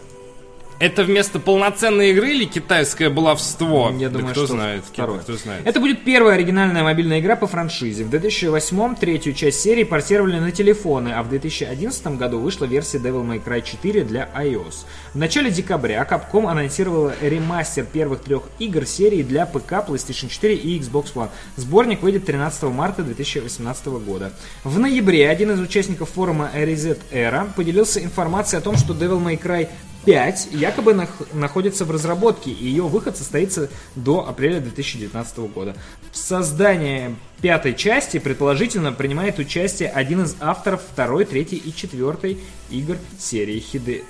Это 0.78 1.04
вместо 1.04 1.38
полноценной 1.38 2.10
игры 2.10 2.32
или 2.32 2.44
китайское 2.44 3.08
баловство? 3.08 3.90
Я 3.98 4.10
Да 4.10 4.18
думаю, 4.18 4.32
кто 4.34 4.44
что 4.44 4.54
знает, 4.54 4.84
второе. 4.84 5.20
кто 5.20 5.34
знает. 5.36 5.66
Это 5.66 5.80
будет 5.80 6.04
первая 6.04 6.34
оригинальная 6.34 6.82
мобильная 6.82 7.20
игра 7.20 7.34
по 7.34 7.46
франшизе. 7.46 8.04
В 8.04 8.10
2008 8.10 8.94
третью 8.96 9.32
часть 9.32 9.60
серии 9.60 9.84
портировали 9.84 10.38
на 10.38 10.50
телефоны, 10.50 11.14
а 11.16 11.22
в 11.22 11.30
2011 11.30 12.06
году 12.18 12.40
вышла 12.40 12.66
версия 12.66 12.98
Devil 12.98 13.24
May 13.26 13.42
Cry 13.42 13.62
4 13.62 14.04
для 14.04 14.28
iOS. 14.36 14.84
В 15.14 15.18
начале 15.18 15.50
декабря 15.50 16.06
Capcom 16.08 16.46
анонсировала 16.46 17.14
ремастер 17.22 17.84
первых 17.84 18.20
трех 18.20 18.42
игр 18.58 18.84
серии 18.84 19.22
для 19.22 19.46
ПК, 19.46 19.72
PlayStation 19.88 20.28
4 20.28 20.54
и 20.56 20.78
Xbox 20.78 21.14
One. 21.14 21.30
Сборник 21.56 22.02
выйдет 22.02 22.26
13 22.26 22.64
марта 22.64 23.02
2018 23.02 23.86
года. 23.86 24.32
В 24.62 24.78
ноябре 24.78 25.30
один 25.30 25.52
из 25.52 25.60
участников 25.60 26.10
форума 26.10 26.50
Reset 26.54 26.98
Era 27.10 27.48
поделился 27.56 28.04
информацией 28.04 28.58
о 28.60 28.62
том, 28.62 28.76
что 28.76 28.92
Devil 28.92 29.24
May 29.24 29.40
Cry 29.40 29.68
5 30.06 30.48
якобы 30.52 30.94
нах- 30.94 31.34
находится 31.34 31.84
в 31.84 31.90
разработке, 31.90 32.50
и 32.50 32.64
ее 32.64 32.84
выход 32.84 33.16
состоится 33.16 33.68
до 33.96 34.26
апреля 34.26 34.60
2019 34.60 35.38
года. 35.48 35.76
В 36.12 36.16
создании 36.16 37.16
пятой 37.42 37.74
части, 37.74 38.18
предположительно, 38.18 38.92
принимает 38.92 39.38
участие 39.38 39.90
один 39.90 40.22
из 40.22 40.36
авторов 40.40 40.80
второй, 40.92 41.24
третьей 41.24 41.58
и 41.58 41.74
четвертой 41.74 42.40
игр 42.70 42.96
серии 43.18 43.58
Хиде... 43.58 44.04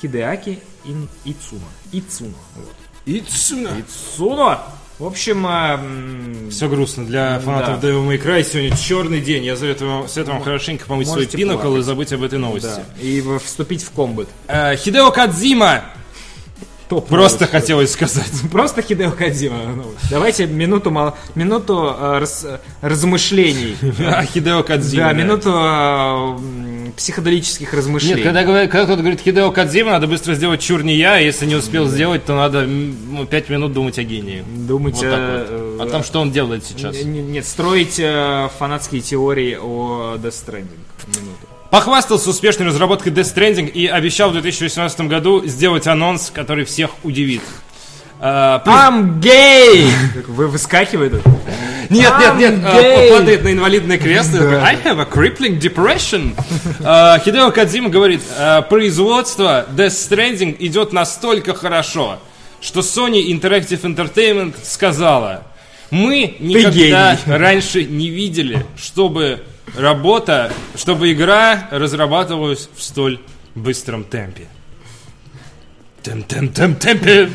Хидеаки 0.00 0.58
Ин... 0.84 1.08
Ицуна. 1.24 1.68
Ицуна. 1.92 2.34
Вот. 2.56 2.74
Ицуна. 3.04 3.68
Ицуна! 3.78 4.62
В 5.02 5.06
общем, 5.06 5.44
а, 5.48 5.80
Все 6.52 6.68
грустно 6.68 7.04
для 7.04 7.40
фанатов 7.40 7.80
Да. 7.80 7.88
Devil 7.88 8.06
May 8.06 8.22
Cry. 8.22 8.44
Сегодня 8.44 8.76
черный 8.76 9.20
день. 9.20 9.44
Я 9.44 9.56
советую 9.56 9.90
вам, 9.90 10.08
советую 10.08 10.36
вам 10.36 10.44
хорошенько 10.44 10.86
помыть 10.86 11.08
свой 11.08 11.26
пинокл 11.26 11.76
и 11.76 11.82
забыть 11.82 12.12
об 12.12 12.22
этой 12.22 12.38
новости. 12.38 12.68
да, 12.68 12.84
и 13.00 13.20
вступить 13.42 13.82
в 13.82 13.90
комбат. 13.90 14.28
Э, 14.46 14.76
Хидео 14.76 15.10
Кадзима! 15.10 15.82
Топ 16.92 17.08
Просто 17.08 17.46
хотелось 17.46 17.92
сказать. 17.92 18.30
Просто 18.52 18.82
Хидео 18.82 19.12
Кадзима. 19.12 19.56
Ну, 19.76 19.84
давайте 20.10 20.46
минуту, 20.46 20.90
мало- 20.90 21.16
минуту 21.34 21.96
э, 21.98 22.18
раз- 22.18 22.46
размышлений. 22.82 23.76
А, 24.06 24.26
Хидео 24.26 24.62
Кадзима. 24.62 25.04
Да, 25.04 25.12
минуту 25.14 25.50
э, 25.54 26.90
психоделических 26.96 27.72
размышлений. 27.72 28.16
Нет, 28.16 28.24
когда, 28.24 28.44
когда 28.44 28.84
кто-то 28.84 28.96
говорит 29.00 29.22
Хидео 29.22 29.50
Кадзима, 29.52 29.92
надо 29.92 30.06
быстро 30.06 30.34
сделать 30.34 30.60
чур 30.60 30.82
не 30.82 30.94
я, 30.96 31.14
а 31.14 31.18
если 31.18 31.46
не 31.46 31.54
успел 31.54 31.86
сделать, 31.88 32.26
то 32.26 32.36
надо 32.36 32.58
м, 32.64 33.26
пять 33.30 33.48
минут 33.48 33.72
думать 33.72 33.98
о 33.98 34.02
гении. 34.02 34.44
Думать, 34.54 34.96
Вот 34.96 35.04
э, 35.06 35.76
вот. 35.78 35.88
О 35.88 35.90
том, 35.90 36.04
что 36.04 36.20
он 36.20 36.30
делает 36.30 36.62
сейчас. 36.66 37.02
Нет, 37.04 37.46
строить 37.46 37.96
э, 37.98 38.50
фанатские 38.58 39.00
теории 39.00 39.56
о 39.58 40.16
Death 40.18 40.44
Stranding. 40.46 40.68
Минуту. 41.06 41.46
Похвастался 41.72 42.28
успешной 42.28 42.66
разработкой 42.66 43.12
Death 43.12 43.34
Stranding 43.34 43.66
и 43.66 43.86
обещал 43.86 44.28
в 44.28 44.34
2018 44.34 45.00
году 45.08 45.42
сделать 45.46 45.86
анонс, 45.86 46.30
который 46.30 46.66
всех 46.66 46.90
удивит. 47.02 47.40
А, 48.20 48.62
I'm 48.66 49.18
gay! 49.18 49.90
Вы 50.28 50.48
выскакивает. 50.48 51.14
Нет, 51.88 52.12
нет, 52.20 52.36
нет, 52.36 52.60
а, 52.62 53.16
падает 53.16 53.42
на 53.42 53.52
инвалидное 53.54 53.96
кресло. 53.96 54.60
I 54.62 54.76
have 54.84 55.00
a 55.00 55.08
crippling 55.10 55.58
depression. 55.58 56.34
А, 56.84 57.18
Хидео 57.18 57.50
Кадзима 57.50 57.88
говорит, 57.88 58.20
производство 58.68 59.66
Death 59.74 60.10
Stranding 60.10 60.54
идет 60.58 60.92
настолько 60.92 61.54
хорошо, 61.54 62.18
что 62.60 62.80
Sony 62.80 63.28
Interactive 63.28 63.80
Entertainment 63.80 64.56
сказала, 64.62 65.44
мы 65.90 66.36
никогда 66.38 67.16
гений». 67.16 67.38
раньше 67.38 67.84
не 67.84 68.10
видели, 68.10 68.66
чтобы 68.76 69.42
работа, 69.76 70.52
чтобы 70.74 71.12
игра 71.12 71.68
разрабатывалась 71.70 72.68
в 72.74 72.82
столь 72.82 73.20
быстром 73.54 74.04
темпе. 74.04 74.48
Тем-тем-тем-темпе. 76.02 77.30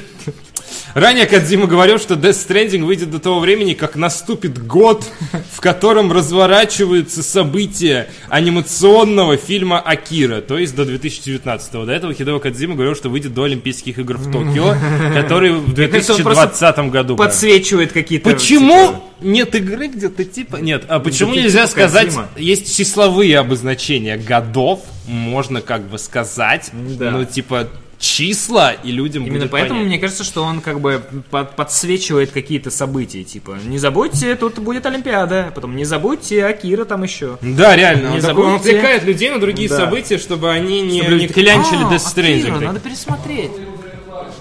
Ранее 0.97 1.27
Кадзима 1.27 1.67
говорил, 1.67 1.99
что 1.99 2.15
Death 2.15 2.47
Stranding 2.47 2.83
выйдет 2.83 3.11
до 3.11 3.19
того 3.19 3.39
времени, 3.39 3.75
как 3.75 3.95
наступит 3.95 4.57
год, 4.65 5.05
в 5.53 5.61
котором 5.61 6.11
разворачиваются 6.11 7.21
события 7.21 8.09
анимационного 8.29 9.37
фильма 9.37 9.79
Акира, 9.79 10.41
то 10.41 10.57
есть 10.57 10.75
до 10.75 10.85
2019 10.85 11.71
До 11.71 11.91
этого 11.91 12.15
Хидео 12.15 12.39
Кадзима 12.39 12.73
говорил, 12.73 12.95
что 12.95 13.09
выйдет 13.09 13.35
до 13.35 13.43
Олимпийских 13.43 13.99
игр 13.99 14.17
в 14.17 14.31
Токио, 14.31 14.75
которые 15.13 15.53
в 15.53 15.75
кажется, 15.75 16.15
он 16.15 16.23
просто 16.23 16.47
2020 16.47 16.91
году. 16.91 17.15
Подсвечивает 17.15 17.91
какие-то... 17.91 18.31
Почему 18.31 18.87
типа, 18.87 19.03
нет 19.21 19.53
игры 19.53 19.89
где-то 19.89 20.25
типа... 20.25 20.55
Нет, 20.55 20.85
а 20.87 20.99
почему 20.99 21.33
Где-то 21.33 21.43
нельзя 21.43 21.61
типа 21.67 21.71
сказать... 21.73 22.05
Кодзима? 22.05 22.29
Есть 22.37 22.75
числовые 22.75 23.37
обозначения 23.37 24.17
годов, 24.17 24.81
можно 25.05 25.61
как 25.61 25.87
бы 25.87 25.99
сказать, 25.99 26.71
Да. 26.73 27.11
ну 27.11 27.23
типа 27.23 27.67
числа, 27.99 28.73
и 28.73 28.91
людям 28.91 29.23
Именно 29.23 29.39
будет 29.39 29.51
поэтому 29.51 29.79
понятнее. 29.79 29.89
мне 29.97 29.99
кажется, 29.99 30.23
что 30.23 30.43
он 30.43 30.61
как 30.61 30.79
бы 30.79 31.01
под- 31.31 31.55
подсвечивает 31.55 32.31
какие-то 32.31 32.69
события, 32.69 33.23
типа, 33.23 33.57
не 33.65 33.77
забудьте, 33.79 34.35
тут 34.35 34.59
будет 34.59 34.85
Олимпиада, 34.85 35.51
потом 35.55 35.75
не 35.75 35.83
забудьте, 35.85 36.45
Акира 36.45 36.85
там 36.85 37.03
еще. 37.03 37.37
Да, 37.41 37.75
реально. 37.75 38.09
Не 38.09 38.15
он, 38.17 38.21
такой, 38.21 38.43
он 38.45 38.51
забудьте. 38.51 38.69
отвлекает 38.69 39.03
людей 39.03 39.29
на 39.31 39.39
другие 39.39 39.67
Да. 39.69 39.77
события, 39.77 40.17
чтобы 40.17 40.51
они 40.51 40.81
не, 40.81 41.01
Чтобы 41.01 41.15
не 41.17 41.27
клянчили 41.27 41.83
«А, 41.83 41.91
Death 41.91 42.15
Stranding. 42.15 42.41
Акира, 42.55 42.59
надо 42.59 42.79
пересмотреть. 42.79 43.51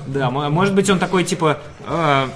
Да, 0.07 0.31
мо- 0.31 0.51
может 0.51 0.75
быть 0.75 0.89
он 0.91 0.99
такой, 0.99 1.25
типа, 1.25 1.59
а, 1.87 2.29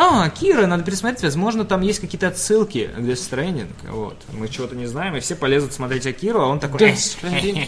а, 0.00 0.30
Кира, 0.30 0.66
надо 0.66 0.84
пересмотреть, 0.84 1.22
возможно, 1.24 1.64
там 1.64 1.80
есть 1.80 1.98
какие-то 1.98 2.28
отсылки 2.28 2.88
к 2.96 3.00
Death 3.00 3.14
Stranding, 3.30 3.66
вот. 3.90 4.16
Мы 4.32 4.46
чего-то 4.48 4.76
не 4.76 4.86
знаем, 4.86 5.16
и 5.16 5.20
все 5.20 5.34
полезут 5.34 5.72
смотреть 5.72 6.06
Акиру, 6.06 6.40
а 6.40 6.46
он 6.46 6.60
такой, 6.60 6.80
«Э, 6.82 6.94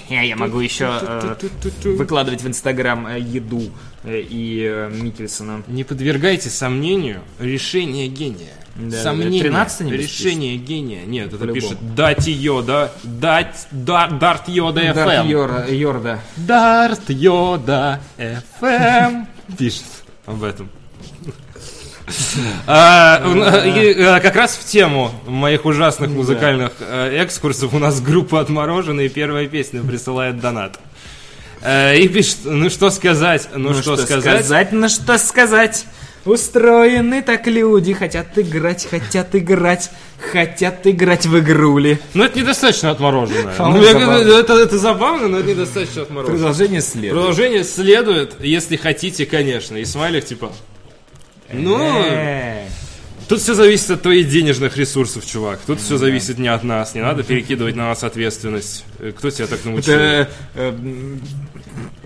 я 0.08 0.36
могу 0.36 0.60
еще 0.60 0.88
э, 1.02 1.34
выкладывать 1.96 2.42
в 2.42 2.46
Инстаграм 2.46 3.04
э, 3.08 3.18
еду 3.18 3.70
и 4.04 4.88
Микельсона. 4.92 5.64
Не 5.66 5.82
подвергайте 5.82 6.50
сомнению 6.50 7.20
решение 7.40 8.06
гения. 8.06 8.52
Да, 8.76 9.02
Сомнение. 9.02 9.42
13 9.42 9.80
нибудь 9.80 10.00
решение 10.00 10.56
гения. 10.56 11.04
Нет, 11.04 11.28
это 11.28 11.38
По-любому. 11.38 11.60
пишет 11.60 11.94
Дать 11.94 12.28
Йода. 12.28 12.92
Дать 13.02 13.66
да, 13.72 14.06
Дарт 14.06 14.48
Йода 14.48 14.94
Дарт 14.94 15.10
FM. 15.10 15.26
Йор- 15.28 15.74
Йорда. 15.74 16.20
Дарт 16.36 17.10
Йода 17.10 18.00
FM. 18.16 19.26
Пишет 19.58 19.84
об 20.26 20.44
этом. 20.44 20.70
А, 22.66 23.22
э, 23.24 24.20
Как 24.20 24.36
раз 24.36 24.56
в 24.56 24.64
тему 24.64 25.10
моих 25.26 25.64
ужасных 25.64 26.10
музыкальных 26.10 26.72
э, 26.80 27.22
экскурсов 27.24 27.74
у 27.74 27.78
нас 27.78 28.00
группа 28.00 28.40
отмороженные 28.40 29.08
первая 29.08 29.46
песня 29.46 29.82
присылает 29.82 30.40
донат. 30.40 30.78
Э, 31.62 31.96
И 31.96 32.08
пишет, 32.08 32.38
ну 32.44 32.70
что 32.70 32.90
сказать, 32.90 33.48
ну, 33.54 33.74
что, 33.74 33.96
сказать. 33.96 34.72
Ну 34.72 34.88
что 34.88 35.18
сказать? 35.18 35.86
Устроены 36.26 37.22
так 37.22 37.46
люди, 37.46 37.94
хотят 37.94 38.38
играть, 38.38 38.86
хотят 38.90 39.34
играть, 39.34 39.90
хотят 40.30 40.86
играть 40.86 41.24
в 41.24 41.38
игрули. 41.38 41.98
Ну 42.12 42.24
это 42.24 42.38
недостаточно 42.38 42.90
отмороженное. 42.90 43.54
Ну, 43.58 43.82
я 43.82 43.92
забавно. 43.92 44.38
это, 44.38 44.52
это 44.54 44.78
забавно, 44.78 45.28
но 45.28 45.38
это 45.38 45.48
недостаточно 45.48 46.02
отмороженное. 46.02 46.38
Продолжение 46.38 46.82
следует. 46.82 47.14
Продолжение 47.14 47.64
следует, 47.64 48.34
если 48.40 48.76
хотите, 48.76 49.24
конечно. 49.24 49.76
И 49.76 49.84
смайлик 49.86 50.26
типа... 50.26 50.52
Ну, 51.52 52.04
Тут 53.30 53.40
все 53.40 53.54
зависит 53.54 53.88
от 53.92 54.02
твоих 54.02 54.28
денежных 54.28 54.76
ресурсов, 54.76 55.24
чувак. 55.24 55.60
Тут 55.64 55.80
все 55.80 55.98
зависит 55.98 56.38
не 56.38 56.48
от 56.48 56.64
нас. 56.64 56.96
Не 56.96 57.00
надо 57.00 57.22
перекидывать 57.22 57.76
на 57.76 57.86
нас 57.86 58.02
ответственность. 58.02 58.84
Э, 58.98 59.12
Кто 59.16 59.30
тебя 59.30 59.46
так 59.46 59.64
научил? 59.64 59.92
Это 59.92 60.30
э, 60.56 60.72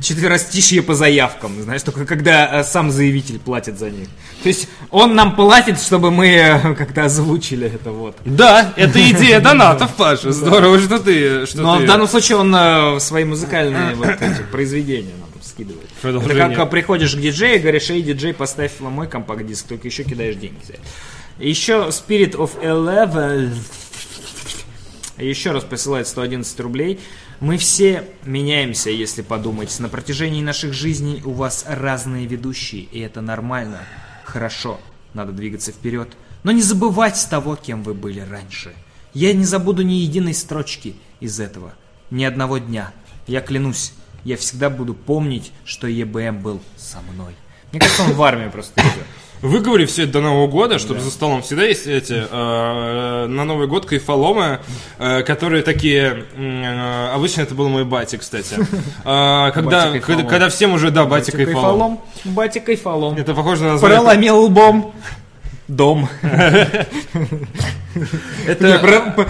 четверостишье 0.00 0.82
по 0.82 0.94
заявкам, 0.94 1.62
знаешь, 1.62 1.82
только 1.82 2.04
когда 2.04 2.60
э, 2.60 2.64
сам 2.64 2.90
заявитель 2.90 3.38
платит 3.38 3.78
за 3.78 3.88
них. 3.88 4.08
То 4.42 4.48
есть 4.48 4.68
он 4.90 5.14
нам 5.14 5.34
платит, 5.34 5.80
чтобы 5.80 6.10
мы 6.10 6.26
э, 6.26 6.74
как-то 6.74 7.06
озвучили 7.06 7.72
это 7.74 7.90
вот. 7.90 8.16
Да, 8.26 8.74
это 8.76 9.00
идея 9.10 9.40
донатов, 9.40 9.94
Паша. 9.96 10.30
Здорово, 10.30 10.78
что 10.78 10.98
ты... 10.98 11.46
Что 11.46 11.62
Но 11.62 11.78
ты... 11.78 11.84
в 11.84 11.86
данном 11.86 12.06
случае 12.06 12.36
он 12.36 12.54
э, 12.54 13.00
свои 13.00 13.24
музыкальные 13.24 13.94
вот 13.94 14.08
эти 14.08 14.42
произведения 14.52 15.14
скидывает. 15.54 15.88
Это 16.02 16.56
как 16.56 16.68
э, 16.68 16.70
приходишь 16.70 17.14
к 17.14 17.20
диджею 17.20 17.56
и 17.56 17.58
говоришь, 17.58 17.90
эй, 17.90 18.02
диджей, 18.02 18.34
поставь 18.34 18.80
мой 18.80 19.08
компакт-диск, 19.08 19.66
только 19.68 19.88
еще 19.88 20.04
кидаешь 20.04 20.36
деньги. 20.36 20.58
Еще 21.38 21.88
Spirit 21.88 22.32
of 22.32 22.60
Eleven 22.62 23.52
еще 25.18 25.52
раз 25.52 25.64
присылает 25.64 26.08
111 26.08 26.60
рублей. 26.60 27.00
Мы 27.40 27.56
все 27.56 28.04
меняемся, 28.24 28.90
если 28.90 29.22
подумать. 29.22 29.78
На 29.78 29.88
протяжении 29.88 30.42
наших 30.42 30.72
жизней 30.72 31.22
у 31.24 31.32
вас 31.32 31.64
разные 31.68 32.26
ведущие, 32.26 32.82
и 32.82 33.00
это 33.00 33.20
нормально. 33.20 33.80
Хорошо, 34.24 34.80
надо 35.12 35.32
двигаться 35.32 35.72
вперед. 35.72 36.08
Но 36.42 36.52
не 36.52 36.62
забывать 36.62 37.26
того, 37.30 37.56
кем 37.56 37.82
вы 37.82 37.94
были 37.94 38.20
раньше. 38.20 38.72
Я 39.12 39.32
не 39.32 39.44
забуду 39.44 39.82
ни 39.82 39.94
единой 39.94 40.34
строчки 40.34 40.96
из 41.20 41.38
этого. 41.38 41.74
Ни 42.10 42.24
одного 42.24 42.58
дня. 42.58 42.92
Я 43.26 43.40
клянусь, 43.40 43.92
я 44.24 44.36
всегда 44.36 44.70
буду 44.70 44.94
помнить, 44.94 45.52
что 45.64 45.86
ЕБМ 45.86 46.38
был 46.38 46.60
со 46.76 46.98
мной. 47.12 47.34
Мне 47.72 47.80
кажется, 47.80 48.02
он 48.04 48.12
в 48.12 48.22
армию 48.22 48.50
просто 48.50 48.80
идет. 48.80 49.04
Выговори 49.42 49.84
все 49.84 50.04
это 50.04 50.12
до 50.14 50.20
Нового 50.22 50.46
года, 50.46 50.78
чтобы 50.78 51.00
за 51.00 51.10
столом 51.10 51.42
всегда 51.42 51.64
есть 51.64 51.86
эти 51.86 52.14
э, 52.14 53.26
на 53.26 53.44
Новый 53.44 53.66
год 53.66 53.84
кайфоломы, 53.84 54.60
э, 54.98 55.22
которые 55.22 55.62
такие. 55.62 56.24
э, 56.34 57.08
обычно 57.12 57.42
это 57.42 57.54
был 57.54 57.68
мой 57.68 57.84
батя, 57.84 58.16
кстати. 58.16 58.56
Э, 59.04 59.50
когда, 59.52 59.90
Батя 59.90 60.00
когда, 60.00 60.22
когда 60.22 60.48
всем 60.48 60.72
уже 60.72 60.90
да, 60.90 61.04
батя 61.04 61.32
Батя 61.32 61.44
кайфолом. 61.44 61.98
кайфолом. 61.98 62.00
Батя 62.24 62.60
кайфолом. 62.60 63.16
Это 63.18 63.34
похоже 63.34 63.64
на 63.64 63.72
название. 63.72 63.98
Проломил 63.98 64.40
лбом. 64.44 64.94
Дом. 65.68 66.08
Это 68.46 68.80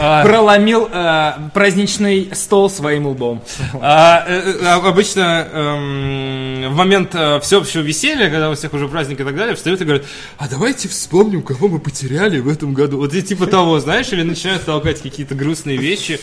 а, 0.01 0.25
проломил 0.25 0.89
э, 0.91 1.33
праздничный 1.53 2.31
стол 2.33 2.71
своим 2.71 3.07
лбом. 3.07 3.43
а, 3.75 4.25
э, 4.27 4.55
э, 4.61 4.67
обычно 4.67 5.47
эм, 5.53 6.73
в 6.73 6.77
момент 6.77 7.11
всеобщего 7.43 7.83
веселья, 7.83 8.31
когда 8.31 8.51
у 8.51 8.55
всех 8.55 8.73
уже 8.73 8.89
праздник 8.89 9.21
и 9.21 9.25
так 9.25 9.37
далее, 9.37 9.55
встают 9.55 9.81
и 9.81 9.85
говорят, 9.85 10.07
а 10.39 10.49
давайте 10.49 10.89
вспомним, 10.89 11.43
кого 11.43 11.69
мы 11.69 11.79
потеряли 11.79 12.41
в 12.41 12.49
этом 12.49 12.75
году. 12.75 12.97
Вот 12.97 13.13
типа 13.13 13.47
того, 13.47 13.79
знаешь, 13.81 14.09
или 14.13 14.23
начинают 14.23 14.65
толкать 14.65 15.03
какие-то 15.03 15.35
грустные 15.35 15.77
вещи. 15.77 16.19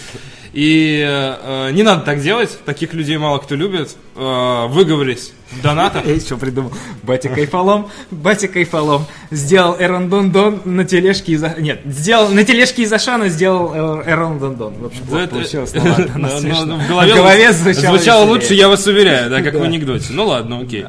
И 0.53 1.01
э, 1.07 1.67
э, 1.69 1.71
не 1.71 1.83
надо 1.83 2.01
так 2.01 2.21
делать, 2.21 2.57
таких 2.65 2.93
людей 2.93 3.17
мало 3.17 3.37
кто 3.37 3.55
любит. 3.55 3.95
Э, 4.15 4.67
выговорись 4.67 5.31
в 5.51 5.61
донатах. 5.61 6.05
Я 6.05 6.13
еще 6.15 6.35
придумал. 6.35 6.73
Батя 7.03 7.29
кайфолом, 7.29 7.89
батя 8.09 8.49
кайфолом. 8.49 9.05
Сделал 9.29 9.77
Эрон 9.79 10.09
Дон 10.09 10.31
Дон 10.31 10.61
на 10.65 10.83
тележке 10.83 11.33
из... 11.33 11.43
Нет, 11.57 11.81
сделал 11.85 12.29
на 12.29 12.43
тележке 12.43 12.83
из 12.83 12.91
Ашана 12.91 13.29
сделал 13.29 13.71
э, 13.73 14.11
Эрон 14.11 14.39
Дон 14.39 14.55
Дон. 14.57 14.73
В 14.73 14.85
общем, 14.87 15.03
это- 15.15 15.35
получилось. 15.35 15.73
ну 16.15 16.39
смешно. 16.39 16.77
в 16.77 16.87
голове, 16.87 17.53
звучало, 17.53 18.25
лучше, 18.25 18.53
я 18.53 18.67
вас 18.67 18.85
уверяю, 18.85 19.29
да, 19.29 19.41
как 19.41 19.53
в 19.53 19.63
анекдоте. 19.63 20.07
Ну 20.09 20.27
ладно, 20.27 20.59
окей. 20.59 20.85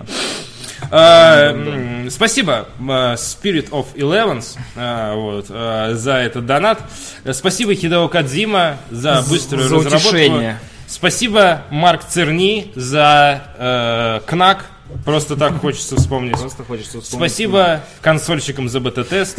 А, 0.94 1.52
м, 1.52 2.10
Спасибо, 2.10 2.68
э, 2.78 2.82
Spirit 3.14 3.70
of 3.70 3.86
Elevens, 3.96 4.58
а, 4.76 5.14
вот, 5.14 5.46
э, 5.48 5.94
за 5.94 6.16
этот 6.16 6.44
донат. 6.44 6.80
Э, 7.24 7.32
Спасибо 7.32 7.74
Хидео 7.74 8.08
Кадзима 8.08 8.76
за 8.90 9.24
быструю 9.26 9.68
за 9.68 9.76
разработку. 9.76 10.08
утешение. 10.08 10.58
Спасибо 10.86 11.62
Марк 11.70 12.04
Церни 12.04 12.70
за 12.74 13.42
э, 13.56 14.20
КНАК. 14.26 14.66
Просто 15.06 15.36
так 15.36 15.58
хочется 15.62 15.96
вспомнить. 15.96 16.38
Просто 16.38 16.62
хочется 16.64 17.00
вспомнить. 17.00 17.30
Спасибо 17.32 17.80
консольщикам 18.02 18.68
за 18.68 18.78
бета-тест. 18.80 19.38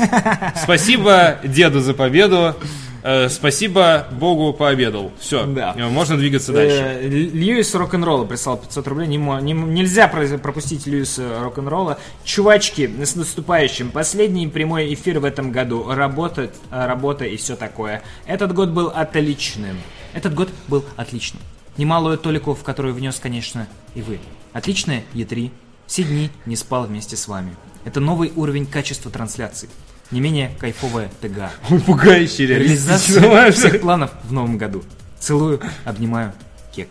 Спасибо 0.63 1.37
деду 1.43 1.79
за 1.81 1.93
победу. 1.93 2.55
Э, 3.03 3.27
Спасибо 3.29 4.07
Богу 4.11 4.53
пообедал. 4.53 5.11
Все, 5.19 5.45
Да. 5.45 5.75
можно 5.89 6.17
двигаться 6.17 6.53
дальше. 6.53 6.77
Э, 7.01 7.07
Льюис 7.07 7.75
Рок-н-ролла 7.75 8.23
прислал 8.25 8.57
500 8.57 8.87
рублей. 8.87 9.07
Не 9.07 9.17
мо- 9.17 9.41
не- 9.41 9.51
нельзя 9.53 10.07
пропустить 10.07 10.87
Льюиса 10.87 11.41
Рок-н-ролла. 11.41 11.99
Чувачки, 12.23 12.89
с 13.03 13.15
наступающим. 13.15 13.91
Последний 13.91 14.47
прямой 14.47 14.93
эфир 14.93 15.19
в 15.19 15.25
этом 15.25 15.51
году. 15.51 15.85
Работа, 15.93 16.43
э, 16.71 16.85
работа 16.87 17.25
и 17.25 17.35
все 17.35 17.55
такое. 17.57 18.01
Этот 18.25 18.53
год 18.53 18.69
был 18.69 18.87
отличным. 18.95 19.77
Этот 20.13 20.33
год 20.33 20.49
был 20.69 20.85
отличным. 20.95 21.41
Немалую 21.75 22.17
толику, 22.17 22.53
в 22.53 22.63
которую 22.63 22.93
внес, 22.93 23.19
конечно, 23.19 23.67
и 23.95 24.01
вы. 24.01 24.19
Отличное 24.53 25.03
Е3. 25.13 25.51
Все 25.87 26.03
дни 26.03 26.29
не 26.45 26.55
спал 26.55 26.85
вместе 26.85 27.17
с 27.17 27.27
вами. 27.27 27.55
Это 27.83 27.99
новый 27.99 28.31
уровень 28.35 28.65
качества 28.65 29.11
трансляций. 29.11 29.67
Не 30.11 30.19
менее 30.21 30.51
кайфовая 30.59 31.09
ТГ. 31.21 31.49
Пугающий 31.85 32.45
Реализация 32.45 33.51
всех 33.51 33.81
планов 33.81 34.11
в 34.23 34.31
новом 34.31 34.57
году. 34.57 34.83
Целую, 35.19 35.59
обнимаю, 35.85 36.33
кек. 36.75 36.89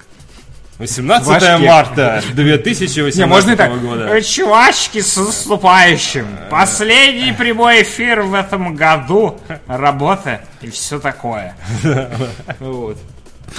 18 0.78 1.28
Ваш 1.28 1.42
кек. 1.42 1.60
марта 1.60 2.22
2018 2.34 3.18
Не, 3.18 3.26
можно 3.26 3.52
и 3.52 3.56
так. 3.56 3.80
года. 3.80 4.08
Э, 4.08 4.20
Чувачки, 4.22 5.00
с 5.00 5.16
наступающим. 5.16 6.26
Последний 6.50 7.32
прямой 7.32 7.82
эфир 7.82 8.22
в 8.22 8.34
этом 8.34 8.74
году. 8.74 9.38
Работа 9.68 10.40
и 10.60 10.70
все 10.70 10.98
такое. 10.98 11.54
Вот. 12.58 12.98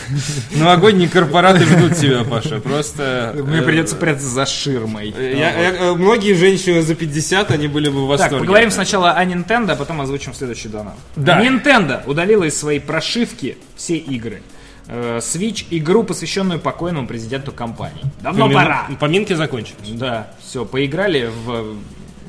Новогодние 0.55 1.09
корпораты 1.09 1.65
ждут 1.65 1.95
тебя, 1.97 2.23
Паша. 2.23 2.59
Просто... 2.59 3.33
Мне 3.45 3.59
э, 3.59 3.61
придется 3.63 3.95
прятаться 3.95 4.27
за 4.27 4.45
ширмой. 4.45 5.09
я- 5.09 5.51
э, 5.53 5.93
многие 5.93 6.33
женщины 6.33 6.81
за 6.81 6.95
50, 6.95 7.51
они 7.51 7.67
были 7.67 7.89
бы 7.89 8.05
в 8.05 8.09
Так, 8.11 8.19
восторге. 8.19 8.39
поговорим 8.45 8.71
сначала 8.71 9.11
о 9.11 9.25
Nintendo, 9.25 9.71
а 9.71 9.75
потом 9.75 10.01
озвучим 10.01 10.33
следующий 10.33 10.69
донат. 10.69 10.95
Да. 11.15 11.43
Nintendo 11.43 12.01
удалила 12.05 12.43
из 12.43 12.57
своей 12.57 12.79
прошивки 12.79 13.57
все 13.75 13.97
игры. 13.97 14.41
Э, 14.87 15.19
Switch 15.19 15.65
игру, 15.69 16.03
посвященную 16.03 16.59
покойному 16.59 17.07
президенту 17.07 17.51
компании. 17.51 18.03
Давно 18.21 18.49
пора. 18.49 18.87
Поминки 18.99 19.33
закончились. 19.33 19.77
Да, 19.93 20.27
все, 20.45 20.65
поиграли 20.65 21.29
в, 21.45 21.77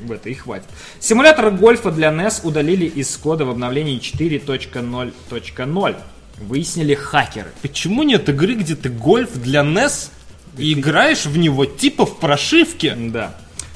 в 0.05 0.11
это 0.11 0.29
и 0.29 0.33
хватит. 0.33 0.65
Симулятор 0.99 1.51
гольфа 1.51 1.91
для 1.91 2.09
NES 2.11 2.41
удалили 2.43 2.85
из 2.85 3.15
кода 3.17 3.43
в 3.45 3.49
обновлении 3.49 3.99
4.0.0. 3.99 5.95
Выяснили 6.39 6.93
хакеры. 6.95 7.51
Почему 7.61 8.03
нет 8.03 8.27
игры, 8.29 8.55
где 8.55 8.75
ты 8.75 8.89
гольф 8.89 9.33
для 9.35 9.61
NES 9.61 10.09
и 10.57 10.73
играешь 10.73 11.25
в 11.25 11.37
него 11.37 11.65
типа 11.65 12.05
в 12.05 12.19
прошивке? 12.19 12.95
Да. 12.95 13.35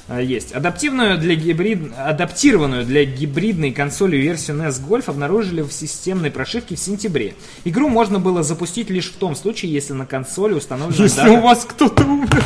А, 0.10 0.20
Есть. 0.22 0.51
Адаптивную 0.53 1.18
для 1.20 1.36
гибрид... 1.36 1.91
Адаптированную 1.97 2.84
для 2.84 3.05
гибридной 3.05 3.72
консоли 3.72 4.18
версию 4.18 4.57
NES 4.57 4.82
Golf 4.88 5.03
обнаружили 5.07 5.62
в 5.62 5.72
системной 5.72 6.32
прошивке 6.32 6.76
в 6.76 6.80
сентябре. 6.80 7.36
Игру 7.64 7.89
можно 7.89 8.20
было 8.20 8.43
запустить 8.43 8.89
лишь 8.89 9.10
в 9.12 9.16
том 9.18 9.36
случае, 9.36 9.72
если 9.72 9.93
на 9.93 10.05
консоли 10.05 10.53
установлена 10.55 11.03
Если 11.03 11.18
дата- 11.22 11.32
у 11.32 11.41
вас 11.41 11.64
кто-то 11.66 12.03
умер. 12.03 12.43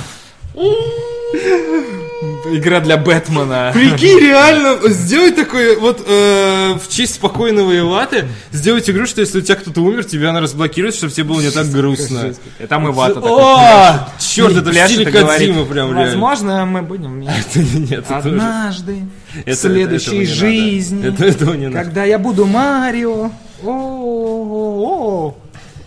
Игра 2.46 2.82
для 2.82 2.98
Бэтмена. 2.98 3.72
Прикинь, 3.74 4.20
реально, 4.20 4.89
сделать 4.89 5.36
такое, 5.36 5.78
вот 5.80 6.04
э, 6.06 6.74
в 6.74 6.89
честь 6.89 7.16
спокойного 7.16 7.78
Иваты, 7.78 8.28
сделать 8.52 8.89
игру, 8.89 9.06
что 9.06 9.22
если 9.22 9.39
у 9.39 9.41
тебя 9.41 9.56
кто-то 9.56 9.82
умер, 9.82 10.04
тебя 10.04 10.32
она 10.32 10.41
разблокирует, 10.41 10.94
чтобы 10.96 11.14
тебе 11.14 11.24
было 11.24 11.39
не 11.41 11.52
так 11.52 11.68
грустно. 11.70 12.34
И 12.60 12.66
там 12.66 12.89
Ивата 12.91 13.16
такой. 13.16 13.32
О, 13.32 14.10
черт, 14.20 14.58
это 14.58 14.72
в 14.72 14.74
стиле 14.76 15.10
Кодзимы 15.12 15.66
прям 15.66 15.88
реально. 15.96 16.04
Возможно, 16.04 16.66
мы 16.66 16.82
будем. 16.82 17.22
Нет, 17.56 18.06
Однажды, 18.10 19.04
в 19.46 19.54
следующей 19.54 20.26
жизни, 20.26 21.08
Это- 21.08 21.26
этого 21.26 21.54
не 21.54 21.68
надо. 21.68 21.86
когда 21.86 22.04
я 22.04 22.20
буду 22.20 22.46
Марио. 22.46 23.32
О-о-о. 23.64 25.36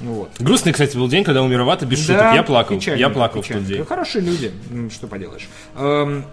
Вот. 0.07 0.31
Грустный, 0.39 0.73
кстати, 0.73 0.97
был 0.97 1.09
день, 1.09 1.25
когда 1.25 1.43
умер 1.43 1.63
Ивата, 1.63 1.85
без 1.87 2.01
шуток. 2.01 2.17
Да, 2.19 2.35
Я 2.35 2.43
плакал. 2.43 2.77
печально, 2.79 2.99
Я 3.01 3.09
плакал 3.11 3.41
в 3.43 3.45
печально. 3.45 3.63
тот 3.67 3.73
день. 3.77 3.85
Хорошие 3.85 4.23
люди, 4.25 4.53
что 4.93 5.07
поделаешь. 5.09 5.49
Эм, 5.75 6.25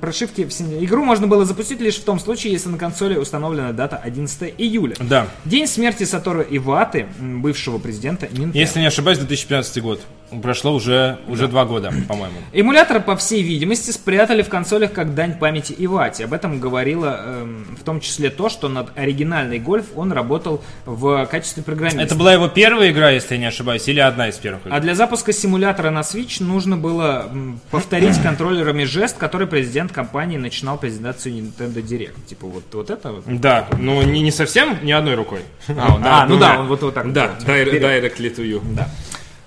прошивки 0.00 0.44
в 0.44 0.52
сен- 0.52 0.82
Игру 0.84 1.04
можно 1.04 1.26
было 1.26 1.44
запустить 1.44 1.80
лишь 1.80 1.96
в 1.96 2.04
том 2.04 2.18
случае, 2.20 2.52
если 2.52 2.68
на 2.68 2.78
консоли 2.78 3.16
установлена 3.16 3.72
дата 3.72 3.96
11 3.96 4.54
июля. 4.56 4.94
Да. 5.00 5.26
День 5.44 5.66
смерти 5.66 6.04
Сатору 6.04 6.42
Иваты, 6.48 7.06
бывшего 7.20 7.78
президента 7.78 8.26
Nintendo. 8.26 8.52
Если 8.54 8.80
не 8.80 8.86
ошибаюсь, 8.86 9.18
2015 9.18 9.80
год. 9.82 10.00
Прошло 10.42 10.72
уже, 10.74 11.18
уже 11.28 11.46
два 11.48 11.64
года, 11.64 11.92
по-моему. 12.08 12.36
Эмулятор, 12.52 13.00
по 13.00 13.16
всей 13.16 13.42
видимости, 13.42 13.90
спрятали 13.90 14.42
в 14.42 14.48
консолях 14.48 14.92
как 14.92 15.14
дань 15.14 15.38
памяти 15.38 15.74
Ивати. 15.78 16.22
Об 16.22 16.32
этом 16.32 16.58
говорило 16.58 17.20
эм, 17.24 17.76
в 17.80 17.84
том 17.84 18.00
числе 18.00 18.30
то, 18.30 18.48
что 18.48 18.68
над 18.68 18.90
оригинальной 18.98 19.58
гольф 19.60 19.86
он 19.94 20.10
работал 20.12 20.62
в 20.84 21.26
качестве 21.26 21.62
программиста. 21.62 22.00
Это 22.02 22.14
была 22.16 22.32
его 22.32 22.48
первая 22.48 22.90
игра, 22.90 23.10
если 23.10 23.34
я 23.34 23.40
не 23.40 23.46
ошибаюсь, 23.46 23.86
или 23.88 24.00
одна 24.00 24.28
из 24.28 24.36
первых 24.36 24.66
игр? 24.66 24.74
А 24.74 24.80
для 24.80 24.94
запуска 24.96 25.32
симулятора 25.32 25.90
на 25.90 26.00
Switch 26.00 26.42
нужно 26.42 26.76
было 26.76 27.30
повторить 27.70 28.18
контроллерами 28.22 28.84
жест, 28.84 29.16
который 29.18 29.46
президент 29.46 29.92
компании 29.92 30.38
начинал 30.38 30.76
презентацию 30.76 31.34
Nintendo 31.36 31.82
Direct. 31.82 32.24
Типа 32.26 32.46
вот, 32.46 32.64
вот 32.72 32.90
это 32.90 33.12
вот. 33.12 33.24
Да, 33.26 33.68
но 33.78 34.02
не, 34.02 34.22
не 34.22 34.32
совсем, 34.32 34.76
ни 34.82 34.90
одной 34.92 35.14
рукой. 35.14 35.40
А, 35.68 35.94
он- 35.94 36.02
а, 36.04 36.22
ну 36.22 36.36
двумя. 36.36 36.54
да, 36.54 36.60
он 36.60 36.66
вот, 36.66 36.82
вот 36.82 36.94
так. 36.94 37.12
Да, 37.12 37.28
вот, 37.28 37.44
дай- 37.46 37.64
вперед. 37.64 37.82
directly 37.82 38.34
to 38.36 38.44
you. 38.44 38.60
Да. 38.74 38.88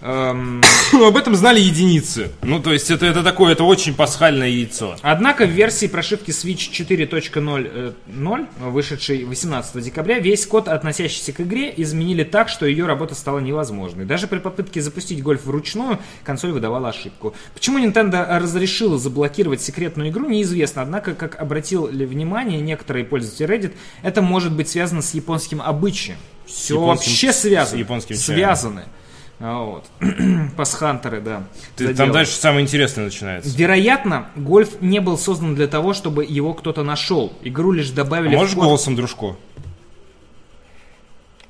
Эм, 0.01 0.61
Ну, 0.91 1.05
об 1.07 1.17
этом 1.17 1.35
знали 1.35 1.59
единицы. 1.59 2.31
Ну, 2.41 2.59
то 2.59 2.73
есть 2.73 2.89
это, 2.89 3.05
это 3.05 3.23
такое, 3.23 3.51
это 3.53 3.63
очень 3.63 3.93
пасхальное 3.93 4.47
яйцо. 4.49 4.95
Однако 5.01 5.45
в 5.45 5.49
версии 5.49 5.85
прошивки 5.87 6.31
Switch 6.31 6.71
4.0, 6.71 8.47
вышедшей 8.59 9.23
18 9.23 9.83
декабря, 9.83 10.19
весь 10.19 10.45
код, 10.45 10.67
относящийся 10.67 11.31
к 11.31 11.41
игре, 11.41 11.73
изменили 11.77 12.23
так, 12.23 12.49
что 12.49 12.65
ее 12.65 12.85
работа 12.85 13.15
стала 13.15 13.39
невозможной. 13.39 14.05
Даже 14.05 14.27
при 14.27 14.39
попытке 14.39 14.81
запустить 14.81 15.21
гольф 15.21 15.45
вручную, 15.45 15.99
консоль 16.23 16.51
выдавала 16.51 16.89
ошибку. 16.89 17.35
Почему 17.53 17.79
Nintendo 17.79 18.25
разрешила 18.39 18.97
заблокировать 18.97 19.61
секретную 19.61 20.09
игру, 20.09 20.27
неизвестно. 20.27 20.81
Однако, 20.81 21.13
как 21.13 21.39
обратил 21.39 21.87
ли 21.87 22.05
внимание 22.05 22.59
некоторые 22.61 23.05
пользователи 23.05 23.47
Reddit, 23.47 23.73
это 24.01 24.21
может 24.21 24.53
быть 24.53 24.69
связано 24.69 25.01
с 25.01 25.13
японским 25.13 25.61
обычаем. 25.61 26.17
Все 26.45 26.75
японским- 26.75 26.87
вообще 26.87 27.33
связано. 27.33 27.77
с 27.77 27.79
японским 27.79 28.15
чаем. 28.15 28.25
Связаны. 28.25 28.81
А 28.81 28.99
Вот. 29.39 29.85
Пасхантеры, 30.57 31.21
да. 31.21 31.43
Ты- 31.75 31.93
там 31.93 32.11
дальше 32.11 32.33
самое 32.33 32.63
интересное 32.63 33.05
начинается. 33.05 33.55
Вероятно, 33.57 34.29
гольф 34.35 34.81
не 34.81 34.99
был 34.99 35.17
создан 35.17 35.55
для 35.55 35.67
того, 35.67 35.93
чтобы 35.93 36.25
его 36.25 36.53
кто-то 36.53 36.83
нашел. 36.83 37.31
Игру 37.41 37.71
лишь 37.71 37.89
добавили 37.91 38.35
Можешь 38.35 38.53
в 38.53 38.55
код. 38.57 38.65
голосом 38.65 38.95
дружко? 38.95 39.37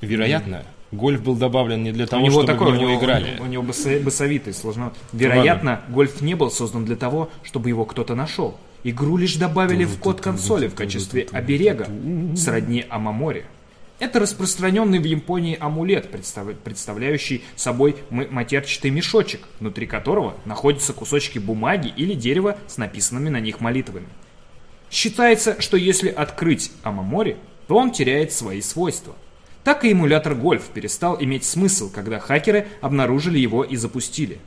Вероятно, 0.02 0.64
гольф 0.92 1.22
был 1.22 1.36
добавлен 1.36 1.84
не 1.84 1.92
для 1.92 2.08
того, 2.08 2.22
у 2.24 2.26
него 2.28 2.42
чтобы 2.44 2.54
такой, 2.54 2.72
в 2.72 2.76
у 2.76 2.80
него 2.80 2.92
него, 2.92 3.02
играли. 3.02 3.38
у 3.40 3.46
него 3.46 3.64
басо- 3.64 4.02
басовитый, 4.02 4.54
сложно. 4.54 4.94
Вероятно, 5.12 5.82
гольф 5.90 6.22
не 6.22 6.36
был 6.36 6.52
создан 6.52 6.86
для 6.86 6.96
того, 6.96 7.30
чтобы 7.44 7.70
его 7.70 7.86
кто-то 7.86 8.16
нашел. 8.16 8.58
Игру 8.84 9.18
лишь 9.18 9.36
добавили 9.36 9.84
в 9.84 10.00
код 10.00 10.22
консоли 10.22 10.68
в 10.68 10.76
качестве 10.76 11.28
оберега, 11.34 11.88
сродни 12.38 12.86
Амаморе. 12.90 13.46
Это 14.00 14.20
распространенный 14.20 15.00
в 15.00 15.04
Японии 15.04 15.58
амулет, 15.60 16.10
представ- 16.10 16.56
представляющий 16.64 17.43
собой 17.56 17.97
матерчатый 18.10 18.91
мешочек, 18.91 19.41
внутри 19.60 19.88
которого 19.88 20.36
находятся 20.45 20.93
кусочки 20.93 21.38
бумаги 21.38 21.93
или 21.95 22.14
дерева 22.14 22.58
с 22.68 22.78
написанными 22.78 23.28
на 23.28 23.41
них 23.41 23.60
молитвами. 23.60 24.08
Считается, 24.89 25.62
что 25.62 25.76
если 25.76 26.10
открыть 26.10 26.72
Амамори, 26.84 27.38
то 27.68 27.76
он 27.76 27.91
теряет 27.91 28.32
свои 28.32 28.62
свойства. 28.62 29.16
Так 29.64 29.84
и 29.84 29.91
эмулятор 29.91 30.34
Гольф 30.34 30.64
перестал 30.70 31.22
иметь 31.22 31.43
смысл, 31.43 31.91
когда 31.91 32.20
хакеры 32.20 32.68
обнаружили 32.82 33.38
его 33.38 33.64
и 33.64 33.76
запустили. 33.76 34.39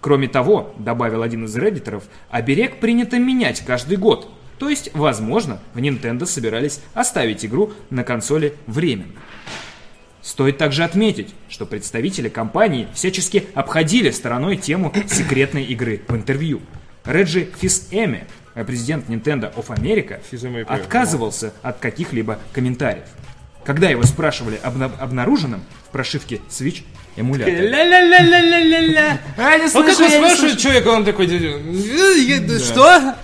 Кроме 0.00 0.28
того, 0.28 0.74
добавил 0.78 1.22
один 1.22 1.44
из 1.44 1.56
реддиторов, 1.56 2.04
оберег 2.30 2.80
принято 2.80 3.18
менять 3.18 3.64
каждый 3.64 3.96
год. 3.96 4.28
То 4.58 4.68
есть, 4.68 4.90
возможно, 4.94 5.60
в 5.74 5.78
Nintendo 5.78 6.26
собирались 6.26 6.80
оставить 6.94 7.44
игру 7.44 7.72
на 7.90 8.04
консоли 8.04 8.54
временно. 8.66 9.12
Стоит 10.22 10.58
также 10.58 10.84
отметить, 10.84 11.34
что 11.48 11.64
представители 11.64 12.28
компании 12.28 12.88
всячески 12.92 13.46
обходили 13.54 14.10
стороной 14.10 14.56
тему 14.56 14.92
секретной 15.08 15.64
игры 15.64 16.02
в 16.06 16.14
интервью. 16.14 16.60
Реджи 17.04 17.48
Фис-Эми, 17.60 18.26
э, 18.54 18.64
президент 18.64 19.08
Nintendo 19.08 19.54
of 19.54 19.68
America, 19.68 20.20
отказывался 20.68 21.54
от 21.62 21.78
каких-либо 21.78 22.38
комментариев. 22.52 23.06
Когда 23.64 23.88
его 23.88 24.02
спрашивали 24.02 24.58
об 24.62 24.76
на- 24.76 24.86
обнаруженном 24.86 25.62
в 25.86 25.90
прошивке 25.92 26.40
Switch 26.50 26.82
эмуляторе. 27.16 27.68
Ля-ля-ля-ля-ля-ля-ля. 27.68 29.20
А, 29.36 29.56
не 29.56 29.64
Он 29.64 29.70
слышу, 29.70 29.86
как 29.88 29.98
вы 29.98 30.04
я 30.04 30.10
не 30.10 30.16
спрашиваете 30.16 30.36
слышу. 30.36 30.56
человека, 30.58 30.88
он 30.88 31.04
такой, 31.04 31.26
«Э, 31.26 32.58
что? 32.58 33.14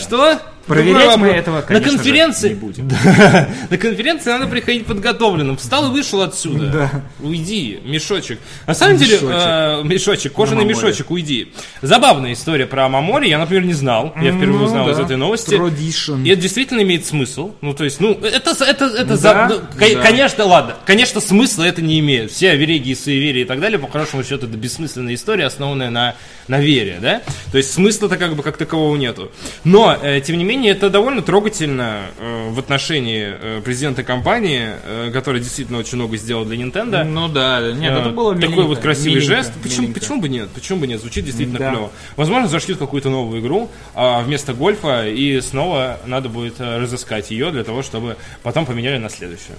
Что? 0.00 0.40
Проверять 0.66 1.16
мы 1.16 1.28
этого, 1.28 1.56
на 1.56 1.62
конечно 1.62 1.90
же, 1.90 1.96
конференции 1.96 2.48
не 2.50 2.54
будем. 2.54 2.88
Да. 2.88 3.48
на 3.70 3.76
конференции 3.78 4.30
надо 4.30 4.46
приходить 4.46 4.86
подготовленным. 4.86 5.56
Встал 5.56 5.88
и 5.88 5.90
вышел 5.90 6.22
отсюда. 6.22 6.66
Да. 6.66 7.02
Уйди, 7.20 7.80
мешочек. 7.84 8.38
На 8.66 8.74
самом 8.74 8.96
деле, 8.96 9.14
Мешочек. 9.16 9.30
э, 9.34 9.82
мешочек, 9.84 10.32
кожаный 10.32 10.64
мешочек, 10.64 11.10
уйди. 11.10 11.52
Забавная 11.82 12.32
история 12.32 12.66
про 12.66 12.86
Амамори. 12.86 13.28
Я, 13.28 13.38
например, 13.38 13.64
не 13.64 13.74
знал. 13.74 14.14
Я 14.16 14.32
впервые 14.32 14.58
Ну, 14.58 14.64
узнал 14.64 14.86
да. 14.86 14.92
из 14.92 14.98
этой 14.98 15.16
новости. 15.16 15.54
Tradition. 15.54 16.24
И 16.24 16.30
это 16.30 16.40
действительно 16.42 16.80
имеет 16.82 17.04
смысл. 17.04 17.52
Ну, 17.60 17.74
то 17.74 17.84
есть, 17.84 18.00
ну, 18.00 18.12
это, 18.12 18.50
это, 18.64 18.84
это 18.86 19.04
Да, 19.04 19.16
за- 19.16 19.46
ну, 19.50 19.60
да. 19.78 20.02
конечно, 20.02 20.44
ладно. 20.44 20.76
Конечно, 20.86 21.20
смысла 21.20 21.64
это 21.64 21.82
не 21.82 21.98
имеет. 22.00 22.30
Все 22.30 22.50
овереги 22.50 22.90
и 22.90 22.94
суеверия 22.94 23.42
и 23.42 23.46
так 23.46 23.60
далее, 23.60 23.78
по 23.78 23.88
хорошему 23.88 24.22
счету, 24.24 24.46
это 24.46 24.56
бессмысленная 24.56 25.14
история, 25.14 25.44
основанная 25.46 25.90
на, 25.90 26.14
на 26.48 26.60
вере, 26.60 26.98
да? 27.02 27.20
То 27.52 27.58
есть, 27.58 27.72
смысла-то 27.72 28.16
как 28.16 28.34
бы 28.34 28.42
как 28.42 28.56
такового 28.56 28.96
нету. 28.96 29.30
Но, 29.64 29.96
э, 30.00 30.20
тем 30.20 30.38
не 30.38 30.44
менее, 30.44 30.53
это 30.62 30.90
довольно 30.90 31.22
трогательно 31.22 32.06
э, 32.18 32.48
в 32.50 32.58
отношении 32.58 33.26
э, 33.26 33.60
президента 33.62 34.02
компании, 34.04 34.70
э, 34.82 35.10
который 35.12 35.40
действительно 35.40 35.78
очень 35.78 35.96
много 35.96 36.16
сделал 36.16 36.44
для 36.44 36.56
Nintendo. 36.56 37.04
Ну 37.04 37.28
да, 37.28 37.72
нет, 37.72 37.92
Э, 37.92 38.00
это 38.00 38.10
было 38.10 38.34
такой 38.34 38.48
миленько, 38.48 38.68
вот 38.68 38.78
красивый 38.78 39.20
миленько, 39.20 39.36
жест. 39.36 39.52
Почему, 39.62 39.82
миленько. 39.82 40.00
почему 40.00 40.20
бы 40.20 40.28
нет? 40.28 40.48
Почему 40.50 40.78
бы 40.80 40.86
нет? 40.86 41.00
Звучит 41.00 41.24
действительно 41.24 41.58
Да. 41.58 41.70
клево. 41.70 41.90
Возможно, 42.16 42.48
зашьют 42.48 42.78
какую-то 42.78 43.10
новую 43.10 43.40
игру 43.40 43.70
а, 43.94 44.22
вместо 44.22 44.54
гольфа, 44.54 45.06
и 45.08 45.40
снова 45.40 46.00
надо 46.06 46.28
будет 46.28 46.60
э, 46.60 46.78
разыскать 46.78 47.30
ее 47.30 47.50
для 47.50 47.64
того, 47.64 47.82
чтобы 47.82 48.16
потом 48.42 48.66
поменяли 48.66 48.98
на 48.98 49.08
следующую. 49.10 49.56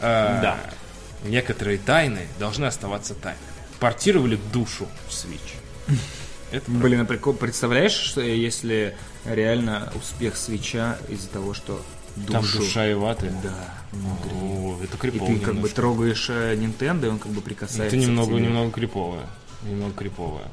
А, 0.00 0.40
Да. 0.40 0.56
Некоторые 1.28 1.78
тайны 1.78 2.28
должны 2.38 2.66
оставаться 2.66 3.14
тайнами. 3.14 3.42
Портировали 3.80 4.38
душу 4.52 4.86
в 5.08 5.12
Switch. 5.12 5.96
Это 6.50 6.70
Блин, 6.70 7.00
а 7.08 7.32
представляешь, 7.32 7.92
что 7.92 8.20
если 8.20 8.94
реально 9.24 9.92
успех 9.94 10.36
свеча 10.36 10.98
из-за 11.08 11.28
того, 11.28 11.54
что 11.54 11.80
душу... 12.16 12.32
там 12.32 12.42
душа 12.42 12.86
и 12.88 12.94
ваты. 12.94 13.32
Да, 13.42 13.54
внутри. 13.92 14.30
О, 14.40 14.78
это 14.82 14.96
И 14.96 15.00
крипово 15.00 15.26
ты 15.26 15.38
как 15.38 15.48
бы 15.48 15.54
немножко. 15.54 15.76
трогаешь 15.76 16.26
э, 16.30 16.54
Nintendo, 16.56 17.06
и 17.06 17.08
он 17.08 17.18
как 17.18 17.32
бы 17.32 17.40
прикасается 17.40 17.96
Это 17.96 17.96
немного, 17.96 18.34
немного 18.38 18.70
криповое. 18.70 19.26
Немного 19.62 19.94
криповое. 19.94 20.44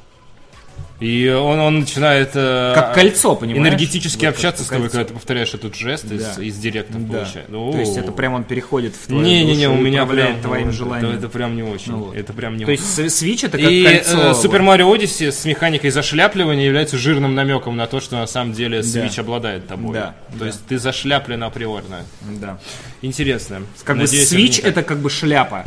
И 1.00 1.28
он, 1.28 1.58
он 1.58 1.80
начинает... 1.80 2.30
э, 2.34 2.72
Как 2.76 2.94
кольцо, 2.94 3.34
понимаешь? 3.34 3.58
Энергетически 3.60 4.24
Вот 4.24 4.34
общаться 4.36 4.62
с 4.62 4.68
тобой, 4.68 4.82
кольцо. 4.84 4.98
когда 4.98 5.08
ты 5.08 5.14
повторяешь 5.14 5.52
этот 5.52 5.74
жест 5.74 6.04
из, 6.12 6.36
Да. 6.36 6.40
из 6.44 6.56
директа 6.58 6.92
Да. 6.96 7.12
получает. 7.18 7.48
То 7.48 7.76
есть 7.76 7.96
это 7.96 8.12
прям 8.12 8.34
он 8.34 8.44
переходит 8.44 8.94
в 8.94 9.08
твою 9.08 9.20
Не-не-не, 9.24 9.68
у 9.68 9.78
и 9.78 9.80
меня 9.80 10.06
прям... 10.06 10.40
твоим 10.40 10.68
это- 10.68 10.76
желанием. 10.76 11.10
Это, 11.18 11.28
прям 11.28 11.56
не 11.56 11.64
очень. 11.64 11.90
Ну 11.90 11.98
вот. 12.04 12.14
Это 12.16 12.32
прям 12.32 12.56
не 12.56 12.64
То 12.66 12.70
есть 12.70 12.84
с- 12.84 13.00
Switch 13.00 13.44
это 13.44 13.58
как 13.58 13.68
И 13.68 13.82
кольцо. 13.82 14.16
вот. 14.16 14.44
Super 14.44 14.60
Mario 14.60 14.96
Odyssey 14.96 15.32
с 15.32 15.44
механикой 15.44 15.90
зашляпливания 15.90 16.66
является 16.66 16.96
жирным 16.96 17.34
намеком 17.34 17.76
на 17.76 17.88
то, 17.88 17.98
что 17.98 18.14
на 18.18 18.28
самом 18.28 18.52
деле 18.52 18.78
Switch 18.78 19.18
обладает 19.18 19.66
тобой. 19.66 19.94
Да, 19.94 20.14
То 20.34 20.38
да. 20.38 20.46
есть 20.46 20.64
ты 20.68 20.78
зашляплен 20.78 21.42
априорно. 21.42 22.04
Да. 22.40 22.58
Интересно. 23.00 23.62
Как 23.82 23.96
Надеюсь, 23.96 24.30
бы 24.32 24.38
Switch 24.38 24.62
это 24.64 24.84
как 24.84 24.98
бы 24.98 25.10
шляпа, 25.10 25.64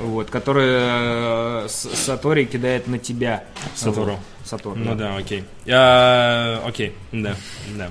вот, 0.00 0.30
которая 0.30 1.64
э, 1.64 1.68
Сатори 1.68 2.44
кидает 2.44 2.86
на 2.86 2.98
тебя. 2.98 3.44
Сатору. 3.74 4.12
Вот. 4.12 4.18
Сатору. 4.44 4.76
Ну 4.76 4.94
да, 4.94 5.16
окей. 5.16 5.44
А, 5.70 6.62
окей, 6.66 6.94
да, 7.12 7.34
да. 7.76 7.88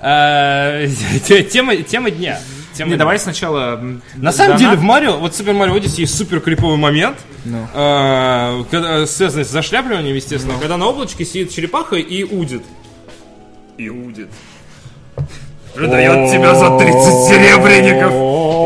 А, 0.00 0.86
те- 1.26 1.42
тема, 1.44 1.76
тема 1.76 2.10
дня. 2.10 2.38
Тема 2.74 2.88
Не, 2.90 2.94
дня. 2.96 2.98
давай 2.98 3.18
сначала. 3.18 3.80
На 4.16 4.32
самом 4.32 4.58
донат. 4.58 4.60
деле 4.60 4.76
в 4.76 4.82
Марио, 4.82 5.16
вот 5.18 5.32
в 5.32 5.36
Супер 5.36 5.54
Марио 5.54 5.76
Odyssey 5.76 6.00
есть 6.00 6.14
супер 6.16 6.40
криповый 6.40 6.76
момент, 6.76 7.16
Ну. 7.46 7.66
а, 7.72 8.62
когда, 8.70 9.06
связанный 9.06 9.44
с 9.46 9.48
зашляпливанием, 9.50 10.14
естественно, 10.14 10.54
когда 10.58 10.76
на 10.76 10.86
облачке 10.86 11.24
сидит 11.24 11.50
черепаха 11.50 11.96
и 11.96 12.22
удит. 12.24 12.62
И 13.78 13.88
удит. 13.88 14.28
Продает 15.74 16.30
тебя 16.30 16.54
за 16.54 16.78
30 16.78 16.94
серебряников. 17.28 18.12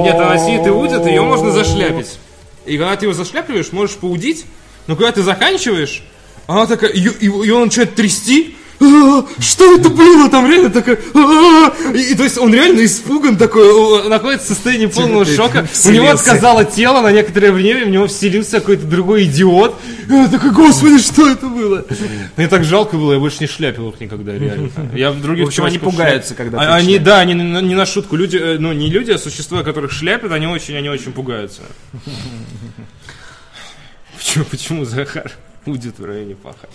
Нет, 0.05 0.15
она 0.15 0.39
сидит 0.39 0.67
и 0.67 0.71
удит, 0.71 1.05
ее 1.07 1.23
можно 1.23 1.51
зашляпить. 1.51 2.19
И 2.67 2.77
когда 2.79 2.97
ты 2.97 3.07
его 3.07 3.13
зашляпливаешь, 3.15 3.73
можешь 3.73 3.97
поудить, 3.97 4.45
но 4.87 4.97
когда 4.97 5.13
ты 5.13 5.23
заканчиваешь, 5.23 6.03
она 6.47 6.67
такая, 6.67 6.91
и, 6.91 7.01
и- 7.09 7.27
и 7.27 7.51
он 7.51 7.65
начинает 7.65 7.95
трясти, 7.95 8.55
«А, 8.55 8.60
что 8.81 9.75
это 9.75 9.91
было 9.91 10.31
там 10.31 10.47
реально 10.47 10.71
такая 10.71 10.99
«А-а-а». 11.13 11.93
и, 11.93 12.15
то 12.15 12.25
есть 12.25 12.39
он 12.39 12.55
реально 12.55 12.83
испуган 12.87 13.37
такой 13.37 14.09
находится 14.09 14.47
в 14.47 14.49
состоянии 14.49 14.87
полного 14.87 15.27
ты 15.27 15.37
шока 15.37 15.69
у 15.85 15.91
него 15.91 16.09
отказало 16.09 16.65
тело 16.65 17.03
на 17.03 17.13
некоторое 17.13 17.53
время 17.53 17.85
в 17.85 17.91
него 17.91 18.07
вселился 18.07 18.61
какой-то 18.61 18.87
другой 18.87 19.25
идиот. 19.25 19.79
Я 20.09 20.29
такой 20.29 20.53
господи 20.53 20.99
что 20.99 21.29
это 21.29 21.47
было? 21.47 21.85
Мне 22.37 22.49
так 22.49 22.65
жалко 22.65 22.97
было 22.97 23.13
я 23.13 23.19
больше 23.19 23.39
не 23.41 23.49
шляпил 23.49 23.91
их 23.91 24.01
никогда 24.01 24.33
реально. 24.33 24.71
Я 24.95 25.11
в 25.11 25.21
других 25.21 25.45
В 25.45 25.49
общем, 25.49 25.65
они 25.65 25.79
пугаются, 25.79 26.35
когда 26.35 26.59
А- 26.59 26.77
они 26.77 26.99
да 26.99 27.19
они 27.21 27.35
не, 27.35 27.43
не 27.61 27.75
на 27.75 27.85
шутку. 27.85 28.17
Люди 28.17 28.39
э, 28.39 28.57
ну 28.59 28.73
не 28.73 28.89
люди 28.89 29.11
а 29.11 29.19
существа 29.19 29.63
которых 29.63 29.93
шляпят 29.93 30.33
они 30.33 30.47
очень 30.47 30.75
они 30.75 30.89
очень 30.89 31.13
пугаются. 31.13 31.61
Почему 34.17 34.45
почему 34.45 34.85
Захар 34.85 35.33
удит 35.67 35.99
в 35.99 36.05
районе 36.05 36.35
паха 36.37 36.69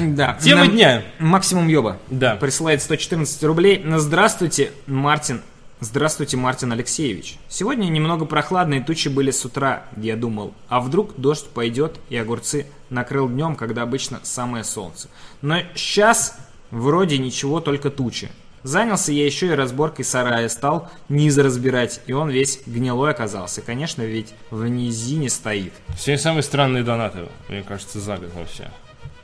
Да. 0.00 0.38
тема 0.40 0.64
Нам 0.64 0.72
дня 0.72 1.02
Максимум 1.18 1.68
Йоба. 1.68 1.98
Да. 2.10 2.36
Присылает 2.36 2.82
114 2.82 3.42
рублей. 3.44 3.84
Здравствуйте, 3.96 4.72
Мартин. 4.86 5.42
Здравствуйте, 5.80 6.36
Мартин 6.36 6.70
Алексеевич. 6.72 7.38
Сегодня 7.48 7.86
немного 7.86 8.24
прохладные 8.24 8.80
тучи 8.82 9.08
были 9.08 9.32
с 9.32 9.44
утра, 9.44 9.82
я 9.96 10.16
думал. 10.16 10.54
А 10.68 10.78
вдруг 10.78 11.14
дождь 11.16 11.48
пойдет 11.48 11.98
и 12.08 12.16
огурцы 12.16 12.66
накрыл 12.88 13.28
днем, 13.28 13.56
когда 13.56 13.82
обычно 13.82 14.20
самое 14.22 14.62
солнце. 14.62 15.08
Но 15.40 15.58
сейчас 15.74 16.36
вроде 16.70 17.18
ничего, 17.18 17.58
только 17.58 17.90
тучи. 17.90 18.30
Занялся 18.62 19.10
я 19.12 19.26
еще 19.26 19.46
и 19.48 19.50
разборкой 19.50 20.04
сарая, 20.04 20.48
стал 20.48 20.88
низ 21.08 21.36
разбирать, 21.36 22.00
и 22.06 22.12
он 22.12 22.30
весь 22.30 22.60
гнилой 22.66 23.10
оказался. 23.10 23.60
Конечно, 23.60 24.02
ведь 24.02 24.34
в 24.50 24.64
низине 24.66 25.28
стоит. 25.30 25.72
Сегодня 25.98 26.22
самые 26.22 26.42
странные 26.44 26.84
донаты, 26.84 27.28
мне 27.48 27.62
кажется, 27.62 27.98
за 27.98 28.16
год 28.18 28.30
вообще. 28.34 28.70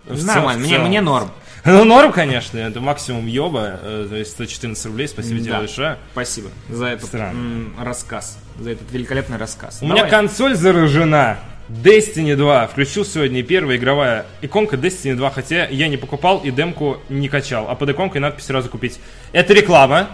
В 0.06 0.24
Нормально, 0.24 0.66
цел- 0.66 0.78
мне, 0.78 0.88
мне 0.88 1.00
норм. 1.00 1.30
Ну, 1.64 1.84
норм, 1.84 2.12
конечно, 2.12 2.56
это 2.56 2.80
максимум 2.80 3.26
ёба, 3.26 3.78
э, 3.82 4.06
то 4.08 4.16
есть 4.16 4.30
114 4.30 4.86
рублей, 4.86 5.06
спасибо 5.08 5.40
тебе 5.40 5.50
Да. 5.50 5.58
большое. 5.58 5.98
Спасибо 6.12 6.48
за 6.70 6.86
этот 6.86 7.12
м, 7.14 7.74
рассказ, 7.78 8.38
за 8.58 8.70
этот 8.70 8.90
великолепный 8.90 9.36
рассказ. 9.36 9.78
У 9.82 9.86
меня 9.86 10.06
консоль 10.08 10.54
заражена. 10.54 11.38
Destiny 11.68 12.34
2. 12.34 12.66
Включил 12.68 13.04
сегодня 13.04 13.42
первая 13.42 13.76
игровая 13.76 14.26
иконка 14.40 14.76
Destiny 14.76 15.14
2, 15.14 15.30
хотя 15.30 15.66
я 15.66 15.88
не 15.88 15.96
покупал 15.96 16.38
и 16.38 16.50
демку 16.50 16.98
не 17.08 17.28
качал. 17.28 17.66
А 17.68 17.74
под 17.74 17.90
иконкой 17.90 18.20
надпись 18.20 18.46
сразу 18.46 18.68
купить. 18.68 18.98
Это 19.32 19.52
реклама. 19.52 20.08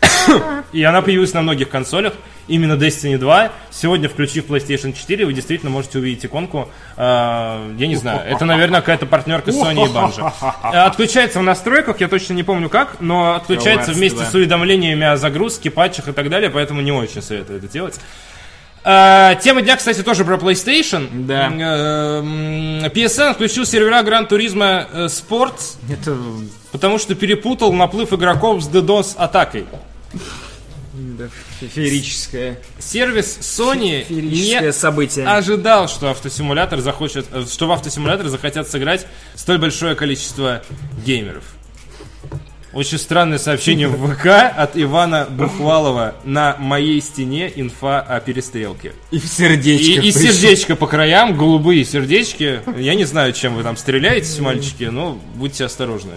И 0.72 0.82
она 0.82 1.02
появилась 1.02 1.32
на 1.34 1.42
многих 1.42 1.68
консолях. 1.70 2.12
Именно 2.48 2.74
Destiny 2.74 3.18
2. 3.18 3.50
Сегодня, 3.70 4.08
включив 4.08 4.46
PlayStation 4.46 4.92
4, 4.92 5.26
вы 5.26 5.32
действительно 5.32 5.70
можете 5.70 5.98
увидеть 5.98 6.24
иконку. 6.24 6.68
э, 6.96 7.74
я 7.78 7.86
не 7.88 7.96
знаю, 7.96 8.20
это, 8.24 8.44
наверное, 8.44 8.80
какая-то 8.80 9.06
партнерка 9.06 9.50
Sony 9.50 9.84
и 9.84 9.92
Bungie. 9.92 10.32
Э, 10.72 10.86
Отключается 10.86 11.40
в 11.40 11.42
настройках, 11.42 12.00
я 12.00 12.06
точно 12.06 12.34
не 12.34 12.44
помню 12.44 12.68
как, 12.68 13.00
но 13.00 13.34
отключается 13.34 13.90
вместе 13.92 14.24
с 14.24 14.32
уведомлениями 14.34 15.04
о 15.04 15.16
загрузке, 15.16 15.70
патчах 15.70 16.08
и 16.08 16.12
так 16.12 16.28
далее, 16.30 16.50
поэтому 16.50 16.82
не 16.82 16.92
очень 16.92 17.22
советую 17.22 17.58
это 17.58 17.66
делать. 17.66 17.98
А, 18.88 19.34
тема 19.34 19.62
дня, 19.62 19.74
кстати, 19.74 20.04
тоже 20.04 20.24
про 20.24 20.36
PlayStation. 20.36 21.26
Да. 21.26 21.50
Э, 21.52 22.88
PSN 22.88 23.34
включил 23.34 23.66
сервера 23.66 24.00
Gran 24.04 24.28
Turismo 24.28 24.86
э, 24.92 25.06
Sports, 25.06 25.74
Это 25.90 26.16
потому 26.70 26.98
что 26.98 27.16
перепутал 27.16 27.72
наплыв 27.72 28.12
игроков 28.12 28.62
с 28.62 28.68
DDoS 28.68 29.16
атакой. 29.16 29.66
феерическое, 31.74 32.60
Сервис 32.78 33.38
Sony 33.40 34.08
не 34.08 34.72
событие. 34.72 35.26
ожидал, 35.26 35.88
что 35.88 36.08
автосимулятор 36.10 36.78
захочет, 36.78 37.26
э, 37.32 37.44
что 37.44 37.66
в 37.66 37.72
автосимулятор 37.72 38.28
захотят 38.28 38.70
сыграть 38.70 39.08
столь 39.34 39.58
большое 39.58 39.96
количество 39.96 40.62
геймеров. 41.04 41.55
Очень 42.76 42.98
странное 42.98 43.38
сообщение 43.38 43.88
в 43.88 44.06
ВК 44.06 44.26
от 44.26 44.76
Ивана 44.76 45.26
Бухвалова 45.30 46.14
на 46.24 46.56
моей 46.58 47.00
стене 47.00 47.50
инфа 47.56 48.00
о 48.02 48.20
перестрелке. 48.20 48.92
И 49.10 49.18
в 49.18 49.24
сердечко. 49.24 50.02
И, 50.02 50.08
и 50.08 50.12
сердечко 50.12 50.76
по 50.76 50.86
краям, 50.86 51.38
голубые 51.38 51.86
сердечки. 51.86 52.60
Я 52.76 52.94
не 52.94 53.04
знаю, 53.04 53.32
чем 53.32 53.54
вы 53.54 53.62
там 53.62 53.78
стреляете, 53.78 54.42
мальчики, 54.42 54.84
но 54.84 55.18
будьте 55.36 55.64
осторожны. 55.64 56.12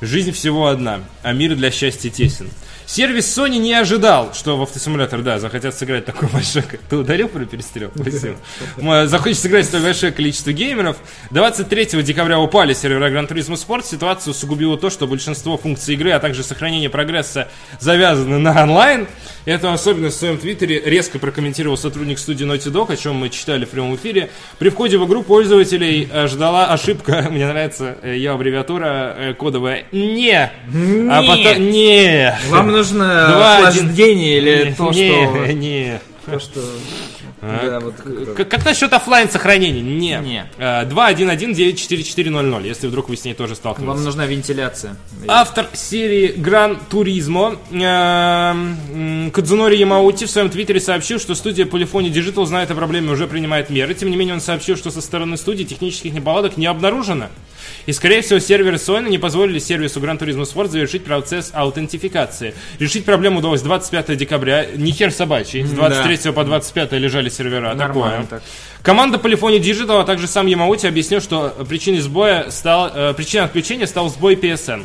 Жизнь 0.00 0.32
всего 0.32 0.66
одна, 0.66 0.98
а 1.22 1.32
мир 1.32 1.54
для 1.54 1.70
счастья 1.70 2.10
тесен. 2.10 2.50
Сервис 2.88 3.36
Sony 3.36 3.58
не 3.58 3.74
ожидал, 3.74 4.32
что 4.32 4.56
в 4.56 4.62
автосимулятор, 4.62 5.20
да, 5.20 5.38
захотят 5.38 5.74
сыграть 5.74 6.06
такое 6.06 6.30
большое... 6.30 6.64
Ты 6.88 6.96
ударил 6.96 7.28
про 7.28 7.44
перестрелку? 7.44 7.98
Спасибо. 7.98 8.38
Захочет 9.06 9.38
сыграть 9.40 9.66
столь 9.66 9.82
большое 9.82 10.10
количество 10.10 10.52
геймеров. 10.54 10.96
23 11.30 12.02
декабря 12.02 12.38
упали 12.40 12.72
сервера 12.72 13.10
Gran 13.10 13.28
Turismo 13.28 13.56
Sport. 13.56 13.84
Ситуацию 13.84 14.30
усугубило 14.30 14.78
то, 14.78 14.88
что 14.88 15.06
большинство 15.06 15.58
функций 15.58 15.96
игры, 15.96 16.12
а 16.12 16.18
также 16.18 16.42
сохранение 16.42 16.88
прогресса 16.88 17.48
завязаны 17.78 18.38
на 18.38 18.62
онлайн. 18.62 19.06
Это 19.44 19.70
особенно 19.72 20.08
в 20.08 20.14
своем 20.14 20.38
твиттере 20.38 20.80
резко 20.82 21.18
прокомментировал 21.18 21.76
сотрудник 21.76 22.18
студии 22.18 22.46
Naughty 22.46 22.72
Dog, 22.72 22.90
о 22.90 22.96
чем 22.96 23.16
мы 23.16 23.28
читали 23.28 23.66
в 23.66 23.68
прямом 23.68 23.96
эфире. 23.96 24.30
При 24.58 24.70
входе 24.70 24.96
в 24.96 25.06
игру 25.06 25.22
пользователей 25.22 26.08
э, 26.10 26.26
ждала 26.26 26.66
ошибка, 26.66 27.28
мне 27.30 27.46
нравится 27.46 27.98
э, 28.02 28.14
ее 28.14 28.30
аббревиатура 28.30 29.14
э, 29.16 29.34
кодовая 29.34 29.84
«Не». 29.92 30.50
А 31.10 31.22
потом 31.22 31.70
«Не». 31.70 32.38
Вам 32.48 32.77
нужно 32.78 33.28
Два, 33.28 33.56
один. 33.56 33.68
охлаждение 33.68 34.38
или 34.38 34.64
Не, 34.68 34.74
то, 34.74 34.90
не, 34.90 35.26
что... 35.26 35.52
не. 35.52 36.00
То, 36.26 36.38
что... 36.38 36.60
А, 37.40 37.70
Да, 37.70 37.80
вот 37.80 37.94
Как, 38.36 38.48
как 38.48 38.64
насчет 38.64 38.92
оффлайн 38.92 39.30
сохранения? 39.30 39.80
Не. 39.80 40.18
Не. 40.22 40.46
Э, 40.58 40.84
2.1.1.9.4.4.0.0, 40.84 42.66
если 42.66 42.88
вдруг 42.88 43.08
вы 43.08 43.16
с 43.16 43.24
ней 43.24 43.34
тоже 43.34 43.54
столкнулись. 43.54 43.94
Вам 43.94 44.04
нужна 44.04 44.26
вентиляция. 44.26 44.96
Автор 45.28 45.68
серии 45.72 46.34
Gran 46.36 46.78
Turismo 46.90 47.58
эм, 47.70 49.30
Кадзунори 49.30 49.76
Ямаути 49.76 50.24
в 50.24 50.30
своем 50.30 50.50
твиттере 50.50 50.80
сообщил, 50.80 51.20
что 51.20 51.34
студия 51.34 51.64
Polyphony 51.64 52.12
Digital 52.12 52.44
знает 52.44 52.70
о 52.70 52.74
проблеме 52.74 53.08
и 53.08 53.10
уже 53.12 53.26
принимает 53.28 53.70
меры. 53.70 53.94
Тем 53.94 54.10
не 54.10 54.16
менее, 54.16 54.34
он 54.34 54.40
сообщил, 54.40 54.76
что 54.76 54.90
со 54.90 55.00
стороны 55.00 55.36
студии 55.36 55.64
технических 55.64 56.12
неполадок 56.12 56.56
не 56.56 56.66
обнаружено. 56.66 57.28
И, 57.86 57.92
скорее 57.92 58.22
всего, 58.22 58.38
серверы 58.38 58.76
Sony 58.76 59.08
не 59.08 59.18
позволили 59.18 59.58
сервису 59.58 60.00
Gran 60.00 60.18
Turismo 60.18 60.42
Sport 60.42 60.68
завершить 60.68 61.04
процесс 61.04 61.50
аутентификации. 61.52 62.54
Решить 62.78 63.04
проблему 63.04 63.38
удалось 63.38 63.62
25 63.62 64.16
декабря. 64.16 64.66
Ни 64.76 64.90
хер 64.90 65.10
собачий. 65.10 65.64
С 65.64 65.70
23 65.70 66.32
по 66.32 66.44
25 66.44 66.92
лежали 66.92 67.28
сервера. 67.28 67.74
Нормально 67.74 68.22
Такое. 68.22 68.40
так. 68.40 68.42
Команда 68.82 69.18
Polyphony 69.18 69.60
Digital, 69.60 70.00
а 70.00 70.04
также 70.04 70.26
сам 70.26 70.46
Ямаути 70.46 70.86
объяснил, 70.86 71.20
что 71.20 71.54
причиной 71.68 72.00
сбоя 72.00 72.50
стал, 72.50 72.90
э, 72.94 73.14
причиной 73.14 73.44
отключения 73.44 73.86
стал 73.86 74.08
сбой 74.08 74.34
PSN. 74.34 74.84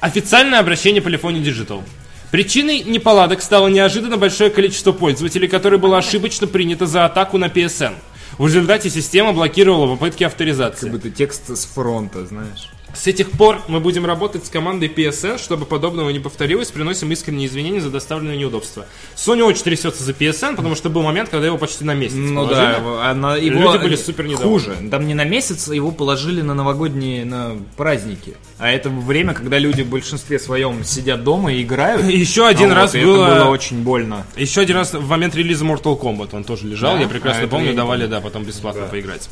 Официальное 0.00 0.60
обращение 0.60 1.02
Polyphony 1.02 1.42
Digital. 1.42 1.82
Причиной 2.30 2.80
неполадок 2.80 3.40
стало 3.40 3.68
неожиданно 3.68 4.16
большое 4.18 4.50
количество 4.50 4.92
пользователей, 4.92 5.48
которые 5.48 5.80
было 5.80 5.98
ошибочно 5.98 6.46
принято 6.46 6.86
за 6.86 7.04
атаку 7.04 7.38
на 7.38 7.46
PSN. 7.46 7.94
В 8.36 8.46
результате 8.46 8.90
система 8.90 9.32
блокировала 9.32 9.94
попытки 9.94 10.24
авторизации. 10.24 10.86
Как 10.86 10.92
будто 10.92 11.10
текст 11.10 11.48
с 11.56 11.64
фронта, 11.64 12.26
знаешь. 12.26 12.68
С 12.94 13.06
этих 13.06 13.30
пор 13.30 13.60
мы 13.68 13.80
будем 13.80 14.06
работать 14.06 14.46
с 14.46 14.48
командой 14.48 14.88
PSN, 14.88 15.38
чтобы 15.38 15.66
подобного 15.66 16.10
не 16.10 16.18
повторилось. 16.18 16.70
Приносим 16.70 17.12
искренние 17.12 17.46
извинения 17.46 17.80
за 17.80 17.90
доставленные 17.90 18.36
неудобства. 18.36 18.86
Sony 19.14 19.42
очень 19.42 19.62
трясется 19.62 20.02
за 20.02 20.12
PSN, 20.12 20.56
потому 20.56 20.74
что 20.74 20.88
был 20.90 21.02
момент, 21.02 21.28
когда 21.28 21.46
его 21.46 21.58
почти 21.58 21.84
на 21.84 21.94
месяц 21.94 22.16
Ну 22.16 22.34
положили. 22.46 22.56
да, 22.56 23.10
она, 23.10 23.36
его 23.36 23.60
Люди 23.72 23.82
были 23.82 23.94
супер 23.96 24.26
недовольны. 24.26 24.48
хуже. 24.74 24.88
Там 24.90 25.06
не 25.06 25.14
на 25.14 25.24
месяц, 25.24 25.68
его 25.68 25.90
положили 25.92 26.40
на 26.42 26.54
новогодние 26.54 27.24
на 27.24 27.56
праздники. 27.76 28.36
А 28.58 28.70
это 28.70 28.88
время, 28.90 29.34
когда 29.34 29.58
люди 29.58 29.82
в 29.82 29.88
большинстве 29.88 30.38
своем 30.40 30.82
сидят 30.82 31.22
дома 31.22 31.52
и 31.52 31.62
играют. 31.62 32.04
Еще 32.04 32.46
один 32.46 32.72
А 32.72 32.74
раз 32.74 32.94
вот, 32.94 33.02
было- 33.02 33.26
Это 33.26 33.34
было 33.44 33.50
очень 33.50 33.82
больно. 33.82 34.26
Еще 34.36 34.60
один 34.62 34.76
раз 34.76 34.94
в 34.94 35.08
момент 35.08 35.36
релиза 35.36 35.64
Mortal 35.64 35.96
Kombat 36.00 36.30
он 36.32 36.42
тоже 36.42 36.66
лежал. 36.66 36.94
Да? 36.96 37.02
Я 37.02 37.08
прекрасно 37.08 37.42
А, 37.42 37.44
это 37.44 37.50
помню, 37.50 37.70
я 37.70 37.76
давали, 37.76 38.06
да, 38.06 38.20
потом 38.20 38.42
бесплатно 38.44 38.86
поиграть. 38.86 39.28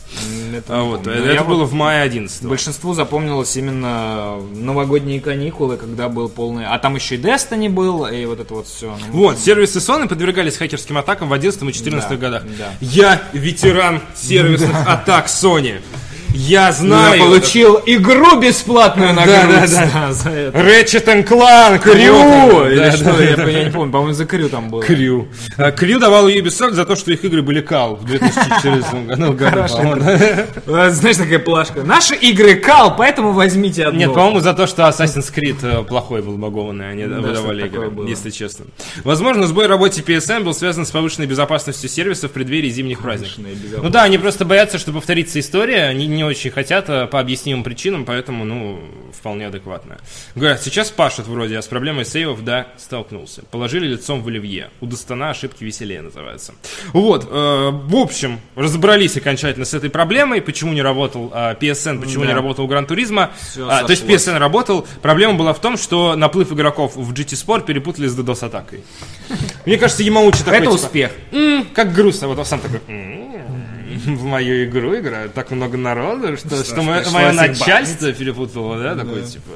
Это 0.54 0.78
А 0.78 0.82
вот, 0.84 1.02
помню. 1.04 1.18
это 1.20 1.32
я 1.32 1.42
было 1.42 1.64
в 1.64 1.72
мае 1.72 2.02
11 2.02 2.44
Большинству 2.44 2.94
запомнилось 2.94 3.55
именно 3.56 4.36
новогодние 4.54 5.20
каникулы, 5.20 5.76
когда 5.76 6.08
был 6.08 6.28
полный... 6.28 6.66
А 6.66 6.78
там 6.78 6.94
еще 6.94 7.16
и 7.16 7.18
Destiny 7.18 7.68
был, 7.68 8.06
и 8.06 8.24
вот 8.26 8.40
это 8.40 8.54
вот 8.54 8.66
все. 8.66 8.96
Вот, 9.10 9.38
сервисы 9.38 9.78
Sony 9.78 10.08
подвергались 10.08 10.56
хакерским 10.56 10.98
атакам 10.98 11.28
в 11.28 11.32
11 11.32 11.62
и 11.62 11.72
14 11.72 12.08
Да, 12.10 12.16
годах. 12.16 12.42
да. 12.58 12.72
Я 12.80 13.22
ветеран 13.32 14.00
сервисных 14.14 14.86
атак 14.88 15.26
Sony. 15.26 15.80
Я 16.36 16.70
знаю. 16.72 17.18
Я 17.18 17.24
получил 17.24 17.80
игру 17.86 18.38
бесплатную 18.38 19.14
на 19.14 19.24
Да, 19.24 19.46
да, 19.46 19.64
это. 19.64 20.58
Ratchet 20.58 21.06
and 21.06 21.26
Clank. 21.26 21.78
Крю! 21.78 22.66
Или 22.66 22.76
Да, 22.76 22.92
что? 22.92 23.04
да, 23.16 23.24
Я, 23.24 23.36
да. 23.36 23.44
не 23.64 23.70
помню, 23.70 23.90
по-моему, 23.92 24.12
за 24.12 24.26
Крю 24.26 24.48
там 24.48 24.68
было. 24.70 24.82
Крю. 24.82 25.28
А, 25.56 25.70
Крю 25.72 25.98
давал 25.98 26.28
Ubisoft 26.28 26.72
за 26.72 26.84
то, 26.84 26.94
что 26.94 27.10
их 27.12 27.24
игры 27.24 27.42
были 27.42 27.60
кал 27.62 27.96
в 27.96 28.04
2014 28.04 29.06
году. 29.06 29.36
А, 30.66 30.90
Знаешь, 30.90 31.16
такая 31.16 31.38
плашка. 31.38 31.82
Наши 31.82 32.14
игры 32.14 32.56
кал, 32.56 32.94
поэтому 32.96 33.32
возьмите 33.32 33.84
одну. 33.86 33.98
Нет, 33.98 34.12
по-моему, 34.12 34.40
за 34.40 34.52
то, 34.52 34.66
что 34.66 34.82
Assassin's 34.82 35.32
Creed 35.34 35.56
э, 35.62 35.84
плохой 35.84 36.22
был 36.22 36.36
багованный, 36.36 36.90
они 36.90 37.04
выдавали 37.04 37.66
игры, 37.66 37.90
если 38.08 38.30
честно. 38.30 38.66
Возможно, 39.04 39.46
сбой 39.46 39.66
в 39.66 39.70
работе 39.70 40.02
PSN 40.02 40.44
был 40.44 40.52
связан 40.54 40.84
с 40.84 40.90
повышенной 40.90 41.26
безопасностью 41.26 41.88
сервиса 41.88 42.28
в 42.28 42.32
преддверии 42.32 42.68
зимних 42.68 43.00
праздников. 43.00 43.38
Ну 43.82 43.88
да, 43.88 44.02
они 44.02 44.18
просто 44.18 44.44
боятся, 44.44 44.78
что 44.78 44.92
повторится 44.92 45.40
история, 45.40 45.84
они 45.84 46.06
не 46.06 46.25
очень 46.26 46.50
хотят 46.50 46.88
э, 46.88 47.06
по 47.06 47.20
объяснимым 47.20 47.64
причинам, 47.64 48.04
поэтому, 48.04 48.44
ну, 48.44 48.80
вполне 49.12 49.46
адекватно. 49.46 49.98
Говорят, 50.34 50.62
сейчас 50.62 50.90
пашут 50.90 51.26
вроде, 51.26 51.58
а 51.58 51.62
с 51.62 51.66
проблемой 51.66 52.04
сейвов, 52.04 52.42
да, 52.44 52.68
столкнулся. 52.78 53.42
Положили 53.50 53.86
лицом 53.86 54.22
в 54.22 54.28
оливье. 54.28 54.70
У 54.80 54.86
Достана 54.86 55.30
ошибки 55.30 55.64
веселее 55.64 56.02
называется. 56.02 56.54
Вот, 56.92 57.24
э, 57.24 57.28
в 57.30 57.96
общем, 57.96 58.40
разобрались 58.54 59.16
окончательно 59.16 59.64
с 59.64 59.74
этой 59.74 59.90
проблемой, 59.90 60.40
почему 60.42 60.72
не 60.72 60.82
работал 60.82 61.30
а, 61.34 61.54
PSN, 61.54 62.00
почему 62.00 62.22
Да. 62.24 62.28
не 62.28 62.34
работал 62.34 62.66
Гран 62.66 62.86
Туризма. 62.86 63.30
А, 63.58 63.84
то 63.84 63.90
есть. 63.90 64.04
PSN 64.04 64.38
работал. 64.38 64.86
Проблема 65.02 65.34
была 65.34 65.52
в 65.52 65.60
том, 65.60 65.76
что 65.76 66.14
наплыв 66.16 66.52
игроков 66.52 66.96
в 66.96 67.12
GT 67.12 67.34
Sport 67.34 67.64
перепутали 67.64 68.06
с 68.06 68.16
DDoS-атакой. 68.18 68.82
Мне 69.64 69.78
кажется, 69.78 70.02
Ямаучи 70.02 70.38
такой, 70.38 70.58
Это 70.58 70.66
типа, 70.66 70.74
успех. 70.74 71.12
«М, 71.32 71.66
как 71.74 71.92
грустно. 71.92 72.28
Вот 72.28 72.38
он 72.38 72.44
сам 72.44 72.60
такой, 72.60 72.80
«М, 72.88 73.25
в 74.06 74.24
мою 74.24 74.64
игру 74.64 74.96
играют 74.96 75.34
так 75.34 75.50
много 75.50 75.76
народу, 75.76 76.36
что, 76.36 76.64
что 76.64 76.82
мое, 76.82 77.32
начальство 77.32 78.12
перепутало, 78.12 78.78
да, 78.82 78.94
такой, 78.94 79.22
типа... 79.22 79.50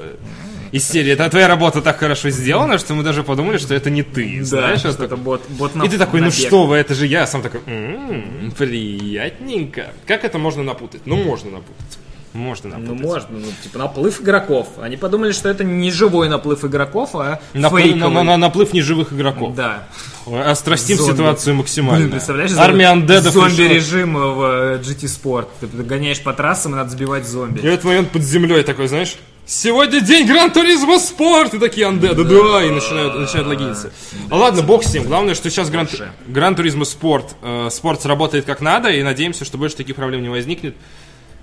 Из 0.72 0.86
серии, 0.86 1.12
это 1.12 1.28
твоя 1.28 1.48
работа 1.48 1.82
так 1.82 1.98
хорошо 1.98 2.30
сделана, 2.30 2.78
что 2.78 2.94
мы 2.94 3.02
даже 3.02 3.24
подумали, 3.24 3.58
что 3.58 3.74
это 3.74 3.90
не 3.90 4.04
ты, 4.04 4.44
знаешь? 4.44 4.84
вот 4.84 4.92
что 4.94 5.04
это 5.04 5.16
так. 5.16 5.18
бот, 5.18 5.42
бот 5.48 5.74
на- 5.74 5.82
И 5.82 5.88
ты 5.88 5.98
такой, 5.98 6.20
ну 6.20 6.26
набег. 6.26 6.38
что 6.46 6.66
вы, 6.66 6.76
это 6.76 6.94
же 6.94 7.06
я. 7.08 7.26
Сам 7.26 7.42
такой, 7.42 7.60
«М, 7.66 8.52
приятненько. 8.56 9.92
Как 10.06 10.24
это 10.24 10.38
можно 10.38 10.62
напутать? 10.62 11.00
Ну, 11.06 11.16
можно 11.16 11.50
напутать. 11.50 11.98
Можно 12.32 12.70
Ну, 12.78 12.78
напутать. 12.78 13.02
можно, 13.04 13.28
ну, 13.38 13.46
типа, 13.62 13.78
наплыв 13.78 14.20
игроков. 14.20 14.68
Они 14.80 14.96
подумали, 14.96 15.32
что 15.32 15.48
это 15.48 15.64
не 15.64 15.90
живой 15.90 16.28
наплыв 16.28 16.64
игроков, 16.64 17.10
а 17.14 17.40
Наплыв, 17.54 17.82
фейковый. 17.84 18.14
на- 18.14 18.22
на- 18.22 18.36
наплыв 18.36 18.72
неживых 18.72 19.12
игроков. 19.12 19.54
Да. 19.56 19.88
Острастим 20.46 20.96
Зомби. 20.96 21.12
ситуацию 21.12 21.56
максимально. 21.56 21.98
Блин, 22.02 22.10
представляешь, 22.12 22.52
Армия 22.56 22.86
андедов 22.90 23.32
зомби-режим 23.32 24.14
в 24.14 24.42
э, 24.42 24.78
GT 24.80 25.06
Sport. 25.06 25.48
Ты 25.60 25.66
гоняешь 25.82 26.20
по 26.22 26.32
трассам, 26.32 26.72
и 26.74 26.76
надо 26.76 26.90
сбивать 26.90 27.26
зомби. 27.26 27.58
И 27.58 27.62
в 27.62 27.66
этот 27.66 27.84
момент 27.84 28.10
под 28.10 28.22
землей 28.22 28.62
такой, 28.62 28.86
знаешь, 28.86 29.16
сегодня 29.44 30.00
день 30.00 30.28
Гран 30.28 30.52
Туризма 30.52 31.00
Спорт! 31.00 31.54
И 31.54 31.58
такие 31.58 31.88
андеды, 31.88 32.22
да, 32.22 32.62
и 32.64 32.70
начинают, 32.70 33.18
начинают 33.18 33.48
логиниться. 33.48 33.90
А 34.30 34.36
ладно, 34.36 34.62
бог 34.62 34.84
с 34.84 34.94
ним. 34.94 35.02
Главное, 35.02 35.34
что 35.34 35.50
сейчас 35.50 35.68
Гран, 35.68 35.88
Гран 36.28 36.54
Туризма 36.54 36.84
Спорт, 36.84 37.34
э, 37.42 37.68
спорт 37.72 38.02
сработает 38.02 38.44
как 38.44 38.60
надо, 38.60 38.88
и 38.90 39.02
надеемся, 39.02 39.44
что 39.44 39.58
больше 39.58 39.74
таких 39.76 39.96
проблем 39.96 40.22
не 40.22 40.28
возникнет. 40.28 40.76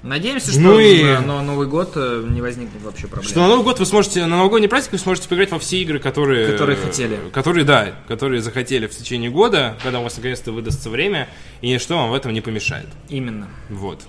Надеемся, 0.03 0.51
что 0.51 0.59
Ну 0.61 0.79
и- 0.79 1.03
на, 1.03 1.21
на 1.21 1.41
Новый 1.41 1.67
год 1.67 1.93
э, 1.95 2.23
не 2.29 2.41
возникнет 2.41 2.81
вообще 2.81 3.07
проблем. 3.07 3.29
Что 3.29 3.39
на 3.41 3.47
Новый 3.47 3.63
год 3.63 3.79
вы 3.79 3.85
сможете, 3.85 4.21
на 4.21 4.37
новогодний 4.37 4.69
праздник 4.69 4.93
вы 4.93 4.97
сможете 4.99 5.27
поиграть 5.27 5.51
во 5.51 5.59
все 5.59 5.77
игры, 5.81 5.99
которые... 5.99 6.47
Которые 6.51 6.77
хотели. 6.77 7.19
Которые, 7.33 7.65
да, 7.65 7.93
которые 8.07 8.41
захотели 8.41 8.87
в 8.87 8.95
течение 8.95 9.29
года, 9.29 9.75
когда 9.83 9.99
у 9.99 10.03
вас 10.03 10.15
наконец-то 10.17 10.51
выдастся 10.51 10.89
время, 10.89 11.27
и 11.61 11.69
ничто 11.71 11.97
вам 11.97 12.11
в 12.11 12.13
этом 12.13 12.31
не 12.33 12.41
помешает. 12.41 12.87
Именно. 13.09 13.47
Вот. 13.69 14.03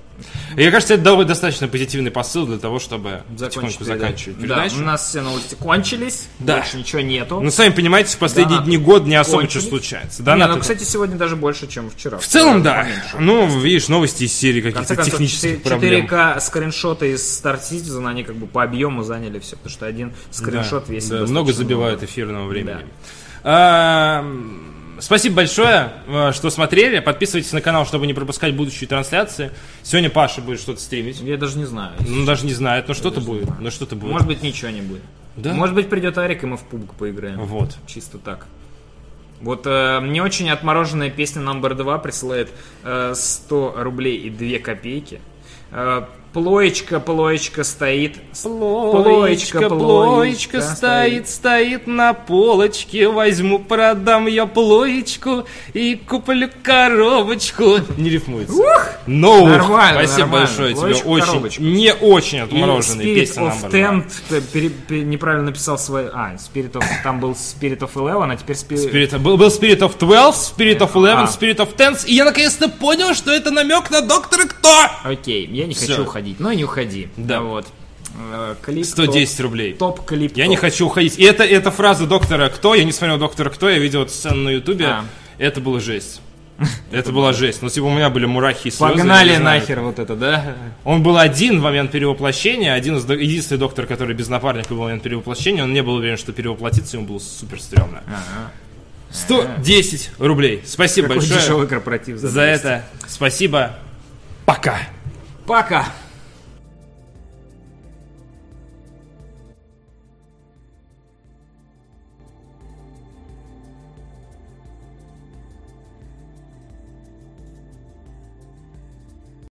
И 0.52 0.60
мне 0.60 0.70
кажется, 0.70 0.94
это 0.94 1.02
дало 1.04 1.24
достаточно 1.24 1.68
позитивный 1.68 2.10
посыл 2.10 2.46
для 2.46 2.58
того, 2.58 2.78
чтобы 2.78 3.22
Закончить 3.36 3.78
передачу. 3.78 4.32
заканчивать 4.34 4.46
Да, 4.48 4.66
у 4.76 4.80
нас 4.82 5.08
все 5.08 5.20
новости 5.20 5.54
кончились. 5.54 6.28
Да. 6.38 6.56
Больше 6.58 6.76
ничего 6.78 7.00
нету. 7.02 7.40
Ну, 7.40 7.50
сами 7.50 7.72
понимаете, 7.72 8.14
в 8.16 8.18
последние 8.18 8.58
Донаты 8.58 8.66
дни 8.70 8.78
год 8.78 9.06
не 9.06 9.14
особо 9.16 9.38
кончились. 9.42 9.62
что 9.62 9.70
случается. 9.70 10.22
Не, 10.22 10.26
Донаты- 10.26 10.54
ну, 10.54 10.60
кстати, 10.60 10.82
сегодня 10.84 11.16
даже 11.16 11.36
больше, 11.36 11.66
чем 11.68 11.90
вчера. 11.90 12.18
в 12.18 12.26
целом, 12.26 12.62
да. 12.62 12.82
Поменьше. 12.82 13.16
Ну, 13.20 13.60
видишь, 13.60 13.88
новости 13.88 14.24
из 14.24 14.32
серии 14.32 14.60
каких-то 14.60 14.96
технических 14.96 15.58
4- 15.58 15.60
проблем. 15.60 16.06
4К 16.06 16.40
скриншоты 16.40 17.12
из 17.12 17.22
Star 17.42 17.60
Citizen, 17.60 18.06
они 18.08 18.24
как 18.24 18.36
бы 18.36 18.46
по 18.46 18.62
объему 18.62 19.02
заняли 19.02 19.38
все, 19.38 19.56
потому 19.56 19.70
что 19.70 19.86
один 19.86 20.12
скриншот 20.30 20.86
Да, 20.88 20.92
весит 20.92 21.10
да, 21.10 21.26
много 21.26 21.52
забивают 21.52 22.02
эфирного 22.02 22.46
времени. 22.48 22.78
Да. 23.44 23.50
А, 23.50 24.24
Спасибо 25.00 25.36
большое, 25.36 25.92
э, 26.06 26.32
что 26.32 26.50
смотрели. 26.50 27.00
Подписывайтесь 27.00 27.52
на 27.52 27.60
канал, 27.60 27.86
чтобы 27.86 28.06
не 28.06 28.14
пропускать 28.14 28.54
будущие 28.54 28.88
трансляции. 28.88 29.50
Сегодня 29.82 30.10
Паша 30.10 30.40
будет 30.40 30.60
что-то 30.60 30.80
стримить. 30.80 31.20
Я 31.20 31.36
даже 31.36 31.58
не 31.58 31.64
знаю. 31.64 31.92
Ну, 32.06 32.24
даже 32.24 32.46
не 32.46 32.52
знает, 32.52 32.88
но 32.88 32.94
что-то 32.94 33.20
будет. 33.20 33.48
Ну, 33.60 33.70
что-то 33.70 33.96
будет. 33.96 34.12
Может 34.12 34.26
быть, 34.26 34.42
ничего 34.42 34.70
не 34.70 34.82
будет. 34.82 35.02
Да? 35.36 35.54
Может 35.54 35.74
быть, 35.74 35.88
придет 35.88 36.18
Арик, 36.18 36.42
и 36.42 36.46
мы 36.46 36.56
в 36.56 36.64
пубг 36.64 36.94
поиграем. 36.94 37.38
Вот. 37.44 37.76
Чисто 37.86 38.18
так. 38.18 38.46
Вот 39.40 39.66
э, 39.66 40.00
мне 40.00 40.22
очень 40.22 40.50
отмороженная 40.50 41.10
песня 41.10 41.42
номер 41.42 41.74
2 41.76 41.98
присылает 41.98 42.50
э, 42.82 43.12
100 43.14 43.74
рублей 43.78 44.16
и 44.18 44.30
2 44.30 44.58
копейки. 44.58 45.20
Э, 45.70 46.06
плоечка, 46.42 47.00
плоечка 47.00 47.64
стоит. 47.64 48.16
Плоечка, 48.42 49.68
плоечка 49.68 50.60
стоит, 50.62 51.28
стоит 51.28 51.86
на 51.86 52.14
полочке. 52.14 53.08
Возьму, 53.08 53.58
продам 53.58 54.26
я 54.26 54.46
плоечку 54.46 55.44
и 55.72 55.96
куплю 55.96 56.48
коробочку. 56.62 57.78
Не 57.96 58.10
рифмуется. 58.10 58.54
Ну, 59.06 59.46
Нормально, 59.46 60.00
спасибо 60.04 60.26
нормально. 60.26 60.46
большое 60.46 60.70
тебе. 60.74 60.80
Плоечку, 60.80 61.08
Очень, 61.10 61.26
коробочку. 61.26 61.62
не 61.62 61.92
очень 61.94 62.38
Spirit 62.40 63.14
песни 63.14 63.42
of 63.42 63.52
пере- 64.52 64.68
пере- 64.70 65.02
неправильно 65.04 65.46
написал 65.46 65.78
свой... 65.78 66.08
А, 66.12 66.34
Spirit 66.36 66.72
of... 66.72 66.84
Там 67.02 67.18
был 67.20 67.32
Spirit 67.32 67.78
of 67.80 67.92
Eleven, 67.94 68.32
а 68.32 68.36
теперь 68.36 68.56
Spirit... 68.56 68.92
Spirit, 68.92 69.18
был, 69.18 69.36
был 69.36 69.48
Spirit 69.48 69.78
of 69.80 69.96
12, 69.98 70.54
Spirit 70.56 70.78
of 70.78 70.90
11, 70.94 71.28
А. 71.30 71.44
Spirit 71.44 71.56
of 71.56 71.76
10, 71.76 72.08
и 72.08 72.14
я 72.14 72.24
наконец-то 72.24 72.68
понял, 72.68 73.14
что 73.14 73.32
это 73.32 73.50
намек 73.50 73.90
на 73.90 74.02
Доктора 74.02 74.44
Кто! 74.44 74.68
Окей, 75.04 75.46
я 75.46 75.66
не 75.66 75.74
Всё. 75.74 75.86
хочу 75.88 76.02
уходить. 76.02 76.27
Ну 76.38 76.50
и 76.50 76.56
не 76.56 76.64
уходи. 76.64 77.08
Да. 77.16 77.40
Вот. 77.40 77.66
Э, 78.32 78.54
Клип 78.62 78.84
110 78.84 79.40
рублей. 79.40 79.72
Топ, 79.74 79.96
топ 79.96 80.06
клип. 80.06 80.36
Я 80.36 80.44
топ. 80.44 80.50
не 80.50 80.56
хочу 80.56 80.86
уходить. 80.86 81.18
И 81.18 81.24
это, 81.24 81.44
эта 81.44 81.70
фраза 81.70 82.06
Доктора 82.06 82.48
Кто, 82.48 82.74
я 82.74 82.84
не 82.84 82.92
смотрел 82.92 83.18
Доктора 83.18 83.50
Кто, 83.50 83.68
я 83.68 83.78
видел 83.78 84.02
эту 84.02 84.12
сцену 84.12 84.42
на 84.44 84.48
Ютубе, 84.50 84.86
А. 84.86 85.04
это 85.38 85.60
было 85.60 85.80
жесть. 85.80 86.20
Это 86.90 87.12
была 87.12 87.32
жесть. 87.32 87.62
Ну, 87.62 87.68
типа, 87.68 87.84
у 87.84 87.90
меня 87.94 88.10
были 88.10 88.26
мурахи 88.26 88.68
и 88.68 88.70
слезы. 88.72 88.94
Погнали 88.94 89.36
нахер 89.36 89.80
вот 89.80 90.00
это, 90.00 90.16
да? 90.16 90.56
Он 90.84 91.02
был 91.04 91.16
один 91.16 91.60
в 91.60 91.62
момент 91.62 91.92
перевоплощения, 91.92 92.72
один 92.74 92.96
из 92.96 93.08
единственный 93.08 93.58
доктор, 93.58 93.86
который 93.86 94.14
без 94.16 94.28
напарника 94.28 94.70
был 94.70 94.78
в 94.78 94.80
момент 94.84 95.04
перевоплощения, 95.04 95.62
он 95.62 95.72
не 95.72 95.82
был 95.84 95.94
уверен, 95.94 96.16
что 96.16 96.32
перевоплотиться, 96.32 96.96
ему 96.96 97.06
было 97.06 97.18
супер 97.20 97.60
стрёмно. 97.60 98.02
110 99.10 100.10
рублей. 100.18 100.62
Спасибо 100.66 101.08
Какой 101.08 101.20
большое 101.20 101.40
дешевый 101.40 101.66
корпоратив 101.66 102.18
за 102.18 102.28
200. 102.28 102.38
это. 102.40 102.84
Спасибо. 103.06 103.76
Пока. 104.44 104.80
Пока. 105.46 105.86